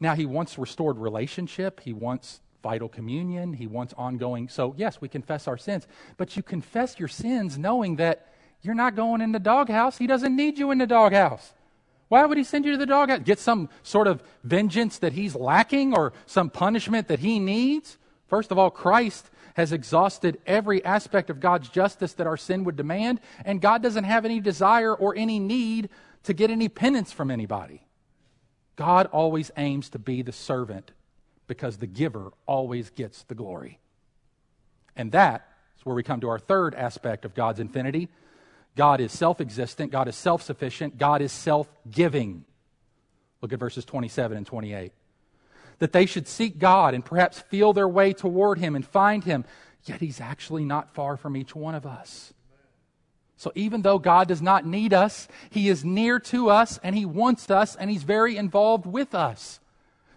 Now, 0.00 0.14
He 0.14 0.26
wants 0.26 0.58
restored 0.58 0.98
relationship, 0.98 1.80
He 1.80 1.92
wants 1.92 2.40
vital 2.62 2.88
communion, 2.88 3.52
He 3.52 3.66
wants 3.66 3.94
ongoing. 3.96 4.48
So, 4.48 4.74
yes, 4.76 5.00
we 5.00 5.08
confess 5.08 5.48
our 5.48 5.58
sins, 5.58 5.86
but 6.16 6.36
you 6.36 6.42
confess 6.42 6.98
your 6.98 7.08
sins 7.08 7.58
knowing 7.58 7.96
that 7.96 8.32
you're 8.62 8.74
not 8.74 8.96
going 8.96 9.20
in 9.20 9.32
the 9.32 9.38
doghouse. 9.38 9.98
He 9.98 10.06
doesn't 10.06 10.34
need 10.34 10.58
you 10.58 10.70
in 10.70 10.78
the 10.78 10.86
doghouse. 10.86 11.54
Why 12.08 12.24
would 12.24 12.38
he 12.38 12.44
send 12.44 12.64
you 12.64 12.72
to 12.72 12.78
the 12.78 12.86
doghouse? 12.86 13.20
Get 13.24 13.38
some 13.38 13.68
sort 13.82 14.06
of 14.06 14.22
vengeance 14.42 14.98
that 14.98 15.12
he's 15.12 15.34
lacking 15.34 15.96
or 15.96 16.12
some 16.26 16.50
punishment 16.50 17.08
that 17.08 17.18
he 17.18 17.38
needs? 17.38 17.98
First 18.26 18.50
of 18.50 18.58
all, 18.58 18.70
Christ 18.70 19.30
has 19.54 19.72
exhausted 19.72 20.40
every 20.46 20.84
aspect 20.84 21.30
of 21.30 21.40
God's 21.40 21.68
justice 21.68 22.12
that 22.14 22.26
our 22.26 22.36
sin 22.36 22.64
would 22.64 22.76
demand, 22.76 23.20
and 23.44 23.60
God 23.60 23.82
doesn't 23.82 24.04
have 24.04 24.24
any 24.24 24.40
desire 24.40 24.94
or 24.94 25.16
any 25.16 25.38
need 25.38 25.90
to 26.24 26.32
get 26.32 26.50
any 26.50 26.68
penance 26.68 27.12
from 27.12 27.30
anybody. 27.30 27.82
God 28.78 29.06
always 29.06 29.50
aims 29.56 29.88
to 29.90 29.98
be 29.98 30.22
the 30.22 30.30
servant 30.30 30.92
because 31.48 31.78
the 31.78 31.86
giver 31.88 32.30
always 32.46 32.90
gets 32.90 33.24
the 33.24 33.34
glory. 33.34 33.80
And 34.94 35.10
that 35.10 35.48
is 35.76 35.84
where 35.84 35.96
we 35.96 36.04
come 36.04 36.20
to 36.20 36.28
our 36.28 36.38
third 36.38 36.76
aspect 36.76 37.24
of 37.24 37.34
God's 37.34 37.58
infinity 37.58 38.08
God 38.76 39.00
is 39.00 39.10
self 39.10 39.40
existent, 39.40 39.90
God 39.90 40.06
is 40.06 40.14
self 40.14 40.40
sufficient, 40.42 40.98
God 40.98 41.20
is 41.20 41.32
self 41.32 41.68
giving. 41.90 42.44
Look 43.42 43.52
at 43.52 43.58
verses 43.58 43.84
27 43.84 44.36
and 44.36 44.46
28. 44.46 44.92
That 45.80 45.92
they 45.92 46.06
should 46.06 46.28
seek 46.28 46.60
God 46.60 46.94
and 46.94 47.04
perhaps 47.04 47.40
feel 47.40 47.72
their 47.72 47.88
way 47.88 48.12
toward 48.12 48.58
Him 48.58 48.76
and 48.76 48.86
find 48.86 49.24
Him, 49.24 49.44
yet 49.84 50.00
He's 50.00 50.20
actually 50.20 50.64
not 50.64 50.94
far 50.94 51.16
from 51.16 51.36
each 51.36 51.56
one 51.56 51.74
of 51.74 51.86
us. 51.86 52.32
So 53.38 53.52
even 53.54 53.82
though 53.82 54.00
God 54.00 54.26
does 54.28 54.42
not 54.42 54.66
need 54.66 54.92
us, 54.92 55.28
He 55.48 55.68
is 55.68 55.84
near 55.84 56.18
to 56.20 56.50
us 56.50 56.78
and 56.82 56.94
He 56.94 57.06
wants 57.06 57.48
us 57.50 57.76
and 57.76 57.88
He's 57.88 58.02
very 58.02 58.36
involved 58.36 58.84
with 58.84 59.14
us. 59.14 59.60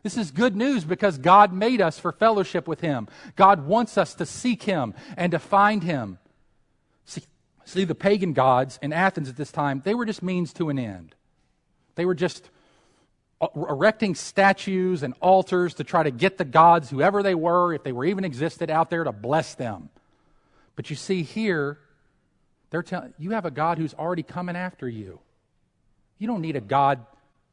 This 0.01 0.17
is 0.17 0.31
good 0.31 0.55
news 0.55 0.83
because 0.83 1.19
God 1.19 1.53
made 1.53 1.79
us 1.81 1.99
for 1.99 2.11
fellowship 2.11 2.67
with 2.67 2.81
Him. 2.81 3.07
God 3.35 3.67
wants 3.67 3.95
us 3.95 4.15
to 4.15 4.25
seek 4.25 4.63
Him 4.63 4.95
and 5.15 5.31
to 5.33 5.39
find 5.39 5.83
Him. 5.83 6.17
See, 7.05 7.21
see 7.63 7.85
the 7.85 7.93
pagan 7.93 8.33
gods 8.33 8.79
in 8.81 8.91
Athens 8.91 9.29
at 9.29 9.37
this 9.37 9.51
time, 9.51 9.83
they 9.85 9.93
were 9.93 10.05
just 10.05 10.23
means 10.23 10.51
to 10.53 10.69
an 10.69 10.79
end. 10.79 11.13
They 11.93 12.05
were 12.05 12.15
just 12.15 12.49
erecting 13.55 14.15
statues 14.15 15.03
and 15.03 15.13
altars 15.21 15.75
to 15.75 15.83
try 15.83 16.01
to 16.01 16.11
get 16.11 16.39
the 16.39 16.45
gods, 16.45 16.89
whoever 16.89 17.21
they 17.21 17.35
were, 17.35 17.71
if 17.73 17.83
they 17.83 17.91
were 17.91 18.05
even 18.05 18.25
existed 18.25 18.71
out 18.71 18.89
there, 18.89 19.03
to 19.03 19.11
bless 19.11 19.53
them. 19.53 19.89
But 20.75 20.89
you 20.89 20.95
see 20.95 21.21
here, 21.21 21.77
they're 22.71 22.83
telling 22.83 23.13
you 23.19 23.31
have 23.31 23.45
a 23.45 23.51
God 23.51 23.77
who's 23.77 23.93
already 23.93 24.23
coming 24.23 24.55
after 24.55 24.89
you. 24.89 25.19
You 26.17 26.27
don't 26.27 26.41
need 26.41 26.55
a 26.55 26.61
God 26.61 27.05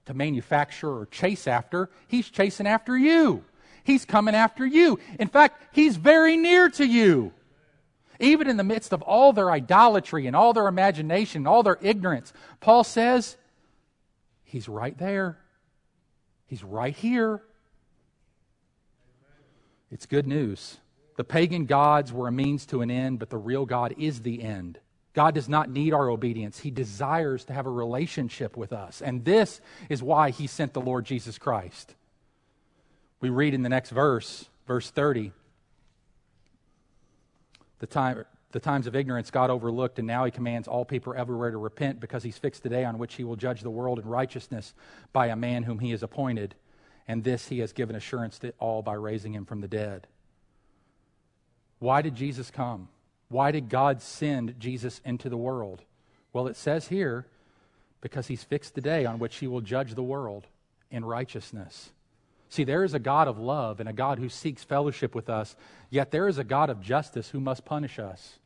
to 0.06 0.14
manufacture 0.14 0.90
or 0.90 1.06
chase 1.06 1.46
after. 1.46 1.90
He's 2.06 2.30
chasing 2.30 2.66
after 2.66 2.96
you. 2.96 3.44
He's 3.84 4.04
coming 4.04 4.34
after 4.34 4.64
you. 4.64 4.98
In 5.18 5.28
fact, 5.28 5.60
he's 5.72 5.96
very 5.96 6.36
near 6.36 6.70
to 6.70 6.86
you. 6.86 7.32
Even 8.20 8.48
in 8.48 8.56
the 8.56 8.64
midst 8.64 8.92
of 8.92 9.02
all 9.02 9.32
their 9.32 9.50
idolatry 9.50 10.26
and 10.26 10.34
all 10.34 10.52
their 10.52 10.66
imagination, 10.66 11.40
and 11.40 11.48
all 11.48 11.62
their 11.62 11.78
ignorance, 11.80 12.32
Paul 12.60 12.84
says, 12.84 13.36
He's 14.44 14.68
right 14.68 14.96
there. 14.96 15.38
He's 16.46 16.64
right 16.64 16.96
here. 16.96 17.42
It's 19.90 20.06
good 20.06 20.26
news. 20.26 20.78
The 21.16 21.24
pagan 21.24 21.66
gods 21.66 22.12
were 22.12 22.28
a 22.28 22.32
means 22.32 22.64
to 22.66 22.80
an 22.80 22.90
end, 22.90 23.18
but 23.18 23.30
the 23.30 23.36
real 23.36 23.66
God 23.66 23.94
is 23.98 24.22
the 24.22 24.42
end. 24.42 24.78
God 25.14 25.34
does 25.34 25.48
not 25.48 25.70
need 25.70 25.92
our 25.92 26.08
obedience. 26.08 26.60
He 26.60 26.70
desires 26.70 27.44
to 27.46 27.52
have 27.52 27.66
a 27.66 27.70
relationship 27.70 28.56
with 28.56 28.72
us. 28.72 29.02
And 29.02 29.24
this 29.24 29.60
is 29.88 30.02
why 30.02 30.30
He 30.30 30.46
sent 30.46 30.74
the 30.74 30.80
Lord 30.80 31.04
Jesus 31.04 31.38
Christ. 31.38 31.94
We 33.20 33.30
read 33.30 33.54
in 33.54 33.62
the 33.62 33.68
next 33.68 33.90
verse, 33.90 34.48
verse 34.66 34.90
30 34.90 35.32
the, 37.78 37.86
time, 37.86 38.24
the 38.52 38.60
times 38.60 38.86
of 38.86 38.96
ignorance 38.96 39.30
God 39.30 39.50
overlooked, 39.50 39.98
and 39.98 40.06
now 40.06 40.24
he 40.24 40.30
commands 40.30 40.68
all 40.68 40.84
people 40.84 41.14
everywhere 41.16 41.50
to 41.50 41.58
repent 41.58 42.00
because 42.00 42.22
he's 42.22 42.38
fixed 42.38 42.62
the 42.62 42.68
day 42.68 42.84
on 42.84 42.98
which 42.98 43.14
he 43.14 43.24
will 43.24 43.36
judge 43.36 43.62
the 43.62 43.70
world 43.70 43.98
in 43.98 44.06
righteousness 44.06 44.74
by 45.12 45.28
a 45.28 45.36
man 45.36 45.62
whom 45.62 45.78
he 45.78 45.90
has 45.92 46.02
appointed. 46.02 46.54
And 47.06 47.24
this 47.24 47.48
he 47.48 47.60
has 47.60 47.72
given 47.72 47.96
assurance 47.96 48.38
to 48.40 48.52
all 48.58 48.82
by 48.82 48.94
raising 48.94 49.34
him 49.34 49.46
from 49.46 49.60
the 49.60 49.68
dead. 49.68 50.06
Why 51.78 52.02
did 52.02 52.14
Jesus 52.14 52.50
come? 52.50 52.88
Why 53.28 53.50
did 53.50 53.68
God 53.68 54.00
send 54.00 54.58
Jesus 54.58 55.00
into 55.04 55.28
the 55.28 55.36
world? 55.36 55.82
Well, 56.32 56.46
it 56.46 56.56
says 56.56 56.88
here, 56.88 57.26
because 58.00 58.28
he's 58.28 58.44
fixed 58.44 58.74
the 58.74 58.80
day 58.80 59.04
on 59.04 59.18
which 59.18 59.36
he 59.36 59.46
will 59.46 59.60
judge 59.60 59.94
the 59.94 60.02
world 60.02 60.46
in 60.90 61.04
righteousness. 61.04 61.90
See, 62.48 62.64
there 62.64 62.84
is 62.84 62.94
a 62.94 62.98
God 62.98 63.28
of 63.28 63.38
love 63.38 63.80
and 63.80 63.88
a 63.88 63.92
God 63.92 64.18
who 64.18 64.28
seeks 64.28 64.64
fellowship 64.64 65.14
with 65.14 65.28
us, 65.28 65.56
yet 65.90 66.10
there 66.10 66.28
is 66.28 66.38
a 66.38 66.44
God 66.44 66.70
of 66.70 66.80
justice 66.80 67.28
who 67.30 67.40
must 67.40 67.64
punish 67.64 67.98
us 67.98 68.38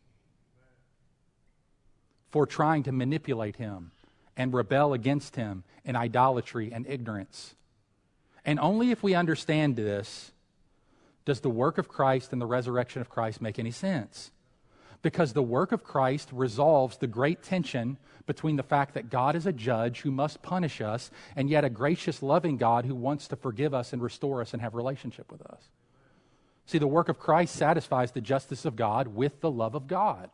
for 2.30 2.46
trying 2.46 2.82
to 2.84 2.92
manipulate 2.92 3.56
him 3.56 3.92
and 4.36 4.52
rebel 4.52 4.92
against 4.92 5.36
him 5.36 5.62
in 5.84 5.94
idolatry 5.94 6.72
and 6.72 6.86
ignorance. 6.86 7.54
And 8.44 8.58
only 8.58 8.90
if 8.90 9.02
we 9.02 9.14
understand 9.14 9.76
this 9.76 10.32
does 11.24 11.40
the 11.40 11.50
work 11.50 11.78
of 11.78 11.88
Christ 11.88 12.32
and 12.32 12.40
the 12.40 12.46
resurrection 12.46 13.00
of 13.00 13.08
Christ 13.08 13.40
make 13.40 13.58
any 13.58 13.70
sense 13.70 14.32
because 15.02 15.32
the 15.32 15.42
work 15.42 15.72
of 15.72 15.84
Christ 15.84 16.30
resolves 16.32 16.96
the 16.96 17.06
great 17.06 17.42
tension 17.42 17.98
between 18.26 18.56
the 18.56 18.62
fact 18.62 18.94
that 18.94 19.10
God 19.10 19.34
is 19.34 19.46
a 19.46 19.52
judge 19.52 20.00
who 20.00 20.10
must 20.10 20.42
punish 20.42 20.80
us 20.80 21.10
and 21.34 21.50
yet 21.50 21.64
a 21.64 21.70
gracious, 21.70 22.22
loving 22.22 22.56
God 22.56 22.86
who 22.86 22.94
wants 22.94 23.28
to 23.28 23.36
forgive 23.36 23.74
us 23.74 23.92
and 23.92 24.00
restore 24.00 24.40
us 24.40 24.52
and 24.52 24.62
have 24.62 24.74
relationship 24.74 25.30
with 25.30 25.42
us. 25.42 25.68
See, 26.66 26.78
the 26.78 26.86
work 26.86 27.08
of 27.08 27.18
Christ 27.18 27.56
satisfies 27.56 28.12
the 28.12 28.20
justice 28.20 28.64
of 28.64 28.76
God 28.76 29.08
with 29.08 29.40
the 29.40 29.50
love 29.50 29.74
of 29.74 29.88
God. 29.88 30.30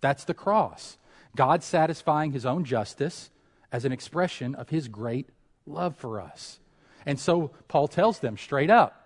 That's 0.00 0.24
the 0.24 0.34
cross. 0.34 0.98
God 1.36 1.62
satisfying 1.62 2.32
his 2.32 2.44
own 2.44 2.64
justice 2.64 3.30
as 3.70 3.84
an 3.84 3.92
expression 3.92 4.54
of 4.54 4.68
his 4.68 4.88
great 4.88 5.28
love 5.64 5.96
for 5.96 6.20
us. 6.20 6.58
And 7.06 7.18
so 7.18 7.52
Paul 7.68 7.88
tells 7.88 8.18
them 8.18 8.36
straight 8.36 8.70
up 8.70 8.98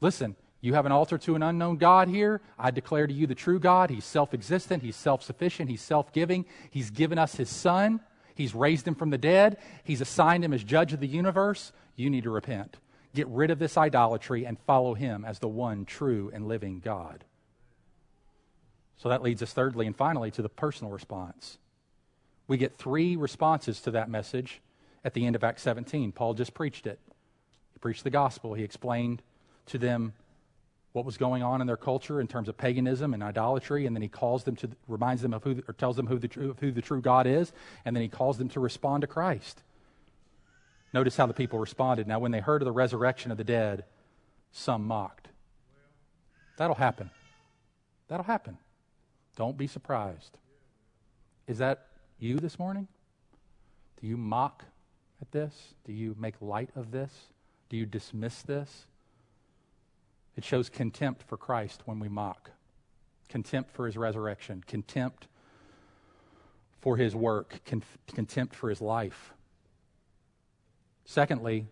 listen, 0.00 0.34
you 0.62 0.74
have 0.74 0.86
an 0.86 0.92
altar 0.92 1.18
to 1.18 1.34
an 1.34 1.42
unknown 1.42 1.76
God 1.76 2.06
here. 2.06 2.40
I 2.56 2.70
declare 2.70 3.08
to 3.08 3.12
you 3.12 3.26
the 3.26 3.34
true 3.34 3.58
God. 3.58 3.90
He's 3.90 4.04
self 4.04 4.32
existent, 4.32 4.82
He's 4.82 4.96
self 4.96 5.22
sufficient, 5.22 5.68
He's 5.68 5.82
self 5.82 6.12
giving. 6.12 6.46
He's 6.70 6.90
given 6.90 7.18
us 7.18 7.34
His 7.34 7.50
Son, 7.50 8.00
He's 8.36 8.54
raised 8.54 8.86
Him 8.86 8.94
from 8.94 9.10
the 9.10 9.18
dead, 9.18 9.58
He's 9.82 10.00
assigned 10.00 10.44
Him 10.44 10.52
as 10.52 10.62
judge 10.62 10.92
of 10.92 11.00
the 11.00 11.08
universe. 11.08 11.72
You 11.96 12.08
need 12.08 12.22
to 12.24 12.30
repent. 12.30 12.76
Get 13.12 13.26
rid 13.26 13.50
of 13.50 13.58
this 13.58 13.76
idolatry 13.76 14.46
and 14.46 14.56
follow 14.60 14.94
Him 14.94 15.24
as 15.24 15.40
the 15.40 15.48
one 15.48 15.84
true 15.84 16.30
and 16.32 16.46
living 16.46 16.80
God. 16.82 17.24
So 18.98 19.08
that 19.08 19.22
leads 19.22 19.42
us, 19.42 19.52
thirdly 19.52 19.88
and 19.88 19.96
finally, 19.96 20.30
to 20.30 20.42
the 20.42 20.48
personal 20.48 20.92
response. 20.92 21.58
We 22.46 22.56
get 22.56 22.78
three 22.78 23.16
responses 23.16 23.80
to 23.80 23.90
that 23.90 24.08
message 24.08 24.60
at 25.04 25.12
the 25.12 25.26
end 25.26 25.34
of 25.34 25.42
Acts 25.42 25.62
17. 25.62 26.12
Paul 26.12 26.34
just 26.34 26.54
preached 26.54 26.86
it. 26.86 27.00
He 27.72 27.80
preached 27.80 28.04
the 28.04 28.10
gospel, 28.10 28.54
he 28.54 28.62
explained 28.62 29.22
to 29.66 29.78
them 29.78 30.12
what 30.92 31.04
was 31.04 31.16
going 31.16 31.42
on 31.42 31.60
in 31.60 31.66
their 31.66 31.76
culture 31.76 32.20
in 32.20 32.26
terms 32.26 32.48
of 32.48 32.56
paganism 32.56 33.14
and 33.14 33.22
idolatry, 33.22 33.86
and 33.86 33.96
then 33.96 34.02
he 34.02 34.08
calls 34.08 34.44
them 34.44 34.56
to 34.56 34.68
reminds 34.86 35.22
them 35.22 35.32
of 35.32 35.42
who 35.42 35.62
or 35.66 35.74
tells 35.74 35.96
them 35.96 36.06
who 36.06 36.18
the 36.18 36.28
true, 36.28 36.54
who 36.60 36.70
the 36.70 36.82
true 36.82 37.00
God 37.00 37.26
is, 37.26 37.52
and 37.84 37.96
then 37.96 38.02
he 38.02 38.08
calls 38.08 38.38
them 38.38 38.48
to 38.50 38.60
respond 38.60 39.00
to 39.00 39.06
Christ. 39.06 39.62
Notice 40.92 41.16
how 41.16 41.26
the 41.26 41.32
people 41.32 41.58
responded. 41.58 42.06
Now, 42.06 42.18
when 42.18 42.32
they 42.32 42.40
heard 42.40 42.60
of 42.60 42.66
the 42.66 42.72
resurrection 42.72 43.30
of 43.30 43.38
the 43.38 43.44
dead, 43.44 43.84
some 44.50 44.86
mocked. 44.86 45.28
That'll 46.58 46.76
happen. 46.76 47.10
That'll 48.08 48.26
happen. 48.26 48.58
Don't 49.36 49.56
be 49.56 49.66
surprised. 49.66 50.36
Is 51.46 51.58
that 51.58 51.86
you 52.18 52.36
this 52.36 52.58
morning? 52.58 52.88
Do 54.00 54.06
you 54.06 54.18
mock 54.18 54.64
at 55.22 55.32
this? 55.32 55.74
Do 55.86 55.92
you 55.94 56.14
make 56.18 56.34
light 56.42 56.68
of 56.76 56.90
this? 56.90 57.10
Do 57.70 57.78
you 57.78 57.86
dismiss 57.86 58.42
this? 58.42 58.84
It 60.36 60.44
shows 60.44 60.68
contempt 60.68 61.22
for 61.22 61.36
Christ 61.36 61.82
when 61.84 61.98
we 61.98 62.08
mock, 62.08 62.50
contempt 63.28 63.70
for 63.70 63.86
his 63.86 63.96
resurrection, 63.96 64.64
contempt 64.66 65.26
for 66.80 66.96
his 66.96 67.14
work, 67.14 67.60
con- 67.66 67.82
contempt 68.14 68.54
for 68.54 68.68
his 68.70 68.80
life. 68.80 69.32
Secondly, 71.04 71.66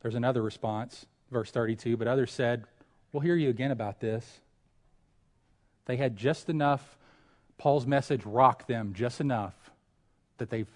there's 0.00 0.14
another 0.14 0.42
response, 0.42 1.06
verse 1.30 1.50
32, 1.50 1.96
but 1.96 2.06
others 2.06 2.30
said, 2.30 2.64
We'll 3.12 3.22
hear 3.22 3.36
you 3.36 3.50
again 3.50 3.70
about 3.70 4.00
this. 4.00 4.40
They 5.86 5.96
had 5.96 6.16
just 6.16 6.48
enough, 6.48 6.98
Paul's 7.58 7.86
message 7.86 8.24
rocked 8.24 8.68
them 8.68 8.92
just 8.94 9.20
enough 9.20 9.54
that, 10.38 10.50
they've, 10.50 10.68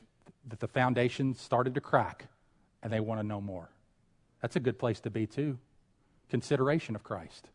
that 0.49 0.61
the 0.61 0.69
foundation 0.69 1.35
started 1.35 1.75
to 1.75 1.81
crack 1.81 2.27
and 2.83 2.93
they 2.93 3.01
want 3.01 3.21
to 3.21 3.27
know 3.27 3.41
more. 3.41 3.69
That's 4.41 4.57
a 4.57 4.61
good 4.61 4.79
place 4.79 5.01
to 5.01 5.11
be, 5.11 5.27
too. 5.27 5.59
Consideration 6.31 6.95
of 6.95 7.03
Christ, 7.03 7.49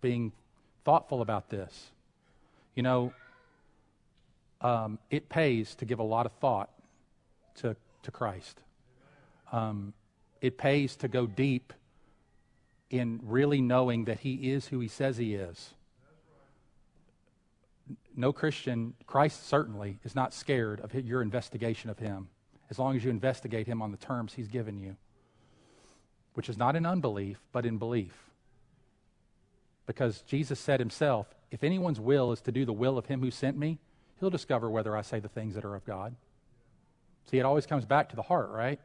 being 0.00 0.32
thoughtful 0.84 1.20
about 1.20 1.50
this. 1.50 1.90
You 2.74 2.82
know, 2.82 3.12
um, 4.60 4.98
it 5.10 5.28
pays 5.28 5.74
to 5.76 5.84
give 5.84 5.98
a 5.98 6.04
lot 6.04 6.26
of 6.26 6.32
thought 6.32 6.70
to, 7.56 7.76
to 8.02 8.10
Christ. 8.10 8.60
Um, 9.52 9.92
it 10.40 10.58
pays 10.58 10.96
to 10.96 11.08
go 11.08 11.26
deep 11.26 11.72
in 12.90 13.20
really 13.22 13.60
knowing 13.60 14.04
that 14.04 14.20
He 14.20 14.50
is 14.52 14.68
who 14.68 14.80
He 14.80 14.88
says 14.88 15.16
He 15.16 15.34
is. 15.34 15.74
No 18.16 18.32
Christian, 18.32 18.94
Christ 19.06 19.46
certainly, 19.46 19.98
is 20.04 20.14
not 20.14 20.32
scared 20.32 20.80
of 20.80 20.94
your 20.94 21.20
investigation 21.20 21.90
of 21.90 21.98
Him 21.98 22.28
as 22.70 22.78
long 22.78 22.96
as 22.96 23.04
you 23.04 23.10
investigate 23.10 23.66
Him 23.66 23.82
on 23.82 23.90
the 23.90 23.96
terms 23.96 24.34
He's 24.34 24.48
given 24.48 24.78
you, 24.78 24.96
which 26.34 26.48
is 26.48 26.58
not 26.58 26.76
in 26.76 26.84
unbelief, 26.84 27.38
but 27.52 27.64
in 27.64 27.78
belief. 27.78 28.12
Because 29.86 30.22
Jesus 30.22 30.60
said 30.60 30.80
Himself, 30.80 31.26
if 31.50 31.64
anyone's 31.64 32.00
will 32.00 32.32
is 32.32 32.40
to 32.42 32.52
do 32.52 32.64
the 32.64 32.72
will 32.72 32.98
of 32.98 33.06
Him 33.06 33.20
who 33.20 33.30
sent 33.30 33.56
me, 33.56 33.78
he'll 34.20 34.30
discover 34.30 34.70
whether 34.70 34.96
I 34.96 35.02
say 35.02 35.20
the 35.20 35.28
things 35.28 35.54
that 35.54 35.64
are 35.64 35.74
of 35.74 35.84
God. 35.84 36.14
See, 37.30 37.38
it 37.38 37.44
always 37.44 37.66
comes 37.66 37.84
back 37.84 38.10
to 38.10 38.16
the 38.16 38.22
heart, 38.22 38.50
right? 38.50 38.80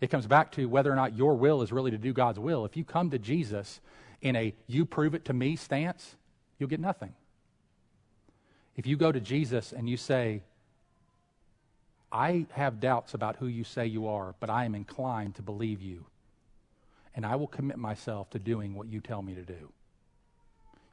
It 0.00 0.10
comes 0.10 0.26
back 0.26 0.52
to 0.52 0.68
whether 0.68 0.90
or 0.90 0.96
not 0.96 1.16
your 1.16 1.34
will 1.34 1.62
is 1.62 1.72
really 1.72 1.90
to 1.90 1.98
do 1.98 2.12
God's 2.12 2.38
will. 2.38 2.64
If 2.64 2.76
you 2.76 2.84
come 2.84 3.10
to 3.10 3.18
Jesus 3.18 3.80
in 4.22 4.36
a 4.36 4.54
you 4.66 4.84
prove 4.84 5.14
it 5.14 5.24
to 5.26 5.32
me 5.32 5.56
stance, 5.56 6.16
you'll 6.58 6.68
get 6.68 6.80
nothing. 6.80 7.14
If 8.76 8.86
you 8.86 8.96
go 8.96 9.12
to 9.12 9.20
Jesus 9.20 9.72
and 9.72 9.88
you 9.88 9.96
say, 9.96 10.42
I 12.12 12.46
have 12.52 12.80
doubts 12.80 13.14
about 13.14 13.36
who 13.36 13.46
you 13.46 13.62
say 13.62 13.86
you 13.86 14.08
are, 14.08 14.34
but 14.40 14.50
I 14.50 14.64
am 14.64 14.74
inclined 14.74 15.36
to 15.36 15.42
believe 15.42 15.82
you, 15.82 16.06
and 17.14 17.26
I 17.26 17.36
will 17.36 17.46
commit 17.46 17.78
myself 17.78 18.30
to 18.30 18.38
doing 18.38 18.74
what 18.74 18.88
you 18.88 19.00
tell 19.00 19.22
me 19.22 19.34
to 19.34 19.42
do. 19.42 19.72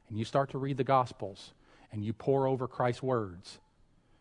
And 0.08 0.18
you 0.18 0.24
start 0.24 0.50
to 0.50 0.58
read 0.58 0.76
the 0.76 0.84
Gospels 0.84 1.52
and 1.92 2.04
you 2.04 2.12
pore 2.12 2.46
over 2.46 2.66
Christ's 2.66 3.02
words 3.02 3.58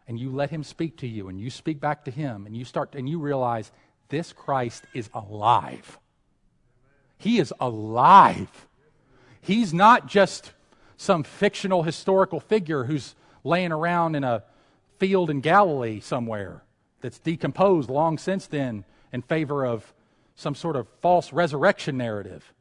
and 0.08 0.20
you 0.20 0.30
let 0.30 0.50
him 0.50 0.64
speak 0.64 0.98
to 0.98 1.08
you 1.08 1.28
and 1.28 1.40
you 1.40 1.50
speak 1.50 1.80
back 1.80 2.06
to 2.06 2.12
him 2.12 2.46
and 2.46 2.56
you 2.56 2.66
start 2.66 2.96
and 2.96 3.10
you 3.10 3.20
realize 3.20 3.72
this 4.10 4.32
Christ 4.34 4.86
is 4.94 5.10
alive. 5.14 5.98
He 7.18 7.40
is 7.40 7.54
alive. 7.60 8.68
He's 9.42 9.74
not 9.74 10.08
just 10.08 10.54
some 10.98 11.24
fictional 11.24 11.84
historical 11.84 12.40
figure 12.40 12.86
who's 12.86 13.16
laying 13.44 13.72
around 13.72 14.16
in 14.16 14.24
a 14.24 14.44
field 14.98 15.30
in 15.30 15.42
Galilee 15.42 16.00
somewhere 16.00 16.64
that's 17.02 17.20
decomposed 17.20 17.90
long 17.90 18.18
since 18.18 18.48
then 18.48 18.84
in 19.14 19.22
favor 19.22 19.66
of 19.66 19.94
some 20.38 20.56
sort 20.56 20.76
of 20.76 20.88
false 21.02 21.34
resurrection 21.34 21.98
narrative. 21.98 22.54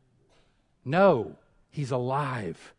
No, 0.84 1.36
he's 1.70 1.90
alive. 1.90 2.74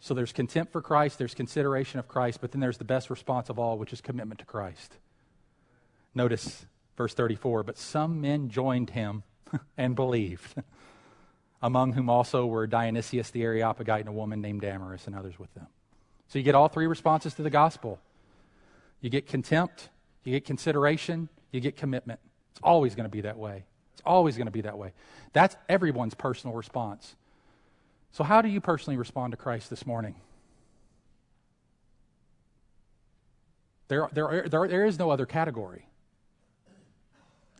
So 0.00 0.12
there's 0.12 0.32
contempt 0.32 0.70
for 0.70 0.82
Christ, 0.82 1.18
there's 1.18 1.34
consideration 1.34 1.98
of 1.98 2.06
Christ, 2.06 2.42
but 2.42 2.52
then 2.52 2.60
there's 2.60 2.76
the 2.76 2.84
best 2.84 3.08
response 3.08 3.48
of 3.48 3.58
all, 3.58 3.78
which 3.78 3.92
is 3.92 4.02
commitment 4.02 4.38
to 4.40 4.46
Christ. 4.46 4.98
Notice 6.14 6.66
verse 6.94 7.14
34 7.14 7.62
But 7.62 7.78
some 7.78 8.20
men 8.20 8.50
joined 8.50 8.90
him 8.90 9.22
and 9.78 9.96
believed, 9.96 10.54
among 11.62 11.94
whom 11.94 12.10
also 12.10 12.44
were 12.44 12.66
Dionysius 12.66 13.30
the 13.30 13.42
Areopagite 13.42 14.00
and 14.00 14.10
a 14.10 14.12
woman 14.12 14.42
named 14.42 14.60
Damaris 14.60 15.06
and 15.06 15.16
others 15.16 15.38
with 15.38 15.52
them. 15.54 15.68
So 16.28 16.38
you 16.38 16.44
get 16.44 16.54
all 16.54 16.68
three 16.68 16.86
responses 16.86 17.32
to 17.34 17.42
the 17.42 17.50
gospel 17.50 17.98
you 19.00 19.10
get 19.10 19.26
contempt, 19.26 19.90
you 20.22 20.32
get 20.32 20.46
consideration, 20.46 21.28
you 21.50 21.60
get 21.60 21.76
commitment. 21.76 22.20
It's 22.54 22.60
always 22.62 22.94
going 22.94 23.04
to 23.04 23.10
be 23.10 23.22
that 23.22 23.36
way. 23.36 23.64
It's 23.94 24.02
always 24.06 24.36
going 24.36 24.46
to 24.46 24.52
be 24.52 24.62
that 24.62 24.78
way. 24.78 24.92
That's 25.32 25.56
everyone's 25.68 26.14
personal 26.14 26.54
response. 26.54 27.16
So, 28.12 28.22
how 28.22 28.42
do 28.42 28.48
you 28.48 28.60
personally 28.60 28.96
respond 28.96 29.32
to 29.32 29.36
Christ 29.36 29.70
this 29.70 29.84
morning? 29.84 30.14
There, 33.88 34.08
there, 34.12 34.46
there, 34.48 34.68
there 34.68 34.84
is 34.84 34.98
no 34.98 35.10
other 35.10 35.26
category. 35.26 35.88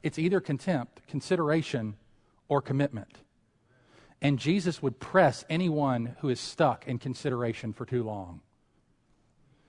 It's 0.03 0.18
either 0.18 0.40
contempt, 0.40 1.07
consideration, 1.09 1.97
or 2.49 2.62
commitment. 2.62 3.18
And 4.22 4.38
Jesus 4.38 4.80
would 4.80 5.01
press 5.01 5.45
anyone 5.51 6.16
who 6.20 6.28
is 6.28 6.38
stuck 6.38 6.86
in 6.86 6.99
consideration 6.99 7.72
for 7.72 7.84
too 7.84 8.05
long. 8.05 8.40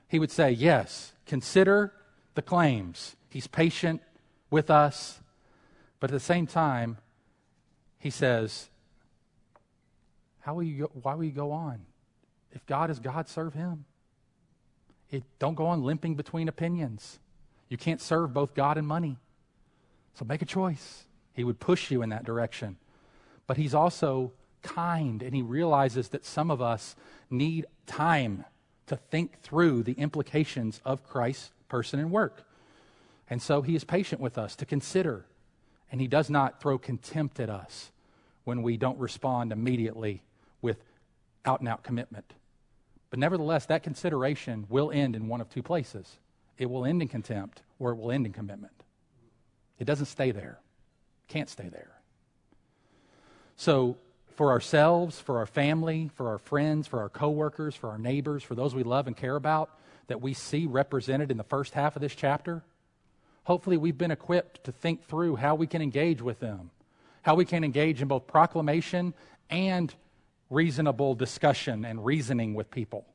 He 0.07 0.19
would 0.19 0.31
say, 0.31 0.51
Yes, 0.51 1.13
consider 1.25 1.93
the 2.35 2.41
claims. 2.41 3.15
He's 3.29 3.47
patient 3.47 4.01
with 4.49 4.69
us, 4.69 5.19
but 5.99 6.09
at 6.09 6.13
the 6.13 6.19
same 6.19 6.47
time, 6.47 6.97
he 7.99 8.09
says, 8.09 8.69
how 10.41 10.53
will 10.53 10.63
you 10.63 10.83
go, 10.83 10.91
why 11.01 11.15
will 11.15 11.23
you 11.23 11.31
go 11.31 11.51
on? 11.51 11.81
If 12.51 12.65
God 12.65 12.89
is 12.89 12.99
God, 12.99 13.27
serve 13.27 13.53
him. 13.53 13.85
It, 15.09 15.23
don't 15.39 15.55
go 15.55 15.65
on 15.65 15.83
limping 15.83 16.15
between 16.15 16.47
opinions. 16.47 17.19
You 17.69 17.77
can't 17.77 18.01
serve 18.01 18.33
both 18.33 18.53
God 18.53 18.77
and 18.77 18.87
money. 18.87 19.17
So 20.13 20.25
make 20.25 20.41
a 20.41 20.45
choice. 20.45 21.05
He 21.33 21.43
would 21.43 21.59
push 21.59 21.91
you 21.91 22.01
in 22.01 22.09
that 22.09 22.23
direction. 22.23 22.77
But 23.47 23.57
he's 23.57 23.73
also 23.73 24.31
kind, 24.61 25.21
and 25.21 25.35
he 25.35 25.41
realizes 25.41 26.09
that 26.09 26.25
some 26.25 26.49
of 26.49 26.61
us 26.61 26.95
need 27.29 27.65
time 27.85 28.45
to 28.87 28.95
think 28.95 29.41
through 29.41 29.83
the 29.83 29.93
implications 29.93 30.79
of 30.85 31.03
Christ's 31.03 31.51
person 31.67 31.99
and 31.99 32.11
work. 32.11 32.43
And 33.29 33.41
so 33.41 33.61
he 33.61 33.75
is 33.75 33.83
patient 33.83 34.21
with 34.21 34.37
us 34.37 34.55
to 34.57 34.65
consider, 34.65 35.25
and 35.91 35.99
he 35.99 36.07
does 36.07 36.29
not 36.29 36.61
throw 36.61 36.77
contempt 36.77 37.39
at 37.39 37.49
us 37.49 37.91
when 38.43 38.61
we 38.61 38.77
don't 38.77 38.99
respond 38.99 39.51
immediately 39.51 40.21
with 40.61 40.77
out 41.45 41.59
and 41.59 41.69
out 41.69 41.83
commitment. 41.83 42.33
But 43.09 43.19
nevertheless, 43.19 43.65
that 43.67 43.83
consideration 43.83 44.65
will 44.69 44.91
end 44.91 45.15
in 45.15 45.27
one 45.27 45.41
of 45.41 45.49
two 45.49 45.63
places 45.63 46.17
it 46.57 46.69
will 46.69 46.85
end 46.85 47.01
in 47.01 47.07
contempt 47.09 47.61
or 47.79 47.91
it 47.91 47.95
will 47.95 48.11
end 48.11 48.25
in 48.25 48.31
commitment. 48.31 48.71
It 49.77 49.85
doesn't 49.85 50.05
stay 50.05 50.31
there, 50.31 50.59
can't 51.27 51.49
stay 51.49 51.67
there. 51.67 51.91
So, 53.57 53.97
for 54.35 54.51
ourselves, 54.51 55.19
for 55.19 55.37
our 55.37 55.45
family, 55.45 56.09
for 56.15 56.27
our 56.29 56.37
friends, 56.37 56.87
for 56.87 56.99
our 56.99 57.09
coworkers, 57.09 57.73
for 57.73 57.89
our 57.89 57.97
neighbors, 57.97 58.43
for 58.43 58.53
those 58.53 58.75
we 58.75 58.83
love 58.83 59.07
and 59.07 59.15
care 59.15 59.35
about, 59.35 59.69
that 60.07 60.21
we 60.21 60.33
see 60.33 60.65
represented 60.65 61.31
in 61.31 61.37
the 61.37 61.43
first 61.43 61.73
half 61.73 61.95
of 61.95 62.01
this 62.01 62.13
chapter, 62.13 62.61
hopefully 63.45 63.77
we've 63.77 63.97
been 63.97 64.11
equipped 64.11 64.63
to 64.65 64.71
think 64.71 65.07
through 65.07 65.37
how 65.37 65.55
we 65.55 65.67
can 65.67 65.81
engage 65.81 66.21
with 66.21 66.39
them, 66.39 66.69
how 67.21 67.35
we 67.35 67.45
can 67.45 67.63
engage 67.63 68.01
in 68.01 68.07
both 68.07 68.27
proclamation 68.27 69.13
and 69.49 69.93
reasonable 70.49 71.15
discussion 71.15 71.85
and 71.85 72.05
reasoning 72.05 72.53
with 72.53 72.69
people. 72.69 73.05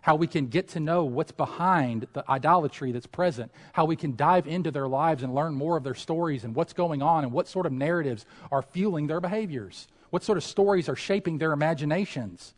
How 0.00 0.16
we 0.16 0.26
can 0.26 0.48
get 0.48 0.68
to 0.70 0.80
know 0.80 1.04
what's 1.04 1.30
behind 1.30 2.08
the 2.12 2.28
idolatry 2.28 2.90
that's 2.90 3.06
present. 3.06 3.52
How 3.72 3.84
we 3.84 3.94
can 3.94 4.16
dive 4.16 4.48
into 4.48 4.72
their 4.72 4.88
lives 4.88 5.22
and 5.22 5.32
learn 5.32 5.54
more 5.54 5.76
of 5.76 5.84
their 5.84 5.94
stories 5.94 6.42
and 6.42 6.56
what's 6.56 6.72
going 6.72 7.02
on 7.02 7.22
and 7.22 7.32
what 7.32 7.46
sort 7.46 7.66
of 7.66 7.72
narratives 7.72 8.26
are 8.50 8.62
fueling 8.62 9.06
their 9.06 9.20
behaviors. 9.20 9.86
What 10.10 10.24
sort 10.24 10.38
of 10.38 10.44
stories 10.44 10.88
are 10.88 10.96
shaping 10.96 11.38
their 11.38 11.52
imaginations. 11.52 12.52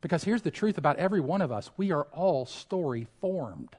Because 0.00 0.24
here's 0.24 0.42
the 0.42 0.50
truth 0.50 0.78
about 0.78 0.96
every 0.96 1.20
one 1.20 1.42
of 1.42 1.52
us 1.52 1.70
we 1.76 1.92
are 1.92 2.06
all 2.12 2.46
story 2.46 3.06
formed. 3.20 3.76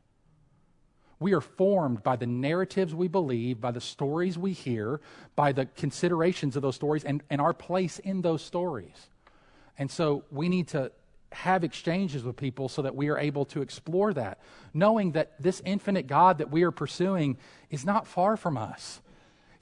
We 1.20 1.34
are 1.34 1.42
formed 1.42 2.04
by 2.04 2.16
the 2.16 2.28
narratives 2.28 2.94
we 2.94 3.08
believe, 3.08 3.62
by 3.62 3.72
the 3.72 3.82
stories 3.82 4.38
we 4.38 4.52
hear, 4.54 5.00
by 5.36 5.52
the 5.52 5.66
considerations 5.66 6.56
of 6.56 6.62
those 6.62 6.76
stories, 6.76 7.04
and, 7.04 7.24
and 7.30 7.40
our 7.40 7.54
place 7.54 8.00
in 8.00 8.22
those 8.22 8.42
stories. 8.42 9.08
And 9.78 9.90
so 9.90 10.24
we 10.32 10.50
need 10.50 10.68
to 10.70 10.92
have 11.32 11.64
exchanges 11.64 12.24
with 12.24 12.38
people 12.38 12.70
so 12.70 12.82
that 12.82 12.96
we 12.96 13.10
are 13.10 13.18
able 13.18 13.46
to 13.46 13.62
explore 13.62 14.14
that, 14.14 14.40
knowing 14.74 15.12
that 15.14 15.42
this 15.42 15.62
infinite 15.66 16.08
God 16.08 16.38
that 16.38 16.50
we 16.50 16.64
are 16.64 16.72
pursuing 16.72 17.38
is 17.70 17.86
not 17.86 18.08
far 18.08 18.38
from 18.38 18.58
us. 18.58 19.02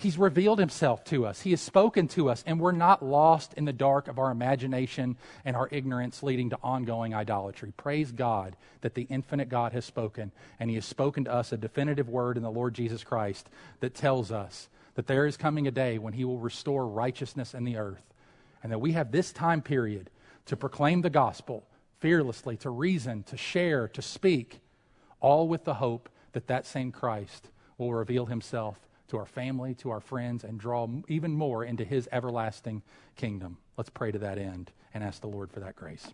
He's 0.04 0.18
revealed 0.18 0.60
himself 0.60 1.06
to 1.06 1.26
us. 1.26 1.40
He 1.40 1.52
has 1.52 1.62
spoken 1.62 2.10
to 2.10 2.30
us, 2.30 2.44
and 2.46 2.60
we're 2.60 2.74
not 2.74 3.02
lost 3.02 3.54
in 3.54 3.64
the 3.64 3.72
dark 3.72 4.10
of 4.10 4.20
our 4.20 4.32
imagination 4.32 5.16
and 5.46 5.56
our 5.56 5.70
ignorance 5.72 6.22
leading 6.22 6.50
to 6.50 6.60
ongoing 6.62 7.16
idolatry. 7.16 7.72
Praise 7.78 8.12
God 8.12 8.58
that 8.82 8.96
the 8.96 9.08
infinite 9.10 9.48
God 9.48 9.72
has 9.72 9.86
spoken, 9.86 10.34
and 10.60 10.70
he 10.70 10.76
has 10.76 10.84
spoken 10.84 11.24
to 11.24 11.34
us 11.34 11.54
a 11.54 11.58
definitive 11.58 12.10
word 12.10 12.36
in 12.36 12.44
the 12.44 12.52
Lord 12.52 12.74
Jesus 12.74 13.02
Christ 13.02 13.48
that 13.80 13.96
tells 13.96 14.30
us 14.30 14.68
that 14.96 15.08
there 15.08 15.26
is 15.26 15.38
coming 15.38 15.70
a 15.70 15.72
day 15.72 15.98
when 15.98 16.12
he 16.12 16.26
will 16.26 16.38
restore 16.38 16.86
righteousness 16.86 17.54
in 17.54 17.64
the 17.64 17.78
earth 17.78 18.04
and 18.62 18.74
that 18.74 18.82
we 18.82 18.92
have 18.92 19.14
this 19.14 19.32
time 19.32 19.62
period 19.62 20.10
to 20.48 20.58
proclaim 20.58 21.02
the 21.02 21.10
gospel 21.10 21.66
fearlessly, 22.02 22.58
to 22.58 22.70
reason, 22.70 23.24
to 23.24 23.38
share, 23.38 23.88
to 23.88 24.02
speak, 24.02 24.60
all 25.22 25.48
with 25.48 25.64
the 25.64 25.76
hope 25.76 26.10
that 26.34 26.48
that 26.48 26.66
same 26.66 26.92
Christ 26.92 27.48
will 27.78 27.94
reveal 27.94 28.26
himself 28.26 28.78
to 29.14 29.20
our 29.20 29.26
family, 29.28 29.76
to 29.76 29.92
our 29.92 30.00
friends, 30.00 30.44
and 30.44 30.60
draw 30.60 30.88
even 31.08 31.32
more 31.34 31.64
into 31.64 31.86
his 31.86 32.10
everlasting 32.12 32.82
kingdom. 33.16 33.58
Let's 33.78 33.92
pray 33.92 34.12
to 34.12 34.18
that 34.18 34.40
end 34.40 34.72
and 34.92 35.04
ask 35.04 35.22
the 35.22 35.28
Lord 35.28 35.52
for 35.52 35.60
that 35.60 35.76
grace. 35.76 36.08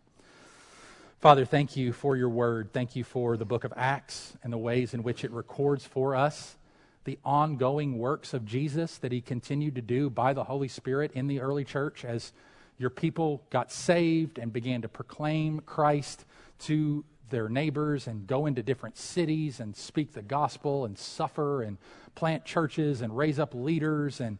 Father, 1.21 1.45
thank 1.45 1.77
you 1.77 1.93
for 1.93 2.17
your 2.17 2.27
word. 2.27 2.73
Thank 2.73 2.97
you 2.97 3.05
for 3.05 3.37
the 3.37 3.45
book 3.45 3.63
of 3.63 3.71
Acts 3.77 4.33
and 4.43 4.51
the 4.51 4.57
ways 4.57 4.93
in 4.93 5.03
which 5.03 5.23
it 5.23 5.31
records 5.31 5.85
for 5.85 6.13
us 6.13 6.57
the 7.05 7.17
ongoing 7.23 7.97
works 7.97 8.33
of 8.33 8.45
Jesus 8.45 8.97
that 8.97 9.13
he 9.13 9.21
continued 9.21 9.75
to 9.75 9.81
do 9.81 10.09
by 10.09 10.33
the 10.33 10.43
Holy 10.43 10.67
Spirit 10.67 11.11
in 11.13 11.27
the 11.27 11.39
early 11.39 11.63
church 11.63 12.03
as 12.03 12.33
your 12.77 12.89
people 12.89 13.41
got 13.49 13.71
saved 13.71 14.37
and 14.37 14.51
began 14.51 14.81
to 14.81 14.89
proclaim 14.89 15.61
Christ 15.61 16.25
to 16.59 17.05
their 17.29 17.49
neighbors 17.49 18.07
and 18.07 18.27
go 18.27 18.45
into 18.45 18.63
different 18.63 18.97
cities 18.97 19.59
and 19.59 19.75
speak 19.75 20.13
the 20.13 20.21
gospel 20.21 20.85
and 20.85 20.97
suffer 20.97 21.61
and 21.61 21.77
plant 22.15 22.45
churches 22.45 23.01
and 23.01 23.15
raise 23.15 23.39
up 23.39 23.53
leaders 23.53 24.19
and 24.19 24.37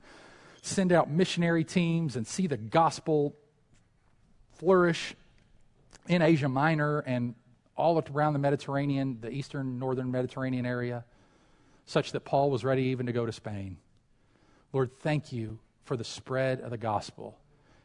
send 0.62 0.92
out 0.92 1.10
missionary 1.10 1.64
teams 1.64 2.16
and 2.16 2.28
see 2.28 2.48
the 2.48 2.58
gospel 2.58 3.36
flourish 4.54 5.16
in 6.08 6.22
Asia 6.22 6.50
Minor 6.50 7.00
and 7.00 7.36
all 7.76 8.04
around 8.14 8.34
the 8.34 8.40
Mediterranean, 8.40 9.20
the 9.22 9.32
eastern, 9.32 9.80
northern 9.80 10.12
Mediterranean 10.12 10.66
area, 10.66 11.06
such 11.86 12.12
that 12.12 12.22
Paul 12.22 12.52
was 12.52 12.64
ready 12.64 12.84
even 12.84 13.06
to 13.06 13.14
go 13.14 13.26
to 13.26 13.32
Spain. 13.32 13.78
Lord, 14.74 14.92
thank 15.00 15.32
you 15.32 15.60
for 15.86 15.96
the 15.96 16.04
spread 16.04 16.62
of 16.62 16.72
the 16.72 16.78
gospel. 16.78 17.38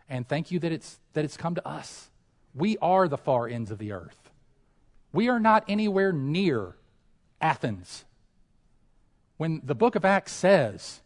And 0.09 0.29
thank 0.29 0.51
you 0.51 0.59
that 0.59 0.73
it's, 0.73 0.99
that 1.15 1.25
it's 1.25 1.37
come 1.37 1.55
to 1.55 1.67
us. 1.67 2.11
We 2.55 2.77
are 2.79 3.09
the 3.09 3.17
far 3.17 3.49
ends 3.49 3.71
of 3.71 3.79
the 3.79 3.93
earth. 3.93 4.24
We 5.15 5.29
are 5.29 5.39
not 5.39 5.65
anywhere 5.69 6.13
near 6.13 6.75
Athens. 7.41 8.05
When 9.37 9.63
the 9.65 9.75
book 9.75 9.95
of 9.95 10.05
Acts 10.05 10.33
says, 10.33 11.01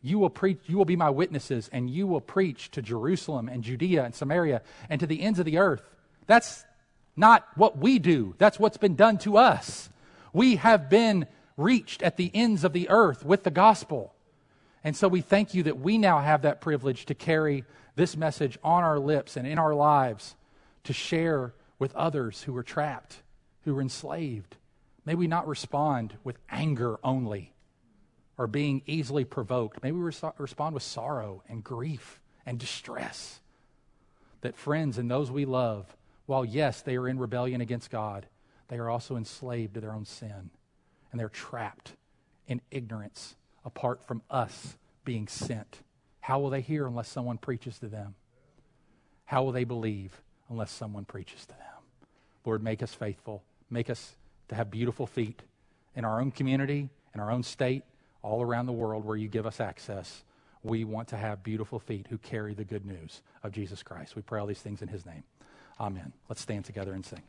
you 0.00 0.20
will 0.20 0.30
preach, 0.30 0.60
you 0.66 0.78
will 0.78 0.84
be 0.84 0.96
my 0.96 1.10
witnesses, 1.10 1.68
and 1.72 1.90
you 1.90 2.06
will 2.06 2.20
preach 2.20 2.70
to 2.70 2.80
Jerusalem 2.80 3.48
and 3.48 3.64
Judea 3.64 4.04
and 4.04 4.14
Samaria 4.14 4.62
and 4.88 5.00
to 5.00 5.06
the 5.06 5.20
ends 5.20 5.40
of 5.40 5.46
the 5.46 5.58
earth. 5.58 5.82
That's 6.26 6.64
not 7.16 7.44
what 7.56 7.76
we 7.76 7.98
do. 7.98 8.36
That's 8.38 8.58
what's 8.58 8.76
been 8.76 8.94
done 8.94 9.18
to 9.18 9.36
us. 9.36 9.90
We 10.32 10.56
have 10.56 10.88
been 10.88 11.26
reached 11.56 12.02
at 12.02 12.16
the 12.16 12.30
ends 12.32 12.62
of 12.62 12.72
the 12.72 12.88
earth 12.88 13.24
with 13.24 13.42
the 13.42 13.50
gospel. 13.50 14.14
And 14.84 14.96
so 14.96 15.08
we 15.08 15.22
thank 15.22 15.54
you 15.54 15.64
that 15.64 15.80
we 15.80 15.98
now 15.98 16.20
have 16.20 16.42
that 16.42 16.60
privilege 16.60 17.04
to 17.06 17.14
carry 17.16 17.64
this 17.96 18.16
message 18.16 18.58
on 18.62 18.84
our 18.84 19.00
lips 19.00 19.36
and 19.36 19.44
in 19.44 19.58
our 19.58 19.74
lives 19.74 20.36
to 20.84 20.92
share 20.92 21.52
with 21.80 21.94
others 21.96 22.44
who 22.44 22.56
are 22.56 22.62
trapped, 22.62 23.16
who 23.64 23.76
are 23.76 23.82
enslaved. 23.82 24.56
May 25.04 25.14
we 25.14 25.26
not 25.26 25.48
respond 25.48 26.14
with 26.24 26.38
anger 26.50 26.98
only 27.02 27.52
or 28.36 28.46
being 28.46 28.82
easily 28.86 29.24
provoked. 29.24 29.82
May 29.82 29.92
we 29.92 30.00
res- 30.00 30.22
respond 30.38 30.74
with 30.74 30.82
sorrow 30.82 31.42
and 31.48 31.62
grief 31.62 32.20
and 32.46 32.58
distress. 32.58 33.40
That 34.40 34.56
friends 34.56 34.96
and 34.96 35.10
those 35.10 35.30
we 35.30 35.44
love, 35.44 35.96
while 36.26 36.44
yes, 36.44 36.80
they 36.80 36.96
are 36.96 37.08
in 37.08 37.18
rebellion 37.18 37.60
against 37.60 37.90
God, 37.90 38.26
they 38.68 38.78
are 38.78 38.88
also 38.88 39.16
enslaved 39.16 39.74
to 39.74 39.80
their 39.80 39.92
own 39.92 40.06
sin 40.06 40.50
and 41.10 41.20
they're 41.20 41.28
trapped 41.28 41.92
in 42.46 42.60
ignorance 42.70 43.34
apart 43.64 44.02
from 44.02 44.22
us 44.30 44.76
being 45.04 45.28
sent. 45.28 45.80
How 46.20 46.38
will 46.38 46.50
they 46.50 46.60
hear 46.60 46.86
unless 46.86 47.08
someone 47.08 47.38
preaches 47.38 47.78
to 47.80 47.88
them? 47.88 48.14
How 49.24 49.42
will 49.42 49.52
they 49.52 49.64
believe 49.64 50.20
unless 50.48 50.70
someone 50.70 51.04
preaches 51.04 51.42
to 51.42 51.52
them? 51.52 51.66
Lord, 52.44 52.62
make 52.62 52.82
us 52.82 52.94
faithful. 52.94 53.42
Make 53.70 53.88
us 53.90 54.16
to 54.48 54.54
have 54.54 54.70
beautiful 54.70 55.06
feet 55.06 55.42
in 55.94 56.04
our 56.04 56.20
own 56.20 56.30
community, 56.30 56.88
in 57.14 57.20
our 57.20 57.30
own 57.30 57.42
state, 57.42 57.82
all 58.22 58.42
around 58.42 58.66
the 58.66 58.72
world 58.72 59.04
where 59.04 59.16
you 59.16 59.28
give 59.28 59.46
us 59.46 59.60
access. 59.60 60.22
We 60.62 60.84
want 60.84 61.08
to 61.08 61.16
have 61.16 61.42
beautiful 61.42 61.78
feet 61.78 62.06
who 62.10 62.18
carry 62.18 62.54
the 62.54 62.64
good 62.64 62.84
news 62.84 63.22
of 63.42 63.52
Jesus 63.52 63.82
Christ. 63.82 64.16
We 64.16 64.22
pray 64.22 64.40
all 64.40 64.46
these 64.46 64.60
things 64.60 64.82
in 64.82 64.88
his 64.88 65.06
name. 65.06 65.22
Amen. 65.78 66.12
Let's 66.28 66.42
stand 66.42 66.64
together 66.64 66.92
and 66.92 67.04
sing. 67.04 67.22